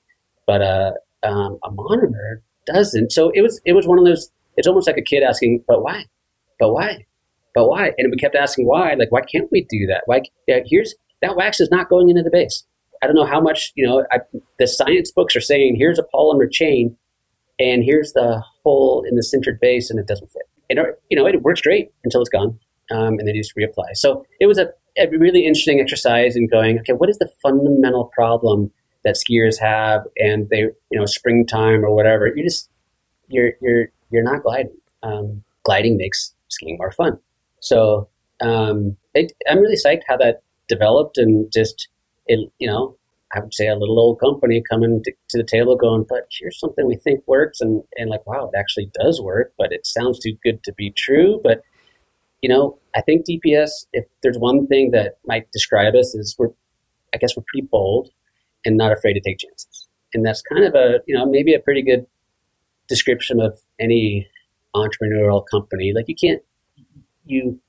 but 0.48 0.62
uh, 0.62 0.92
um, 1.24 1.60
a 1.64 1.72
monomer 1.72 2.42
doesn't. 2.66 3.12
So 3.12 3.32
it 3.34 3.42
was 3.42 3.62
it 3.66 3.74
was 3.74 3.88
one 3.88 4.00
of 4.00 4.06
those. 4.06 4.32
It's 4.56 4.68
almost 4.68 4.88
like 4.88 4.98
a 4.98 5.02
kid 5.02 5.24
asking, 5.24 5.64
"But 5.68 5.84
why? 5.84 6.06
But 6.60 6.74
why? 6.74 7.06
But 7.54 7.68
why?" 7.68 7.92
And 7.98 8.12
we 8.12 8.18
kept 8.18 8.36
asking 8.36 8.66
why. 8.66 8.94
Like, 8.94 9.12
why 9.12 9.22
can't 9.22 9.50
we 9.52 9.66
do 9.70 9.88
that? 9.88 10.04
Like, 10.08 10.32
yeah, 10.48 10.60
here's 10.66 10.96
that 11.22 11.36
wax 11.36 11.60
is 11.60 11.70
not 11.70 11.90
going 11.90 12.10
into 12.10 12.24
the 12.24 12.32
base. 12.32 12.66
I 13.02 13.08
don't 13.08 13.16
know 13.16 13.26
how 13.26 13.42
much 13.42 13.72
you 13.76 13.86
know. 13.86 14.06
I, 14.12 14.20
the 14.58 14.68
science 14.68 15.12
books 15.12 15.36
are 15.36 15.42
saying 15.42 15.76
here's 15.78 16.00
a 16.00 16.06
polymer 16.14 16.52
chain, 16.52 16.96
and 17.60 17.84
here's 17.84 18.14
the 18.14 18.42
hole 18.64 19.04
in 19.08 19.16
the 19.16 19.24
centered 19.24 19.60
base, 19.60 19.90
and 19.90 20.00
it 20.00 20.08
doesn't 20.08 20.28
fit. 20.28 20.44
And 20.70 20.80
you 21.10 21.18
know, 21.18 21.26
it 21.26 21.42
works 21.42 21.62
great 21.62 21.92
until 22.04 22.22
it's 22.22 22.30
gone, 22.30 22.60
um, 22.92 23.20
and 23.20 23.28
then 23.28 23.36
you 23.36 23.42
just 23.42 23.56
reapply. 23.56 23.96
So 23.96 24.26
it 24.40 24.46
was 24.46 24.58
a 24.58 24.72
a 24.98 25.08
really 25.18 25.46
interesting 25.46 25.80
exercise 25.80 26.36
in 26.36 26.48
going, 26.48 26.80
okay, 26.80 26.94
what 26.94 27.10
is 27.10 27.18
the 27.18 27.30
fundamental 27.42 28.12
problem 28.14 28.72
that 29.04 29.16
skiers 29.16 29.60
have 29.60 30.02
and 30.18 30.50
they, 30.50 30.60
you 30.92 31.00
know, 31.00 31.06
springtime 31.06 31.84
or 31.84 31.94
whatever, 31.94 32.28
you 32.28 32.44
just, 32.44 32.70
you're, 33.28 33.52
you're, 33.62 33.88
you're 34.12 34.24
not 34.24 34.44
gliding. 34.44 34.76
Um, 35.04 35.44
gliding 35.64 35.98
makes 35.98 36.34
skiing 36.50 36.78
more 36.78 36.92
fun. 36.92 37.18
So, 37.62 38.10
um, 38.42 38.98
it, 39.14 39.32
I'm 39.50 39.60
really 39.60 39.78
psyched 39.78 40.04
how 40.08 40.18
that 40.18 40.42
developed 40.68 41.18
and 41.18 41.52
just, 41.52 41.88
it, 42.28 42.52
you 42.60 42.68
know, 42.68 42.98
I 43.34 43.40
would 43.40 43.54
say 43.54 43.68
a 43.68 43.76
little 43.76 44.00
old 44.00 44.20
company 44.20 44.64
coming 44.70 45.04
to, 45.04 45.12
to, 45.30 45.38
the 45.38 45.44
table 45.44 45.76
going, 45.76 46.06
but 46.10 46.28
here's 46.32 46.60
something 46.60 46.88
we 46.88 46.96
think 46.96 47.22
works. 47.28 47.62
And, 47.62 47.84
and 47.96 48.10
like, 48.10 48.26
wow, 48.26 48.50
it 48.52 48.58
actually 48.58 48.92
does 49.00 49.22
work, 49.22 49.54
but 49.58 49.72
it 49.72 49.86
sounds 49.86 50.20
too 50.20 50.36
good 50.44 50.64
to 50.64 50.74
be 50.74 50.92
true. 50.92 51.40
But 51.44 51.62
you 52.42 52.50
know, 52.50 52.80
I 52.96 53.02
think 53.02 53.26
DPS, 53.28 53.70
if 53.94 54.06
there's 54.24 54.38
one 54.38 54.68
thing 54.68 54.92
that 54.92 55.18
might 55.26 55.52
describe 55.52 55.96
us, 55.96 56.16
is 56.16 56.36
we're, 56.38 56.50
I 57.14 57.18
guess 57.18 57.36
we're 57.36 57.44
pretty 57.48 57.68
bold 57.70 58.10
and 58.66 58.78
not 58.78 58.92
afraid 58.92 59.14
to 59.14 59.22
take 59.22 59.40
chances. 59.40 59.88
And 60.14 60.26
that's 60.26 60.42
kind 60.42 60.64
of 60.64 60.74
a, 60.76 61.00
you 61.06 61.16
know, 61.16 61.26
maybe 61.26 61.54
a 61.54 61.60
pretty 61.60 61.84
good 61.84 62.06
description 62.88 63.40
of 63.40 63.60
any 63.80 64.28
entrepreneurial 64.76 65.44
company. 65.50 65.92
Like 65.94 66.06
you 66.08 66.16
can't, 66.16 66.42
you, 67.26 67.60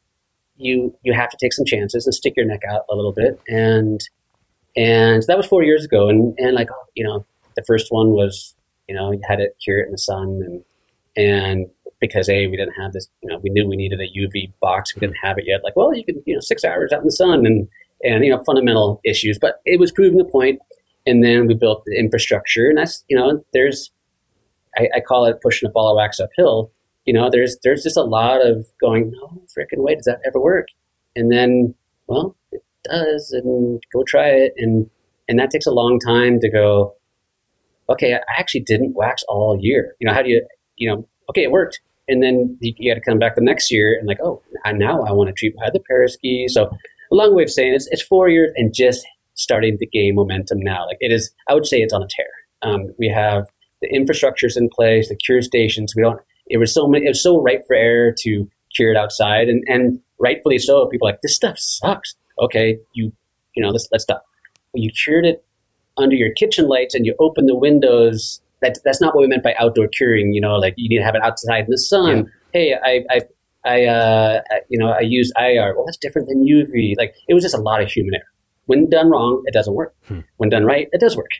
you, 0.56 0.94
you 1.02 1.12
have 1.12 1.30
to 1.30 1.36
take 1.40 1.52
some 1.52 1.66
chances 1.66 2.06
and 2.06 2.14
stick 2.14 2.34
your 2.36 2.46
neck 2.46 2.62
out 2.70 2.82
a 2.90 2.94
little 2.94 3.12
bit. 3.12 3.40
And, 3.48 4.00
and 4.76 5.22
that 5.26 5.36
was 5.36 5.46
four 5.46 5.62
years 5.62 5.84
ago. 5.84 6.08
And, 6.08 6.34
and 6.38 6.54
like, 6.54 6.68
you 6.94 7.04
know, 7.04 7.26
the 7.56 7.64
first 7.66 7.86
one 7.90 8.10
was, 8.10 8.54
you 8.88 8.94
know, 8.94 9.12
you 9.12 9.20
had 9.28 9.36
to 9.36 9.48
cure 9.62 9.80
it 9.80 9.86
in 9.86 9.92
the 9.92 9.98
sun 9.98 10.40
and, 10.44 10.64
and 11.16 11.66
because 12.00 12.28
a 12.28 12.46
we 12.46 12.56
didn't 12.56 12.74
have 12.80 12.92
this 12.92 13.08
you 13.22 13.28
know 13.28 13.38
we 13.42 13.50
knew 13.50 13.66
we 13.66 13.76
needed 13.76 14.00
a 14.00 14.08
uv 14.20 14.52
box. 14.60 14.94
We 14.94 15.00
didn't 15.00 15.16
have 15.22 15.38
it 15.38 15.44
yet. 15.46 15.60
Like 15.62 15.76
well 15.76 15.94
you 15.94 16.04
can 16.04 16.22
you 16.26 16.34
know 16.34 16.40
six 16.40 16.64
hours 16.64 16.92
out 16.92 17.00
in 17.00 17.06
the 17.06 17.12
sun 17.12 17.46
and 17.46 17.68
and 18.02 18.24
you 18.24 18.30
know 18.30 18.42
fundamental 18.44 19.00
issues. 19.04 19.38
But 19.40 19.60
it 19.64 19.78
was 19.78 19.92
proving 19.92 20.18
the 20.18 20.24
point. 20.24 20.58
and 21.06 21.24
then 21.24 21.46
we 21.46 21.54
built 21.54 21.82
the 21.86 21.98
infrastructure. 21.98 22.68
And 22.68 22.78
that's 22.78 23.04
you 23.08 23.16
know 23.16 23.44
there's 23.52 23.90
i, 24.78 24.88
I 24.96 25.00
call 25.00 25.26
it 25.26 25.40
pushing 25.42 25.68
a 25.68 25.72
ball 25.72 25.90
of 25.90 25.96
wax 25.96 26.20
uphill. 26.20 26.72
You 27.06 27.14
know 27.14 27.28
there's 27.30 27.56
there's 27.64 27.82
just 27.82 27.96
a 27.96 28.02
lot 28.02 28.44
of 28.46 28.66
going 28.80 29.10
no 29.10 29.42
freaking 29.56 29.82
way 29.84 29.94
does 29.94 30.04
that 30.06 30.20
ever 30.26 30.40
work. 30.40 30.68
And 31.16 31.30
then 31.32 31.74
well 32.06 32.36
it 32.52 32.62
does 32.84 33.32
and 33.32 33.82
go 33.92 34.02
try 34.04 34.28
it. 34.28 34.52
And 34.56 34.88
and 35.28 35.38
that 35.38 35.50
takes 35.50 35.66
a 35.66 35.70
long 35.72 35.98
time 36.00 36.40
to 36.40 36.50
go 36.50 36.94
okay 37.88 38.14
i 38.14 38.20
actually 38.38 38.60
didn't 38.60 38.94
wax 38.94 39.24
all 39.28 39.58
year. 39.60 39.96
You 40.00 40.06
know 40.06 40.14
how 40.14 40.22
do 40.22 40.30
you 40.30 40.46
you 40.76 40.88
know 40.88 41.08
okay 41.28 41.42
it 41.42 41.50
worked 41.50 41.80
and 42.10 42.22
then 42.22 42.56
you, 42.60 42.74
you 42.76 42.90
got 42.90 42.96
to 42.96 43.10
come 43.10 43.18
back 43.18 43.36
the 43.36 43.40
next 43.40 43.70
year 43.70 43.96
and 43.98 44.06
like, 44.06 44.18
oh, 44.22 44.42
now 44.74 45.02
I 45.02 45.12
want 45.12 45.28
to 45.28 45.32
treat 45.32 45.54
my 45.56 45.66
other 45.66 45.80
paraski. 45.90 46.48
So 46.48 46.66
a 46.66 47.14
long 47.14 47.34
way 47.34 47.44
of 47.44 47.50
saying 47.50 47.74
it's, 47.74 47.88
it's 47.90 48.02
four 48.02 48.28
years 48.28 48.52
and 48.56 48.74
just 48.74 49.06
starting 49.34 49.78
to 49.78 49.86
gain 49.86 50.14
momentum 50.14 50.60
now. 50.60 50.86
Like 50.86 50.98
it 51.00 51.12
is, 51.12 51.30
I 51.48 51.54
would 51.54 51.66
say 51.66 51.78
it's 51.78 51.94
on 51.94 52.02
a 52.02 52.08
tear. 52.08 52.26
Um, 52.62 52.92
we 52.98 53.08
have 53.08 53.46
the 53.80 53.88
infrastructures 53.88 54.56
in 54.56 54.68
place, 54.68 55.08
the 55.08 55.16
cure 55.16 55.42
stations. 55.42 55.94
We 55.96 56.02
don't. 56.02 56.20
It 56.46 56.58
was 56.58 56.74
so 56.74 56.92
it 56.92 57.04
was 57.06 57.22
so 57.22 57.40
ripe 57.40 57.66
for 57.66 57.76
error 57.76 58.12
to 58.18 58.50
cure 58.74 58.92
it 58.92 58.96
outside, 58.96 59.48
and 59.48 59.64
and 59.68 60.00
rightfully 60.18 60.58
so. 60.58 60.86
People 60.86 61.08
like 61.08 61.20
this 61.22 61.34
stuff 61.34 61.58
sucks. 61.58 62.14
Okay, 62.40 62.78
you 62.92 63.12
you 63.54 63.62
know 63.62 63.70
let's 63.70 63.88
let's 63.92 64.04
stop. 64.04 64.24
you 64.74 64.90
cured 64.90 65.24
it 65.24 65.44
under 65.96 66.16
your 66.16 66.32
kitchen 66.32 66.68
lights 66.68 66.94
and 66.94 67.06
you 67.06 67.14
open 67.18 67.46
the 67.46 67.54
windows 67.54 68.40
that, 68.62 68.78
that's 68.84 69.00
not 69.00 69.14
what 69.14 69.22
we 69.22 69.28
meant 69.28 69.42
by 69.42 69.54
outdoor 69.58 69.88
curing. 69.88 70.32
You 70.32 70.40
know, 70.40 70.56
like 70.56 70.74
you 70.76 70.88
need 70.88 70.98
to 70.98 71.04
have 71.04 71.14
it 71.14 71.22
outside 71.22 71.64
in 71.64 71.70
the 71.70 71.78
sun. 71.78 72.16
Yeah. 72.16 72.22
Hey, 72.52 72.74
I, 72.82 73.04
I, 73.14 73.20
I, 73.64 73.84
uh, 73.84 74.40
you 74.68 74.78
know, 74.78 74.90
I 74.90 75.00
use 75.00 75.32
IR. 75.38 75.74
Well, 75.76 75.84
that's 75.86 75.98
different 75.98 76.28
than 76.28 76.46
UV. 76.46 76.94
Like 76.98 77.14
it 77.28 77.34
was 77.34 77.42
just 77.42 77.54
a 77.54 77.60
lot 77.60 77.82
of 77.82 77.90
human 77.90 78.14
error. 78.14 78.24
When 78.66 78.88
done 78.88 79.10
wrong, 79.10 79.42
it 79.46 79.54
doesn't 79.54 79.74
work. 79.74 79.94
Hmm. 80.06 80.20
When 80.36 80.48
done 80.48 80.64
right, 80.64 80.88
it 80.92 81.00
does 81.00 81.16
work. 81.16 81.30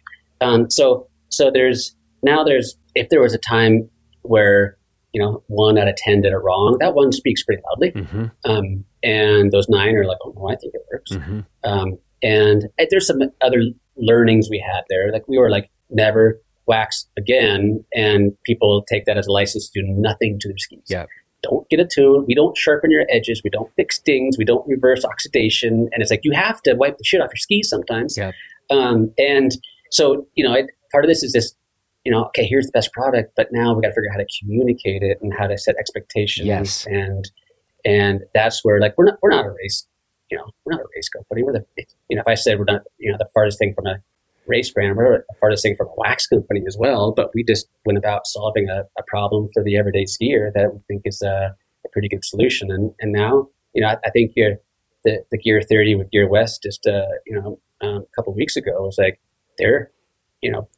Um, 0.41 0.71
so, 0.71 1.09
so 1.29 1.51
there's 1.51 1.95
now 2.23 2.45
there's 2.45 2.77
if 2.95 3.09
there 3.09 3.21
was 3.21 3.35
a 3.35 3.39
time 3.39 3.89
where 4.23 4.77
you 5.13 5.23
know 5.23 5.43
one 5.47 5.79
out 5.79 5.89
of 5.89 5.97
ten 5.97 6.21
did 6.23 6.33
it 6.33 6.39
wrong, 6.39 6.77
that 6.81 6.95
one 6.95 7.13
speaks 7.13 7.43
pretty 7.45 7.63
loudly, 7.71 7.93
mm-hmm. 7.93 8.51
um, 8.51 8.85
and 9.03 9.53
those 9.53 9.69
nine 9.69 9.97
are 9.97 10.05
like, 10.05 10.19
oh 10.25 10.33
no, 10.37 10.49
I 10.49 10.57
think 10.57 10.75
it 10.75 10.83
works. 10.93 11.13
Mm-hmm. 11.13 11.41
Um, 11.65 11.99
and 12.23 12.69
there's 12.91 13.07
some 13.07 13.21
other 13.41 13.63
learnings 13.97 14.49
we 14.51 14.59
had 14.59 14.83
there. 14.89 15.13
Like 15.13 15.27
we 15.29 15.39
were 15.39 15.51
like 15.51 15.71
never 15.91 16.41
wax 16.71 17.07
again, 17.19 17.85
and 17.95 18.33
people 18.45 18.85
take 18.89 19.05
that 19.07 19.19
as 19.19 19.27
a 19.27 19.33
license 19.33 19.69
to 19.71 19.83
do 19.83 19.87
nothing 19.89 20.39
to 20.41 20.49
their 20.49 20.59
skis. 20.59 20.87
Yeah. 20.89 21.07
Don't 21.43 21.69
get 21.71 21.81
a 21.81 21.87
tune. 21.87 22.25
We 22.29 22.35
don't 22.35 22.57
sharpen 22.57 22.91
your 22.91 23.05
edges. 23.09 23.41
We 23.43 23.51
don't 23.51 23.71
fix 23.75 23.99
dings. 23.99 24.37
We 24.39 24.45
don't 24.45 24.67
reverse 24.69 25.05
oxidation. 25.05 25.89
And 25.93 26.03
it's 26.03 26.11
like 26.11 26.21
you 26.23 26.33
have 26.33 26.61
to 26.63 26.75
wipe 26.75 26.99
the 26.99 27.05
shit 27.05 27.21
off 27.21 27.31
your 27.31 27.37
skis 27.37 27.69
sometimes. 27.69 28.17
Yeah. 28.17 28.33
Um, 28.71 29.13
and 29.19 29.51
so, 29.91 30.27
you 30.35 30.45
know, 30.47 30.55
it, 30.55 30.67
part 30.93 31.05
of 31.05 31.09
this 31.09 31.23
is 31.23 31.33
this, 31.33 31.55
you 32.05 32.13
know, 32.13 32.25
okay, 32.27 32.47
here's 32.47 32.67
the 32.67 32.73
best 32.73 32.93
product, 32.93 33.33
but 33.37 33.49
now 33.53 33.75
we 33.75 33.83
got 33.83 33.89
to 33.89 33.95
figure 33.95 34.11
out 34.11 34.19
how 34.19 34.25
to 34.25 34.27
communicate 34.41 35.03
it 35.03 35.19
and 35.23 35.33
how 35.33 35.47
to 35.47 35.57
set 35.59 35.77
expectations. 35.77 36.47
Yes. 36.47 36.87
And 36.87 37.31
and 37.85 38.21
that's 38.35 38.63
where 38.63 38.79
like 38.79 38.95
we're 38.99 39.07
not 39.07 39.19
we're 39.23 39.31
not 39.31 39.47
a 39.47 39.51
race, 39.51 39.87
you 40.31 40.37
know, 40.37 40.45
we're 40.65 40.75
not 40.75 40.83
a 40.83 40.89
race 40.95 41.09
company. 41.09 41.43
We're 41.43 41.55
the 41.55 41.65
you 42.09 42.17
know, 42.17 42.21
if 42.21 42.29
I 42.29 42.35
said 42.35 42.59
we're 42.59 42.65
not, 42.69 42.83
you 42.99 43.11
know, 43.11 43.19
the 43.19 43.29
farthest 43.35 43.59
thing 43.59 43.73
from 43.75 43.87
a 43.87 43.97
race 44.51 44.71
brand. 44.71 44.97
We're 44.97 45.17
a 45.17 45.35
farthest 45.41 45.63
thing 45.63 45.77
from 45.77 45.89
a 45.89 45.95
wax 45.97 46.27
company 46.27 46.63
as 46.67 46.77
well, 46.79 47.13
but 47.13 47.31
we 47.35 47.45
just 47.45 47.69
went 47.87 47.99
about 47.99 48.27
solving 48.27 48.69
a, 48.69 48.83
a 48.99 49.03
problem 49.07 49.49
for 49.55 49.63
the 49.63 49.77
everyday 49.77 50.05
skier 50.05 50.53
that 50.55 50.75
we 50.75 50.81
think 50.89 51.03
is 51.05 51.23
a 51.23 51.55
pretty 51.93 52.09
good 52.09 52.25
solution. 52.25 52.71
And 52.71 52.93
and 53.01 53.13
now 53.13 53.49
you 53.75 53.83
know 53.83 53.89
I, 53.89 53.97
I 54.05 54.11
think 54.11 54.33
the 54.35 54.59
the 55.05 55.39
Gear 55.39 55.63
30 55.63 55.95
with 55.95 56.11
Gear 56.11 56.29
West 56.29 56.63
just 56.63 56.87
uh, 56.87 57.07
you 57.27 57.41
know 57.41 57.59
um, 57.81 58.03
a 58.03 58.15
couple 58.17 58.35
weeks 58.35 58.57
ago 58.57 58.73
was 58.83 58.99
like 58.99 59.19
they're 59.59 59.91
you 60.43 60.51
know 60.51 60.69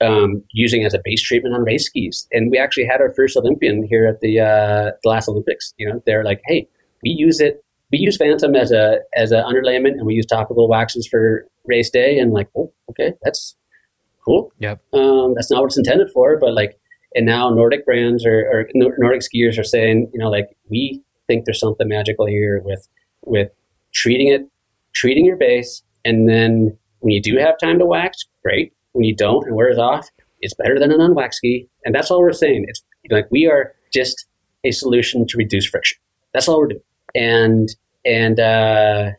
um, 0.00 0.42
using 0.52 0.84
as 0.84 0.94
a 0.94 1.00
base 1.02 1.22
treatment 1.22 1.54
on 1.54 1.62
race 1.62 1.86
skis. 1.86 2.26
And 2.32 2.50
we 2.50 2.58
actually 2.58 2.86
had 2.86 3.00
our 3.00 3.12
first 3.14 3.36
Olympian 3.36 3.86
here 3.88 4.06
at 4.06 4.20
the 4.20 4.40
uh, 4.40 4.90
the 5.02 5.08
last 5.08 5.28
Olympics. 5.28 5.72
You 5.78 5.88
know, 5.88 6.02
they're 6.06 6.24
like, 6.24 6.40
hey, 6.46 6.68
we 7.02 7.10
use 7.10 7.40
it. 7.40 7.63
We 7.94 8.00
use 8.00 8.16
Phantom 8.16 8.56
as 8.56 8.72
a 8.72 8.98
as 9.14 9.30
an 9.30 9.44
underlayment, 9.44 9.92
and 9.92 10.04
we 10.04 10.14
use 10.14 10.26
topical 10.26 10.68
waxes 10.68 11.06
for 11.06 11.46
race 11.64 11.90
day. 11.90 12.18
And 12.18 12.32
like, 12.32 12.48
oh, 12.56 12.72
okay, 12.90 13.12
that's 13.22 13.54
cool. 14.24 14.52
Yep. 14.58 14.82
Um, 14.92 15.34
that's 15.36 15.48
not 15.48 15.60
what 15.60 15.66
it's 15.66 15.78
intended 15.78 16.10
for, 16.12 16.36
but 16.36 16.54
like, 16.54 16.76
and 17.14 17.24
now 17.24 17.50
Nordic 17.50 17.86
brands 17.86 18.26
or, 18.26 18.50
or 18.50 18.68
Nordic 18.74 19.20
skiers 19.20 19.60
are 19.60 19.64
saying, 19.64 20.10
you 20.12 20.18
know, 20.18 20.28
like 20.28 20.48
we 20.68 21.04
think 21.28 21.44
there's 21.44 21.60
something 21.60 21.86
magical 21.86 22.26
here 22.26 22.60
with 22.64 22.88
with 23.24 23.50
treating 23.92 24.26
it, 24.26 24.42
treating 24.92 25.24
your 25.24 25.36
base, 25.36 25.84
and 26.04 26.28
then 26.28 26.76
when 26.98 27.12
you 27.12 27.22
do 27.22 27.36
have 27.38 27.56
time 27.58 27.78
to 27.78 27.86
wax, 27.86 28.24
great 28.42 28.72
when 28.90 29.04
you 29.04 29.14
don't 29.14 29.46
and 29.46 29.54
wears 29.54 29.78
off, 29.78 30.08
it's 30.40 30.54
better 30.54 30.80
than 30.80 30.90
an 30.90 31.00
unwaxed 31.00 31.34
ski. 31.34 31.68
And 31.84 31.94
that's 31.94 32.10
all 32.10 32.20
we're 32.20 32.32
saying. 32.32 32.64
It's 32.66 32.82
like 33.08 33.26
we 33.30 33.46
are 33.46 33.72
just 33.92 34.26
a 34.64 34.72
solution 34.72 35.26
to 35.28 35.36
reduce 35.36 35.66
friction. 35.66 35.98
That's 36.32 36.48
all 36.48 36.58
we're 36.58 36.68
doing. 36.68 36.82
And 37.14 37.68
and 38.04 38.40
uh, 38.40 39.10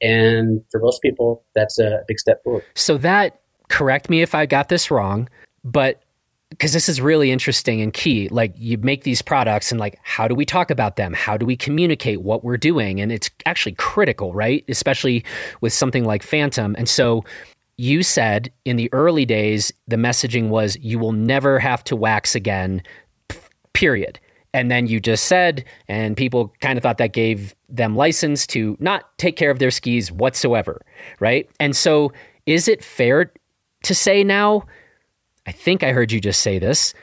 and 0.00 0.62
for 0.70 0.80
most 0.80 1.02
people, 1.02 1.44
that's 1.54 1.78
a 1.78 2.00
big 2.06 2.18
step 2.18 2.42
forward. 2.42 2.64
So 2.74 2.98
that 2.98 3.40
correct 3.68 4.10
me 4.10 4.22
if 4.22 4.34
I 4.34 4.46
got 4.46 4.68
this 4.68 4.90
wrong, 4.90 5.28
but 5.64 6.02
because 6.50 6.72
this 6.72 6.88
is 6.88 7.00
really 7.00 7.30
interesting 7.30 7.80
and 7.80 7.92
key. 7.92 8.28
Like 8.28 8.52
you 8.56 8.78
make 8.78 9.04
these 9.04 9.20
products 9.20 9.70
and 9.72 9.80
like 9.80 9.98
how 10.02 10.28
do 10.28 10.34
we 10.34 10.44
talk 10.44 10.70
about 10.70 10.96
them? 10.96 11.12
How 11.12 11.36
do 11.36 11.44
we 11.44 11.56
communicate 11.56 12.22
what 12.22 12.44
we're 12.44 12.56
doing? 12.56 13.00
And 13.00 13.10
it's 13.10 13.30
actually 13.46 13.72
critical, 13.72 14.32
right? 14.32 14.64
Especially 14.68 15.24
with 15.60 15.72
something 15.72 16.04
like 16.04 16.22
Phantom. 16.22 16.74
And 16.78 16.88
so 16.88 17.24
you 17.76 18.02
said 18.02 18.50
in 18.64 18.76
the 18.76 18.88
early 18.92 19.26
days, 19.26 19.72
the 19.88 19.96
messaging 19.96 20.48
was 20.48 20.76
you 20.80 20.98
will 20.98 21.12
never 21.12 21.58
have 21.58 21.82
to 21.84 21.96
wax 21.96 22.34
again, 22.34 22.82
period. 23.72 24.18
And 24.56 24.70
then 24.70 24.86
you 24.86 25.00
just 25.00 25.26
said, 25.26 25.64
and 25.86 26.16
people 26.16 26.54
kind 26.60 26.78
of 26.78 26.82
thought 26.82 26.98
that 26.98 27.12
gave 27.12 27.54
them 27.68 27.94
license 27.94 28.46
to 28.48 28.76
not 28.80 29.16
take 29.18 29.36
care 29.36 29.50
of 29.50 29.58
their 29.58 29.70
skis 29.70 30.10
whatsoever, 30.10 30.80
right? 31.20 31.48
And 31.60 31.76
so, 31.76 32.12
is 32.46 32.66
it 32.66 32.82
fair 32.82 33.32
to 33.82 33.94
say 33.94 34.24
now? 34.24 34.64
I 35.46 35.52
think 35.52 35.82
I 35.82 35.92
heard 35.92 36.10
you 36.10 36.20
just 36.20 36.40
say 36.40 36.58
this. 36.58 36.94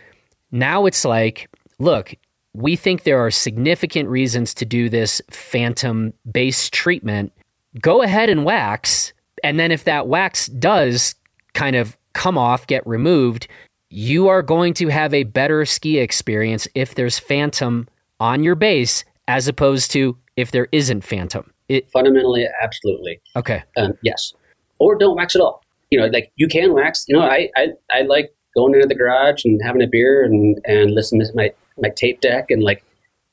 Now 0.52 0.86
it's 0.86 1.06
like, 1.06 1.50
look, 1.80 2.16
we 2.54 2.76
think 2.76 3.04
there 3.04 3.20
are 3.20 3.32
significant 3.32 4.10
reasons 4.10 4.54
to 4.56 4.66
do 4.66 4.90
this 4.90 5.22
phantom 5.30 6.14
base 6.30 6.70
treatment. 6.70 7.32
Go 7.80 8.02
ahead 8.02 8.30
and 8.30 8.46
wax 8.46 9.14
and 9.44 9.60
then 9.60 9.72
if 9.72 9.84
that 9.84 10.08
wax 10.08 10.48
does 10.48 11.16
kind 11.54 11.76
of 11.76 11.98
come 12.14 12.38
off, 12.38 12.66
get 12.66 12.86
removed, 12.88 13.48
you 13.94 14.28
are 14.28 14.42
going 14.42 14.74
to 14.74 14.88
have 14.88 15.14
a 15.14 15.24
better 15.24 15.66
ski 15.66 16.00
experience 16.00 16.68
if 16.74 16.96
there's 16.96 17.20
phantom 17.20 17.88
on 18.20 18.44
your 18.44 18.56
base 18.56 19.06
as 19.28 19.48
opposed 19.48 19.92
to 19.92 20.18
if 20.36 20.50
there 20.50 20.68
isn't 20.72 21.04
phantom. 21.04 21.54
It, 21.70 21.88
Fundamentally, 21.92 22.48
absolutely. 22.62 23.22
Okay. 23.36 23.62
Um, 23.78 23.94
yes. 24.02 24.34
Or 24.80 24.98
don't 24.98 25.16
wax 25.16 25.36
at 25.36 25.42
all. 25.42 25.64
You 25.92 26.00
know, 26.00 26.08
like 26.08 26.32
you 26.38 26.48
can 26.48 26.74
wax. 26.74 27.06
You 27.08 27.18
know, 27.18 27.22
I, 27.22 27.50
I, 27.56 27.68
I 27.92 28.02
like 28.02 28.34
going 28.56 28.74
into 28.74 28.88
the 28.88 28.96
garage 28.96 29.46
and 29.46 29.62
having 29.64 29.84
a 29.84 29.88
beer 29.88 30.24
and, 30.24 30.60
and 30.66 30.92
listening 30.92 31.22
to 31.28 31.32
my, 31.36 31.54
my 31.78 31.90
tape 31.90 32.20
deck 32.20 32.46
and 32.50 32.64
like 32.64 32.84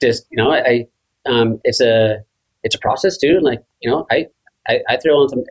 just, 0.03 0.27
you 0.31 0.37
know, 0.37 0.53
I, 0.53 0.87
um, 1.25 1.59
it's 1.65 1.81
a, 1.81 2.19
it's 2.65 2.75
a 2.75 2.79
process 2.81 3.17
too. 3.17 3.37
And 3.37 3.43
like, 3.43 3.63
you 3.81 3.91
know, 3.91 4.07
I, 4.11 4.27
I, 4.69 4.81
I 4.91 4.97
throw 4.99 5.23
on 5.23 5.31
some 5.31 5.45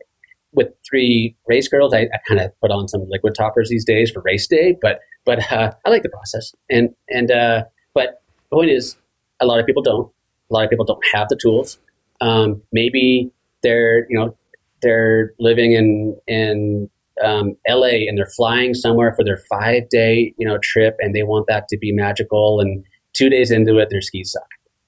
with 0.52 0.68
three 0.88 1.36
race 1.46 1.68
girls, 1.68 1.94
I, 1.94 2.00
I 2.12 2.18
kind 2.26 2.40
of 2.40 2.58
put 2.60 2.70
on 2.70 2.88
some 2.88 3.06
liquid 3.08 3.34
toppers 3.34 3.68
these 3.68 3.84
days 3.84 4.10
for 4.10 4.20
race 4.22 4.46
day, 4.46 4.76
but 4.80 5.00
but 5.24 5.50
uh, 5.52 5.72
I 5.84 5.90
like 5.90 6.02
the 6.02 6.08
process. 6.08 6.54
And 6.70 6.90
and 7.08 7.30
uh, 7.30 7.64
but 7.94 8.22
the 8.50 8.56
point 8.56 8.70
is, 8.70 8.96
a 9.40 9.46
lot 9.46 9.60
of 9.60 9.66
people 9.66 9.82
don't. 9.82 10.10
A 10.50 10.54
lot 10.54 10.64
of 10.64 10.70
people 10.70 10.84
don't 10.84 11.04
have 11.12 11.28
the 11.28 11.36
tools. 11.36 11.78
Um, 12.20 12.62
maybe 12.72 13.30
they're 13.62 14.06
you 14.10 14.18
know 14.18 14.36
they're 14.82 15.32
living 15.38 15.72
in 15.72 16.16
in 16.26 16.90
um, 17.22 17.56
LA 17.68 18.06
and 18.08 18.16
they're 18.16 18.26
flying 18.26 18.74
somewhere 18.74 19.12
for 19.14 19.24
their 19.24 19.38
five 19.48 19.88
day 19.90 20.34
you 20.38 20.46
know 20.46 20.58
trip, 20.62 20.96
and 21.00 21.14
they 21.14 21.22
want 21.22 21.46
that 21.46 21.68
to 21.68 21.78
be 21.78 21.92
magical. 21.92 22.60
And 22.60 22.84
two 23.12 23.28
days 23.28 23.50
into 23.50 23.78
it, 23.78 23.88
their 23.90 24.00
skis 24.00 24.32
suck. 24.32 24.42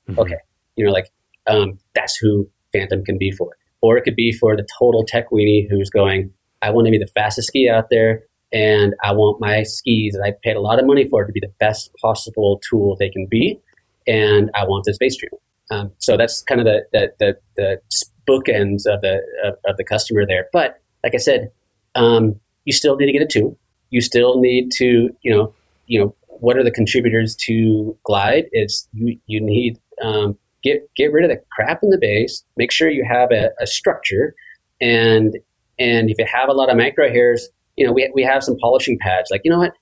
Mm-hmm. 0.09 0.21
Okay, 0.21 0.39
you 0.77 0.85
know 0.85 0.93
like 0.93 1.11
um, 1.47 1.79
that's 1.95 2.17
who 2.17 2.49
Phantom 2.73 3.05
can 3.05 3.19
be 3.19 3.31
for 3.31 3.51
or 3.83 3.99
it 3.99 4.03
could 4.03 4.17
be 4.17 4.33
for 4.33 4.57
the 4.57 4.67
total 4.79 5.05
tech 5.05 5.31
weenie 5.31 5.69
who's 5.69 5.91
going, 5.91 6.33
I 6.63 6.71
want 6.71 6.87
to 6.87 6.91
be 6.91 6.99
the 6.99 7.11
fastest 7.15 7.49
ski 7.49 7.69
out 7.69 7.89
there, 7.91 8.23
and 8.53 8.95
I 9.05 9.13
want 9.13 9.41
my 9.41 9.65
skis 9.65 10.15
that 10.15 10.23
I 10.25 10.33
paid 10.43 10.57
a 10.57 10.61
lot 10.61 10.79
of 10.79 10.87
money 10.87 11.09
for 11.09 11.25
to 11.25 11.33
be 11.33 11.41
the 11.41 11.53
best 11.59 11.91
possible 12.01 12.61
tool 12.69 12.97
they 12.99 13.11
can 13.11 13.27
be, 13.27 13.61
and 14.07 14.51
I 14.55 14.65
want 14.65 14.85
this 14.85 14.99
base 14.99 15.17
treatment. 15.17 15.43
Um, 15.71 15.93
so 15.99 16.17
that's 16.17 16.43
kind 16.43 16.61
of 16.61 16.67
the 16.67 16.85
the, 16.93 17.13
the, 17.19 17.39
the 17.57 17.81
bookends 18.29 18.87
of 18.87 19.01
the 19.01 19.21
of, 19.45 19.55
of, 19.67 19.77
the 19.77 19.85
customer 19.85 20.27
there. 20.27 20.49
But 20.53 20.81
like 21.03 21.15
I 21.15 21.19
said, 21.19 21.51
um, 21.95 22.39
you 22.65 22.73
still 22.73 22.97
need 22.97 23.07
to 23.07 23.13
get 23.13 23.23
a 23.23 23.27
tune. 23.27 23.57
You 23.91 24.01
still 24.01 24.41
need 24.41 24.71
to 24.73 25.11
you 25.23 25.35
know 25.35 25.55
you 25.87 26.01
know 26.01 26.15
what 26.27 26.57
are 26.57 26.65
the 26.65 26.71
contributors 26.71 27.35
to 27.47 27.97
Glide? 28.05 28.47
It's 28.53 28.89
you 28.93 29.19
you 29.27 29.41
need 29.41 29.79
um, 30.03 30.39
get 30.63 30.89
get 30.97 31.13
rid 31.13 31.25
of 31.25 31.31
the 31.31 31.43
crap 31.53 31.83
in 31.83 31.91
the 31.91 31.99
base. 31.99 32.45
Make 32.57 32.73
sure 32.73 32.91
you 32.91 33.05
have 33.09 33.31
a, 33.31 33.51
a 33.61 33.67
structure, 33.67 34.35
and 34.81 35.37
and 35.79 36.11
if 36.11 36.19
you 36.19 36.27
have 36.33 36.49
a 36.49 36.53
lot 36.53 36.71
of 36.71 36.77
micro 36.77 37.09
hairs, 37.09 37.49
you 37.77 37.87
know 37.87 37.93
we 37.93 38.11
we 38.15 38.23
have 38.23 38.43
some 38.43 38.57
polishing 38.61 38.99
pads. 39.01 39.31
Like 39.31 39.43
you 39.45 39.51
know 39.51 39.59
what, 39.59 39.75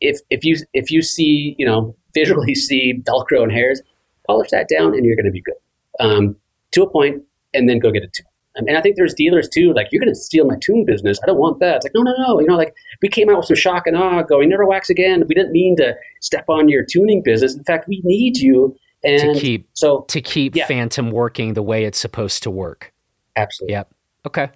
if 0.00 0.18
if 0.30 0.44
you 0.44 0.56
if 0.72 0.90
you 0.90 1.02
see 1.02 1.54
you 1.58 1.66
know 1.66 1.96
visually 2.14 2.54
see 2.54 3.02
Velcro 3.02 3.42
and 3.42 3.52
hairs, 3.52 3.82
polish 4.26 4.50
that 4.50 4.68
down, 4.68 4.94
and 4.94 5.04
you're 5.04 5.16
going 5.16 5.26
to 5.26 5.32
be 5.32 5.42
good 5.42 5.54
um, 6.00 6.36
to 6.72 6.82
a 6.82 6.90
point, 6.90 7.22
and 7.52 7.68
then 7.68 7.78
go 7.78 7.90
get 7.90 8.02
a 8.02 8.08
tune. 8.08 8.26
And 8.56 8.76
I 8.76 8.80
think 8.80 8.94
there's 8.94 9.14
dealers 9.14 9.48
too, 9.48 9.72
like, 9.74 9.88
you're 9.90 10.00
going 10.00 10.14
to 10.14 10.18
steal 10.18 10.46
my 10.46 10.54
tune 10.60 10.84
business. 10.84 11.18
I 11.22 11.26
don't 11.26 11.38
want 11.38 11.58
that. 11.58 11.76
It's 11.76 11.84
like, 11.84 11.92
no, 11.92 12.02
no, 12.02 12.14
no. 12.18 12.40
You 12.40 12.46
know, 12.46 12.56
like, 12.56 12.72
we 13.02 13.08
came 13.08 13.28
out 13.28 13.38
with 13.38 13.46
some 13.46 13.56
shock 13.56 13.84
and 13.86 13.96
awe 13.96 14.22
going, 14.22 14.48
never 14.48 14.64
wax 14.64 14.88
again. 14.88 15.24
We 15.28 15.34
didn't 15.34 15.50
mean 15.50 15.76
to 15.78 15.96
step 16.20 16.44
on 16.48 16.68
your 16.68 16.84
tuning 16.84 17.20
business. 17.24 17.56
In 17.56 17.64
fact, 17.64 17.88
we 17.88 18.00
need 18.04 18.36
you 18.36 18.76
and 19.04 19.34
to 19.34 19.40
keep 19.40 19.68
so 19.72 20.02
to 20.08 20.20
keep 20.20 20.56
yeah. 20.56 20.66
Phantom 20.66 21.10
working 21.10 21.54
the 21.54 21.62
way 21.62 21.84
it's 21.84 21.98
supposed 21.98 22.42
to 22.44 22.50
work. 22.50 22.92
Absolutely. 23.36 23.72
Yep. 23.72 23.94
Okay. 24.26 24.48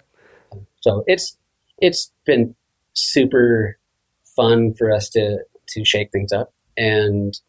So 0.81 1.03
it's 1.07 1.37
it's 1.77 2.11
been 2.25 2.55
super 2.93 3.77
fun 4.35 4.73
for 4.73 4.91
us 4.91 5.09
to 5.09 5.39
to 5.69 5.85
shake 5.85 6.11
things 6.11 6.31
up 6.31 6.53
and 6.77 7.39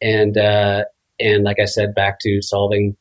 and 0.00 0.36
uh, 0.36 0.84
and 1.18 1.44
like 1.44 1.58
I 1.60 1.64
said, 1.64 1.94
back 1.94 2.20
to 2.20 2.42
solving 2.42 2.96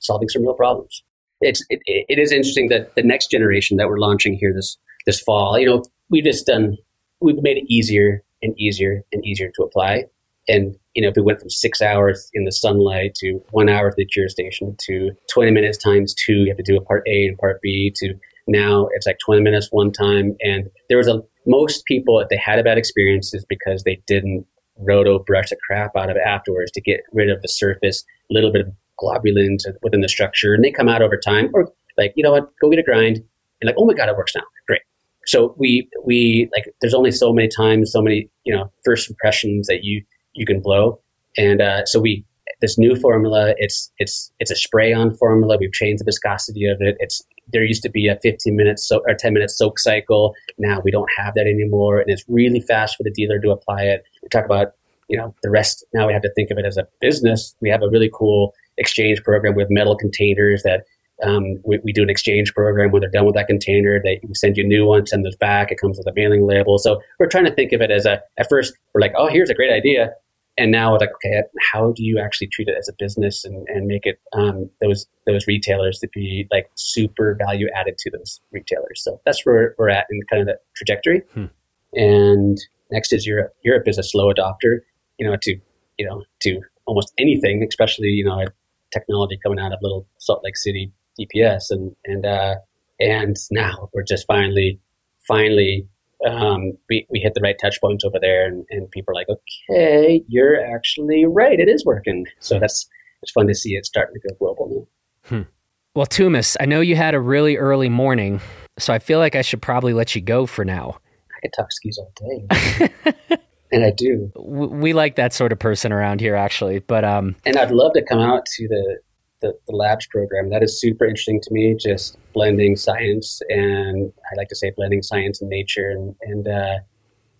solving 0.00 0.28
some 0.28 0.42
real 0.42 0.54
problems. 0.54 1.02
It's 1.40 1.64
it, 1.70 1.80
it 1.86 2.18
is 2.18 2.32
interesting 2.32 2.68
that 2.68 2.94
the 2.96 3.02
next 3.02 3.30
generation 3.30 3.76
that 3.78 3.88
we're 3.88 3.98
launching 3.98 4.34
here 4.34 4.52
this 4.52 4.76
this 5.06 5.20
fall, 5.20 5.58
you 5.58 5.66
know, 5.66 5.82
we've 6.10 6.24
just 6.24 6.46
done 6.46 6.76
we've 7.20 7.42
made 7.42 7.58
it 7.58 7.64
easier 7.68 8.22
and 8.42 8.58
easier 8.58 9.02
and 9.12 9.24
easier 9.24 9.50
to 9.56 9.62
apply. 9.62 10.04
And 10.48 10.76
you 10.94 11.02
know, 11.02 11.08
if 11.08 11.16
we 11.16 11.22
went 11.22 11.40
from 11.40 11.50
six 11.50 11.80
hours 11.80 12.28
in 12.34 12.44
the 12.44 12.52
sunlight 12.52 13.14
to 13.16 13.40
one 13.50 13.68
hour 13.68 13.88
at 13.88 13.96
the 13.96 14.04
cure 14.04 14.28
station 14.28 14.76
to 14.86 15.12
20 15.32 15.50
minutes 15.52 15.78
times 15.78 16.14
two, 16.14 16.32
you 16.32 16.48
have 16.48 16.56
to 16.56 16.62
do 16.62 16.76
a 16.76 16.82
part 16.82 17.02
A 17.06 17.26
and 17.26 17.38
part 17.38 17.60
B 17.62 17.92
to 17.96 18.14
now 18.50 18.88
it's 18.92 19.06
like 19.06 19.18
20 19.24 19.42
minutes 19.42 19.68
one 19.70 19.92
time. 19.92 20.36
And 20.40 20.68
there 20.88 20.98
was 20.98 21.08
a, 21.08 21.22
most 21.46 21.84
people, 21.86 22.18
if 22.20 22.28
they 22.28 22.36
had 22.36 22.58
a 22.58 22.64
bad 22.64 22.78
experience, 22.78 23.32
is 23.32 23.44
because 23.48 23.84
they 23.84 24.02
didn't 24.06 24.46
roto 24.76 25.18
brush 25.18 25.50
the 25.50 25.56
crap 25.66 25.96
out 25.96 26.10
of 26.10 26.16
it 26.16 26.22
afterwards 26.26 26.70
to 26.72 26.80
get 26.80 27.00
rid 27.12 27.30
of 27.30 27.42
the 27.42 27.48
surface, 27.48 28.04
a 28.30 28.34
little 28.34 28.52
bit 28.52 28.66
of 28.66 28.72
globulin 29.00 29.56
within 29.82 30.00
the 30.00 30.08
structure. 30.08 30.52
And 30.52 30.64
they 30.64 30.70
come 30.70 30.88
out 30.88 31.02
over 31.02 31.16
time 31.16 31.50
or 31.54 31.70
like, 31.96 32.12
you 32.16 32.24
know 32.24 32.32
what, 32.32 32.50
go 32.60 32.70
get 32.70 32.78
a 32.78 32.82
grind. 32.82 33.18
And 33.60 33.68
like, 33.68 33.76
oh 33.78 33.86
my 33.86 33.94
God, 33.94 34.08
it 34.08 34.16
works 34.16 34.34
now. 34.34 34.42
Great. 34.66 34.82
So 35.26 35.54
we, 35.58 35.88
we 36.04 36.48
like, 36.56 36.64
there's 36.80 36.94
only 36.94 37.10
so 37.10 37.32
many 37.32 37.48
times, 37.48 37.92
so 37.92 38.02
many, 38.02 38.30
you 38.44 38.54
know, 38.54 38.72
first 38.84 39.08
impressions 39.08 39.66
that 39.66 39.84
you, 39.84 40.02
you 40.34 40.46
can 40.46 40.60
blow. 40.60 41.00
And 41.36 41.60
uh, 41.60 41.84
so 41.86 42.00
we 42.00 42.24
this 42.60 42.78
new 42.78 42.94
formula, 42.96 43.54
it's 43.58 43.90
it's 43.98 44.32
it's 44.38 44.50
a 44.50 44.56
spray 44.56 44.92
on 44.92 45.16
formula. 45.16 45.56
We've 45.58 45.72
changed 45.72 46.00
the 46.00 46.04
viscosity 46.04 46.66
of 46.66 46.78
it. 46.80 46.96
It's 47.00 47.22
there 47.52 47.64
used 47.64 47.82
to 47.82 47.90
be 47.90 48.06
a 48.06 48.16
15 48.22 48.54
minute 48.54 48.78
so, 48.78 49.00
or 49.08 49.14
10 49.14 49.32
minute 49.32 49.50
soak 49.50 49.78
cycle. 49.78 50.34
Now 50.58 50.80
we 50.84 50.90
don't 50.90 51.10
have 51.16 51.34
that 51.34 51.46
anymore, 51.46 52.00
and 52.00 52.10
it's 52.10 52.24
really 52.28 52.60
fast 52.60 52.96
for 52.96 53.02
the 53.02 53.10
dealer 53.10 53.38
to 53.40 53.50
apply 53.50 53.82
it. 53.82 54.04
We 54.22 54.28
talk 54.28 54.44
about 54.44 54.72
you 55.08 55.16
know 55.16 55.34
the 55.42 55.50
rest. 55.50 55.84
Now 55.94 56.06
we 56.06 56.12
have 56.12 56.22
to 56.22 56.32
think 56.34 56.50
of 56.50 56.58
it 56.58 56.66
as 56.66 56.76
a 56.76 56.86
business. 57.00 57.54
We 57.60 57.70
have 57.70 57.82
a 57.82 57.88
really 57.88 58.10
cool 58.12 58.54
exchange 58.76 59.22
program 59.22 59.54
with 59.54 59.68
metal 59.70 59.96
containers 59.96 60.62
that 60.62 60.84
um, 61.22 61.60
we, 61.64 61.78
we, 61.84 61.92
do 61.92 62.02
an 62.02 62.08
exchange 62.08 62.54
program 62.54 62.92
when 62.92 63.00
they're 63.00 63.10
done 63.10 63.26
with 63.26 63.34
that 63.34 63.46
container. 63.46 64.00
They 64.02 64.22
send 64.32 64.56
you 64.56 64.64
a 64.64 64.66
new 64.66 64.86
one, 64.86 65.06
send 65.06 65.22
those 65.22 65.36
back. 65.36 65.70
It 65.70 65.78
comes 65.78 65.98
with 65.98 66.06
a 66.06 66.12
mailing 66.16 66.46
label. 66.46 66.78
So 66.78 67.02
we're 67.18 67.26
trying 67.26 67.44
to 67.44 67.54
think 67.54 67.72
of 67.72 67.82
it 67.82 67.90
as 67.90 68.06
a, 68.06 68.22
at 68.38 68.48
first, 68.48 68.72
we're 68.94 69.02
like, 69.02 69.12
oh, 69.18 69.28
here's 69.28 69.50
a 69.50 69.54
great 69.54 69.70
idea 69.70 70.14
and 70.60 70.70
now 70.70 70.92
like 70.92 71.10
okay 71.14 71.42
how 71.72 71.92
do 71.92 72.04
you 72.04 72.20
actually 72.22 72.46
treat 72.46 72.68
it 72.68 72.76
as 72.78 72.88
a 72.88 72.92
business 72.98 73.44
and, 73.44 73.66
and 73.68 73.86
make 73.86 74.04
it 74.04 74.20
um, 74.34 74.68
those 74.80 75.06
those 75.26 75.46
retailers 75.46 75.98
to 75.98 76.08
be 76.14 76.46
like 76.52 76.70
super 76.76 77.34
value 77.34 77.66
added 77.74 77.96
to 77.98 78.10
those 78.10 78.40
retailers 78.52 79.02
so 79.02 79.20
that's 79.24 79.44
where 79.44 79.74
we're 79.78 79.88
at 79.88 80.06
in 80.10 80.20
kind 80.30 80.42
of 80.42 80.46
the 80.46 80.56
trajectory 80.76 81.22
hmm. 81.34 81.46
and 81.94 82.58
next 82.92 83.12
is 83.12 83.26
europe 83.26 83.52
europe 83.64 83.88
is 83.88 83.98
a 83.98 84.02
slow 84.02 84.30
adopter 84.30 84.80
you 85.18 85.26
know 85.26 85.36
to 85.40 85.56
you 85.98 86.06
know 86.06 86.22
to 86.40 86.60
almost 86.86 87.12
anything 87.18 87.64
especially 87.66 88.08
you 88.08 88.24
know 88.24 88.44
technology 88.92 89.38
coming 89.42 89.58
out 89.58 89.72
of 89.72 89.78
little 89.82 90.06
salt 90.18 90.42
lake 90.44 90.56
city 90.56 90.92
dps 91.18 91.70
and 91.70 91.96
and 92.04 92.26
uh 92.26 92.54
and 93.00 93.36
now 93.50 93.88
we're 93.94 94.02
just 94.02 94.26
finally 94.26 94.78
finally 95.26 95.88
um, 96.28 96.72
we, 96.88 97.06
we 97.10 97.18
hit 97.20 97.34
the 97.34 97.40
right 97.40 97.56
touch 97.60 97.80
points 97.80 98.04
over 98.04 98.18
there 98.20 98.46
and, 98.46 98.64
and 98.70 98.90
people 98.90 99.12
are 99.12 99.14
like, 99.14 99.28
okay, 99.28 100.22
you're 100.28 100.60
actually 100.60 101.24
right. 101.26 101.58
It 101.58 101.68
is 101.68 101.84
working. 101.84 102.26
So 102.40 102.58
that's, 102.58 102.88
it's 103.22 103.32
fun 103.32 103.46
to 103.46 103.54
see 103.54 103.70
it 103.70 103.86
starting 103.86 104.14
to 104.14 104.28
go 104.28 104.34
global 104.38 104.88
now. 105.24 105.36
Hmm. 105.36 105.48
Well, 105.94 106.06
Tumas, 106.06 106.56
I 106.60 106.66
know 106.66 106.80
you 106.80 106.94
had 106.94 107.14
a 107.14 107.20
really 107.20 107.56
early 107.56 107.88
morning, 107.88 108.40
so 108.78 108.94
I 108.94 109.00
feel 109.00 109.18
like 109.18 109.34
I 109.34 109.42
should 109.42 109.60
probably 109.60 109.92
let 109.92 110.14
you 110.14 110.20
go 110.20 110.46
for 110.46 110.64
now. 110.64 110.98
I 111.36 111.40
could 111.42 111.52
talk 111.52 111.72
skis 111.72 111.98
all 111.98 112.12
day. 112.16 112.92
and 113.72 113.84
I 113.84 113.90
do. 113.90 114.30
We 114.36 114.92
like 114.92 115.16
that 115.16 115.32
sort 115.32 115.52
of 115.52 115.58
person 115.58 115.90
around 115.92 116.20
here, 116.20 116.36
actually. 116.36 116.78
But 116.78 117.04
um, 117.04 117.34
and 117.44 117.56
I'd 117.56 117.72
love 117.72 117.92
to 117.94 118.02
come 118.02 118.20
out 118.20 118.46
to 118.46 118.68
the 118.68 118.98
the, 119.40 119.52
the 119.66 119.76
labs 119.76 120.06
program. 120.06 120.50
That 120.50 120.62
is 120.62 120.80
super 120.80 121.04
interesting 121.04 121.40
to 121.42 121.52
me, 121.52 121.76
just 121.78 122.18
blending 122.32 122.76
science 122.76 123.40
and 123.48 124.12
I 124.30 124.36
like 124.36 124.48
to 124.48 124.56
say 124.56 124.72
blending 124.76 125.02
science 125.02 125.40
and 125.40 125.50
nature. 125.50 125.90
And, 125.90 126.14
and 126.22 126.48
uh, 126.48 126.78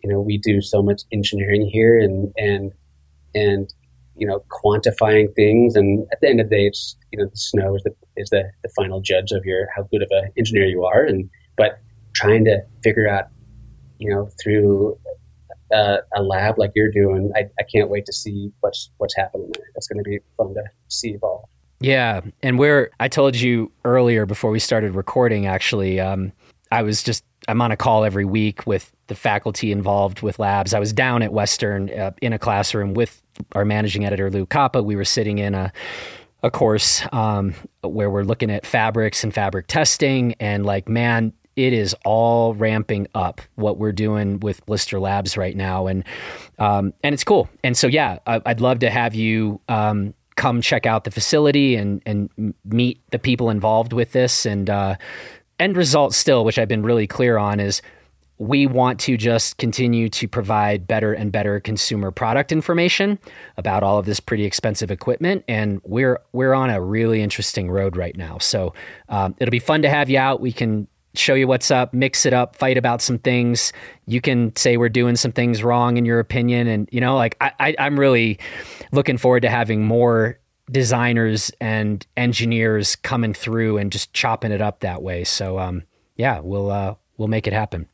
you 0.03 0.11
know, 0.11 0.21
we 0.21 0.39
do 0.39 0.61
so 0.61 0.83
much 0.83 1.03
engineering 1.13 1.69
here 1.71 1.99
and, 1.99 2.33
and, 2.37 2.73
and, 3.35 3.73
you 4.17 4.27
know, 4.27 4.43
quantifying 4.51 5.35
things. 5.35 5.77
And 5.77 6.07
at 6.13 6.21
the 6.21 6.29
end 6.29 6.41
of 6.41 6.49
the 6.49 6.57
day, 6.57 6.67
it's, 6.67 6.97
you 7.13 7.19
know, 7.19 7.27
the 7.27 7.37
snow 7.37 7.77
is 7.77 7.83
the, 7.83 7.95
is 8.17 8.31
the, 8.31 8.51
the 8.63 8.71
final 8.71 9.01
judge 9.01 9.33
of 9.33 9.45
your, 9.45 9.69
how 9.75 9.83
good 9.91 10.03
of 10.03 10.09
an 10.11 10.31
engineer 10.37 10.67
you 10.67 10.85
are. 10.85 11.05
And, 11.05 11.29
but 11.57 11.81
trying 12.15 12.45
to 12.47 12.61
figure 12.83 13.09
out, 13.09 13.27
you 13.99 14.11
know, 14.11 14.31
through 14.43 14.99
uh, 15.73 15.99
a 16.17 16.23
lab 16.23 16.59
like 16.59 16.73
you're 16.75 16.91
doing, 16.91 17.31
I, 17.37 17.45
I 17.59 17.63
can't 17.73 17.91
wait 17.91 18.07
to 18.07 18.13
see 18.13 18.51
what's 18.61 18.91
what's 18.97 19.15
happening 19.17 19.51
there. 19.55 19.67
That's 19.75 19.87
going 19.87 20.03
to 20.03 20.09
be 20.09 20.19
fun 20.37 20.55
to 20.55 20.63
see 20.89 21.11
evolve. 21.11 21.49
Yeah, 21.81 22.21
and 22.43 22.59
where 22.59 22.91
I 23.01 23.09
told 23.09 23.37
you 23.37 23.73
earlier 23.85 24.27
before 24.27 24.51
we 24.51 24.59
started 24.59 24.95
recording, 24.95 25.47
actually, 25.47 25.99
um, 25.99 26.33
I 26.71 26.83
was 26.83 27.03
just 27.03 27.25
I'm 27.49 27.63
on 27.63 27.73
a 27.73 27.77
call 27.77 28.05
every 28.05 28.27
week 28.27 28.67
with 28.67 28.93
the 29.07 29.15
faculty 29.15 29.73
involved 29.73 30.21
with 30.21 30.39
labs. 30.39 30.75
I 30.75 30.79
was 30.79 30.93
down 30.93 31.23
at 31.23 31.33
Western 31.33 31.91
uh, 31.91 32.13
in 32.21 32.35
a 32.35 32.39
classroom 32.39 32.93
with 32.93 33.23
our 33.53 33.65
managing 33.65 34.05
editor 34.05 34.31
Luke 34.31 34.51
Koppa. 34.51 34.85
We 34.85 34.95
were 34.95 35.07
sitting 35.07 35.39
in 35.39 35.55
a 35.55 35.73
a 36.43 36.51
course 36.51 37.03
um, 37.13 37.55
where 37.83 38.11
we're 38.11 38.25
looking 38.25 38.51
at 38.51 38.65
fabrics 38.65 39.25
and 39.25 39.33
fabric 39.33 39.67
testing, 39.67 40.35
and 40.41 40.65
like, 40.65 40.89
man, 40.89 41.33
it 41.57 41.73
is 41.73 41.95
all 42.05 42.55
ramping 42.55 43.07
up 43.15 43.41
what 43.57 43.79
we're 43.79 43.93
doing 43.93 44.41
with 44.41 44.65
Blister 44.67 44.99
Labs 45.01 45.37
right 45.37 45.57
now, 45.57 45.87
and 45.87 46.05
um, 46.59 46.93
and 47.03 47.15
it's 47.15 47.25
cool. 47.25 47.49
And 47.65 47.77
so, 47.77 47.87
yeah, 47.87 48.19
I, 48.27 48.39
would 48.47 48.61
love 48.61 48.79
to 48.81 48.91
have 48.91 49.15
you 49.15 49.61
um, 49.69 50.15
come 50.41 50.63
check 50.63 50.87
out 50.87 51.05
the 51.05 51.11
facility 51.11 51.77
and 51.77 52.01
and 52.07 52.55
meet 52.65 52.99
the 53.11 53.19
people 53.19 53.51
involved 53.51 53.93
with 53.93 54.13
this. 54.13 54.47
And 54.47 54.71
uh, 54.71 54.97
end 55.59 55.77
result, 55.77 56.15
still, 56.15 56.47
which 56.47 56.59
I've 56.59 56.67
been 56.67 56.83
really 56.83 57.07
clear 57.07 57.37
on, 57.37 57.61
is 57.61 57.83
we 58.39 58.67
want 58.67 58.99
to 59.01 59.19
just 59.19 59.59
continue 59.59 60.09
to 60.09 60.27
provide 60.27 60.87
better 60.87 61.13
and 61.13 61.31
better 61.31 61.61
consumer 61.61 62.11
product 62.11 62.53
information 62.53 63.19
about 63.59 63.83
all 63.83 63.99
of 63.99 64.07
this 64.07 64.19
pretty 64.19 64.47
expensive 64.47 64.91
equipment, 64.91 65.45
and 65.47 65.83
we're 65.85 66.19
we're 66.33 66.55
on 66.55 66.71
a 66.71 66.81
really 66.81 67.21
interesting 67.21 67.71
road 67.71 67.95
right 67.95 68.17
now. 68.17 68.39
So 68.39 68.73
um, 69.11 69.35
it'll 69.39 69.51
be 69.51 69.59
fun 69.59 69.83
to 69.83 69.91
have 69.91 70.09
you 70.09 70.19
out. 70.19 70.41
We 70.41 70.53
can 70.53 70.89
show 71.15 71.35
you 71.35 71.47
what's 71.47 71.71
up, 71.71 71.93
mix 71.93 72.25
it 72.25 72.33
up, 72.33 72.57
fight 72.57 72.77
about 72.77 73.03
some 73.03 73.19
things. 73.19 73.73
You 74.07 74.21
can 74.21 74.55
say 74.57 74.77
we're 74.77 74.89
doing 74.89 75.17
some 75.17 75.33
things 75.33 75.63
wrong 75.63 75.97
in 75.97 76.05
your 76.05 76.21
opinion. 76.21 76.69
And, 76.69 76.89
you 76.93 77.01
know, 77.01 77.17
like 77.17 77.37
I, 77.41 77.53
I, 77.59 77.75
I'm 77.79 77.99
really 77.99 78.39
looking 78.93 79.19
forward 79.19 79.41
to 79.41 79.51
having 79.51 79.85
more 79.85 80.39
designers 80.71 81.51
and 81.61 82.07
engineers 82.17 82.95
coming 82.97 83.35
through 83.35 83.79
and 83.79 83.91
just 83.91 84.13
chopping 84.13 84.53
it 84.53 84.61
up 84.61 84.81
that 84.81 85.03
way. 85.03 85.25
So, 85.25 85.59
um, 85.59 85.83
yeah, 86.17 86.41
we'll, 86.41 86.71
uh, 86.71 86.95
we'll 87.17 87.29
make 87.29 87.47
it 87.47 87.53
happen. 87.53 87.89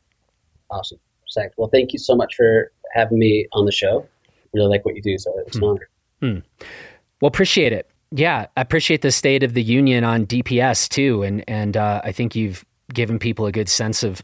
Awesome. 0.69 0.99
Zach. 1.29 1.51
Well, 1.57 1.69
thank 1.69 1.93
you 1.93 1.99
so 1.99 2.15
much 2.15 2.35
for 2.35 2.71
having 2.93 3.19
me 3.19 3.47
on 3.53 3.65
the 3.65 3.71
show. 3.71 4.07
Really 4.53 4.67
like 4.69 4.85
what 4.85 4.95
you 4.95 5.01
do. 5.01 5.17
So 5.17 5.33
it's 5.45 5.57
an 5.57 5.61
hmm. 5.61 5.67
honor. 5.67 5.89
Hmm. 6.21 6.39
Well, 7.21 7.27
appreciate 7.27 7.73
it. 7.73 7.89
Yeah, 8.11 8.47
I 8.55 8.61
appreciate 8.61 9.01
the 9.01 9.11
state 9.11 9.43
of 9.43 9.53
the 9.53 9.61
union 9.61 10.03
on 10.05 10.25
DPS 10.25 10.87
too, 10.87 11.23
and 11.23 11.43
and 11.47 11.75
uh, 11.75 11.99
I 12.05 12.13
think 12.13 12.35
you've 12.35 12.63
giving 12.93 13.19
people 13.19 13.45
a 13.45 13.51
good 13.51 13.69
sense 13.69 14.03
of 14.03 14.21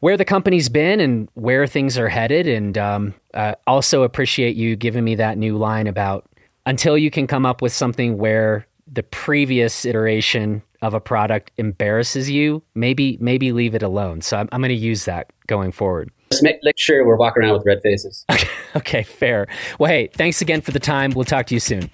where 0.00 0.16
the 0.16 0.24
company's 0.24 0.68
been 0.68 1.00
and 1.00 1.28
where 1.34 1.66
things 1.66 1.98
are 1.98 2.08
headed. 2.08 2.46
And 2.46 2.76
um, 2.76 3.14
uh, 3.34 3.54
also 3.66 4.02
appreciate 4.02 4.56
you 4.56 4.76
giving 4.76 5.04
me 5.04 5.14
that 5.16 5.38
new 5.38 5.56
line 5.56 5.86
about 5.86 6.28
until 6.66 6.98
you 6.98 7.10
can 7.10 7.26
come 7.26 7.46
up 7.46 7.62
with 7.62 7.72
something 7.72 8.18
where 8.18 8.66
the 8.86 9.02
previous 9.02 9.84
iteration 9.84 10.62
of 10.82 10.94
a 10.94 11.00
product 11.00 11.50
embarrasses 11.56 12.30
you, 12.30 12.62
maybe 12.74 13.16
maybe 13.20 13.52
leave 13.52 13.74
it 13.74 13.82
alone. 13.82 14.20
So 14.20 14.36
I'm, 14.36 14.48
I'm 14.52 14.60
going 14.60 14.68
to 14.68 14.74
use 14.74 15.04
that 15.06 15.32
going 15.46 15.72
forward. 15.72 16.10
Just 16.30 16.42
make, 16.42 16.56
make 16.62 16.78
sure 16.78 17.04
we're 17.06 17.16
walking 17.16 17.42
around 17.42 17.54
with 17.54 17.64
red 17.66 17.80
faces. 17.82 18.24
Okay, 18.30 18.48
okay, 18.76 19.02
fair. 19.02 19.46
Well, 19.78 19.90
hey, 19.90 20.08
thanks 20.12 20.42
again 20.42 20.60
for 20.60 20.72
the 20.72 20.80
time. 20.80 21.12
We'll 21.12 21.24
talk 21.24 21.46
to 21.46 21.54
you 21.54 21.60
soon. 21.60 21.90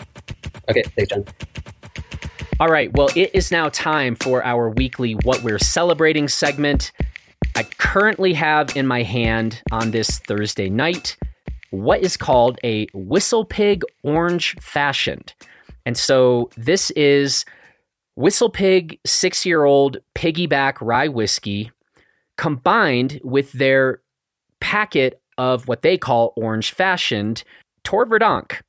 Okay, 0.68 0.82
thanks, 0.96 1.12
John. 1.12 1.24
All 2.62 2.68
right, 2.68 2.92
well, 2.92 3.08
it 3.16 3.32
is 3.34 3.50
now 3.50 3.70
time 3.70 4.14
for 4.14 4.44
our 4.44 4.70
weekly 4.70 5.14
What 5.24 5.42
We're 5.42 5.58
Celebrating 5.58 6.28
segment. 6.28 6.92
I 7.56 7.64
currently 7.64 8.34
have 8.34 8.76
in 8.76 8.86
my 8.86 9.02
hand 9.02 9.60
on 9.72 9.90
this 9.90 10.20
Thursday 10.20 10.70
night 10.70 11.16
what 11.70 12.02
is 12.02 12.16
called 12.16 12.60
a 12.62 12.86
WhistlePig 12.94 13.82
Orange 14.04 14.54
Fashioned. 14.60 15.34
And 15.84 15.98
so 15.98 16.50
this 16.56 16.92
is 16.92 17.44
WhistlePig 18.16 19.00
six 19.04 19.44
year 19.44 19.64
old 19.64 19.96
piggyback 20.14 20.74
rye 20.80 21.08
whiskey 21.08 21.72
combined 22.36 23.20
with 23.24 23.50
their 23.50 24.02
packet 24.60 25.20
of 25.36 25.66
what 25.66 25.82
they 25.82 25.98
call 25.98 26.32
Orange 26.36 26.70
Fashioned 26.70 27.42
Tor 27.82 28.06
Verdonk 28.06 28.60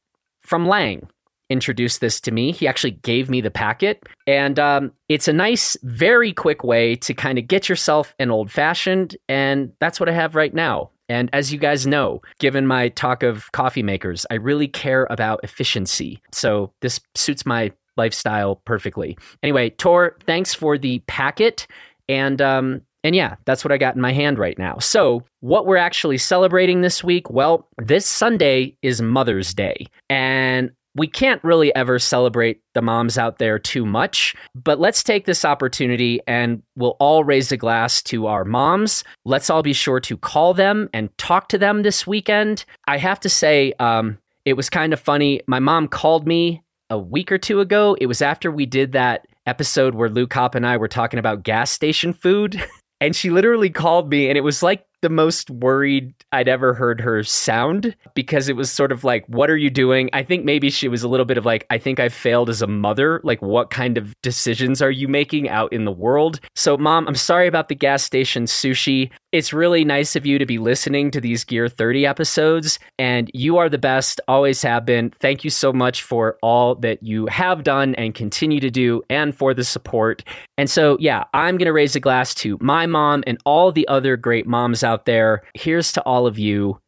from 0.42 0.68
Lang 0.68 1.08
introduced 1.50 2.02
this 2.02 2.20
to 2.22 2.32
me. 2.32 2.52
He 2.52 2.68
actually 2.68 2.92
gave 2.92 3.30
me 3.30 3.42
the 3.42 3.52
packet. 3.52 4.08
And 4.28 4.60
um, 4.60 4.92
it's 5.10 5.28
a 5.28 5.34
nice, 5.34 5.78
very 5.84 6.34
quick 6.34 6.64
way 6.64 6.96
to 6.98 7.14
kind 7.14 7.38
of 7.38 7.48
get 7.48 7.70
yourself 7.70 8.16
an 8.20 8.32
old 8.32 8.52
fashioned. 8.52 9.16
And 9.28 9.72
that's 9.80 10.00
what 10.00 10.10
I 10.10 10.14
have 10.14 10.36
right 10.36 10.54
now. 10.54 10.90
And 11.10 11.30
as 11.34 11.52
you 11.52 11.60
guys 11.60 11.86
know, 11.86 12.22
given 12.40 12.66
my 12.66 12.90
talk 12.90 13.24
of 13.24 13.52
coffee 13.52 13.84
makers, 13.84 14.26
I 14.32 14.36
really 14.36 14.68
care 14.68 15.06
about 15.10 15.42
efficiency. 15.44 16.22
So 16.32 16.72
this 16.82 17.00
suits 17.14 17.46
my 17.46 17.72
lifestyle 17.98 18.56
perfectly. 18.66 19.18
Anyway, 19.44 19.70
Tor, 19.72 20.18
thanks 20.26 20.54
for 20.54 20.78
the 20.78 21.00
packet. 21.00 21.68
And 22.10 22.42
um, 22.42 22.82
and 23.04 23.16
yeah, 23.16 23.36
that's 23.46 23.66
what 23.66 23.72
I 23.72 23.78
got 23.78 23.96
in 23.96 24.02
my 24.02 24.14
hand 24.14 24.40
right 24.40 24.58
now. 24.58 24.78
So, 24.80 25.24
what 25.42 25.66
we're 25.66 25.78
actually 25.78 26.18
celebrating 26.18 26.82
this 26.82 27.04
week? 27.04 27.30
Well, 27.30 27.68
this 27.78 28.06
Sunday 28.06 28.78
is 28.82 29.02
Mother's 29.02 29.54
Day. 29.54 29.88
And 30.10 30.72
we 30.96 31.08
can't 31.08 31.44
really 31.44 31.74
ever 31.76 32.00
celebrate 32.00 32.62
the 32.74 32.82
moms 32.82 33.18
out 33.18 33.40
there 33.40 33.58
too 33.58 33.86
much, 33.86 34.36
but 34.56 34.80
let's 34.80 35.04
take 35.04 35.26
this 35.26 35.44
opportunity 35.44 36.20
and 36.28 36.62
we'll 36.76 36.96
all 37.00 37.24
raise 37.24 37.52
a 37.52 37.58
glass 37.58 38.02
to 38.04 38.28
our 38.28 38.46
moms. 38.46 39.04
Let's 39.26 39.50
all 39.50 39.64
be 39.64 39.74
sure 39.74 40.00
to 40.02 40.18
call 40.18 40.54
them 40.54 40.90
and 40.94 41.16
talk 41.18 41.50
to 41.50 41.58
them 41.58 41.82
this 41.82 42.06
weekend. 42.06 42.66
I 42.88 42.98
have 42.98 43.20
to 43.22 43.30
say, 43.30 43.74
um, 43.80 44.20
it 44.46 44.54
was 44.54 44.70
kind 44.70 44.94
of 44.94 45.00
funny. 45.00 45.42
My 45.48 45.60
mom 45.60 45.88
called 45.88 46.28
me 46.28 46.62
a 46.90 46.98
week 46.98 47.32
or 47.32 47.38
two 47.38 47.60
ago. 47.60 47.98
It 48.00 48.08
was 48.08 48.22
after 48.22 48.52
we 48.52 48.66
did 48.66 48.92
that 48.92 49.26
episode 49.46 49.96
where 49.96 50.10
Luke 50.10 50.30
Koppa 50.30 50.56
and 50.56 50.68
I 50.68 50.78
were 50.78 50.88
talking 50.88 51.20
about 51.20 51.44
gas 51.44 51.72
station 51.72 52.14
food. 52.14 52.64
and 53.02 53.16
she 53.16 53.30
literally 53.30 53.70
called 53.70 54.10
me, 54.10 54.30
and 54.30 54.38
it 54.38 54.42
was 54.42 54.64
like 54.64 54.86
the 55.04 55.10
most 55.10 55.52
worried 55.52 56.16
I'd 56.32 56.48
ever 56.48 56.74
heard 56.74 57.02
her 57.02 57.24
sound 57.24 57.96
because 58.16 58.50
it 58.50 58.56
was 58.56 58.72
sort 58.72 58.92
of 58.92 59.04
like, 59.04 59.26
What 59.28 59.52
are 59.52 59.58
you 59.58 59.70
doing? 59.70 60.10
I 60.14 60.24
think 60.24 60.46
maybe 60.46 60.72
she 60.72 60.88
was 60.88 61.04
a 61.04 61.08
little 61.08 61.26
bit 61.26 61.38
of 61.38 61.46
like, 61.46 61.68
I 61.70 61.78
think 61.78 62.00
I 62.00 62.10
failed 62.10 62.50
as 62.50 62.64
a 62.64 62.68
mother. 62.68 63.22
Like, 63.24 63.42
what 63.42 63.70
kind 63.70 63.98
of 63.98 64.20
decisions 64.22 64.82
are 64.82 64.90
you 64.90 65.08
making 65.08 65.50
out 65.50 65.72
in 65.72 65.86
the 65.86 65.92
world? 65.92 66.40
So, 66.56 66.78
mom, 66.78 67.08
I'm 67.08 67.16
sorry 67.16 67.48
about 67.48 67.68
the 67.68 67.76
gas 67.76 68.02
station 68.04 68.46
sushi. 68.46 69.12
It's 69.34 69.52
really 69.52 69.84
nice 69.84 70.16
of 70.16 70.28
you 70.28 70.38
to 70.38 70.46
be 70.46 70.60
listening 70.60 71.10
to 71.10 71.20
these 71.20 71.44
Gear 71.44 71.68
30 71.68 72.06
episodes, 72.06 72.78
and 73.00 73.32
you 73.34 73.58
are 73.58 73.68
the 73.68 73.80
best, 73.80 74.22
always 74.28 74.62
have 74.62 74.86
been. 74.86 75.10
Thank 75.10 75.44
you 75.44 75.50
so 75.50 75.74
much 75.74 76.04
for 76.04 76.38
all 76.44 76.76
that 76.76 77.02
you 77.02 77.26
have 77.26 77.64
done 77.64 77.96
and 77.96 78.14
continue 78.14 78.60
to 78.60 78.70
do, 78.70 79.02
and 79.10 79.36
for 79.36 79.56
the 79.56 79.64
support. 79.64 80.24
And 80.56 80.70
so, 80.70 80.98
yeah, 81.00 81.24
I'm 81.34 81.58
going 81.58 81.66
to 81.66 81.74
raise 81.74 81.96
a 81.96 82.00
glass 82.00 82.36
to 82.36 82.60
my 82.62 82.86
mom 82.86 83.24
and 83.26 83.40
all 83.44 83.72
the 83.72 83.88
other 83.88 84.18
great 84.18 84.46
moms 84.46 84.84
out 84.84 85.08
there. 85.08 85.42
Here's 85.56 85.92
to 85.94 86.02
all 86.04 86.28
of 86.28 86.38
you. 86.38 86.80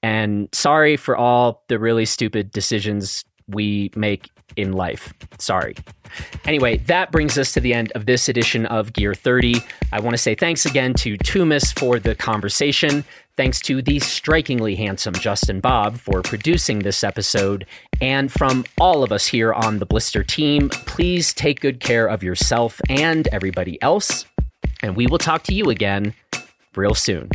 And 0.00 0.48
sorry 0.52 0.96
for 0.96 1.16
all 1.16 1.64
the 1.66 1.80
really 1.80 2.06
stupid 2.06 2.52
decisions 2.52 3.24
we 3.48 3.90
make 3.96 4.30
in 4.56 4.72
life. 4.72 5.12
Sorry. 5.38 5.74
Anyway, 6.44 6.78
that 6.78 7.12
brings 7.12 7.38
us 7.38 7.52
to 7.52 7.60
the 7.60 7.72
end 7.72 7.92
of 7.94 8.06
this 8.06 8.28
edition 8.28 8.66
of 8.66 8.92
Gear 8.92 9.14
30. 9.14 9.56
I 9.92 10.00
want 10.00 10.14
to 10.14 10.18
say 10.18 10.34
thanks 10.34 10.66
again 10.66 10.94
to 10.94 11.16
Tumis 11.18 11.78
for 11.78 11.98
the 11.98 12.14
conversation. 12.14 13.04
Thanks 13.36 13.60
to 13.62 13.80
the 13.80 14.00
strikingly 14.00 14.74
handsome 14.76 15.14
Justin 15.14 15.60
Bob 15.60 15.96
for 15.96 16.20
producing 16.22 16.80
this 16.80 17.02
episode. 17.04 17.64
And 18.00 18.30
from 18.30 18.64
all 18.78 19.02
of 19.02 19.12
us 19.12 19.26
here 19.26 19.52
on 19.52 19.78
the 19.78 19.86
Blister 19.86 20.22
team, 20.22 20.68
please 20.68 21.32
take 21.32 21.60
good 21.60 21.80
care 21.80 22.06
of 22.06 22.22
yourself 22.22 22.80
and 22.90 23.28
everybody 23.28 23.80
else. 23.82 24.26
And 24.82 24.96
we 24.96 25.06
will 25.06 25.18
talk 25.18 25.44
to 25.44 25.54
you 25.54 25.70
again 25.70 26.14
real 26.74 26.94
soon. 26.94 27.30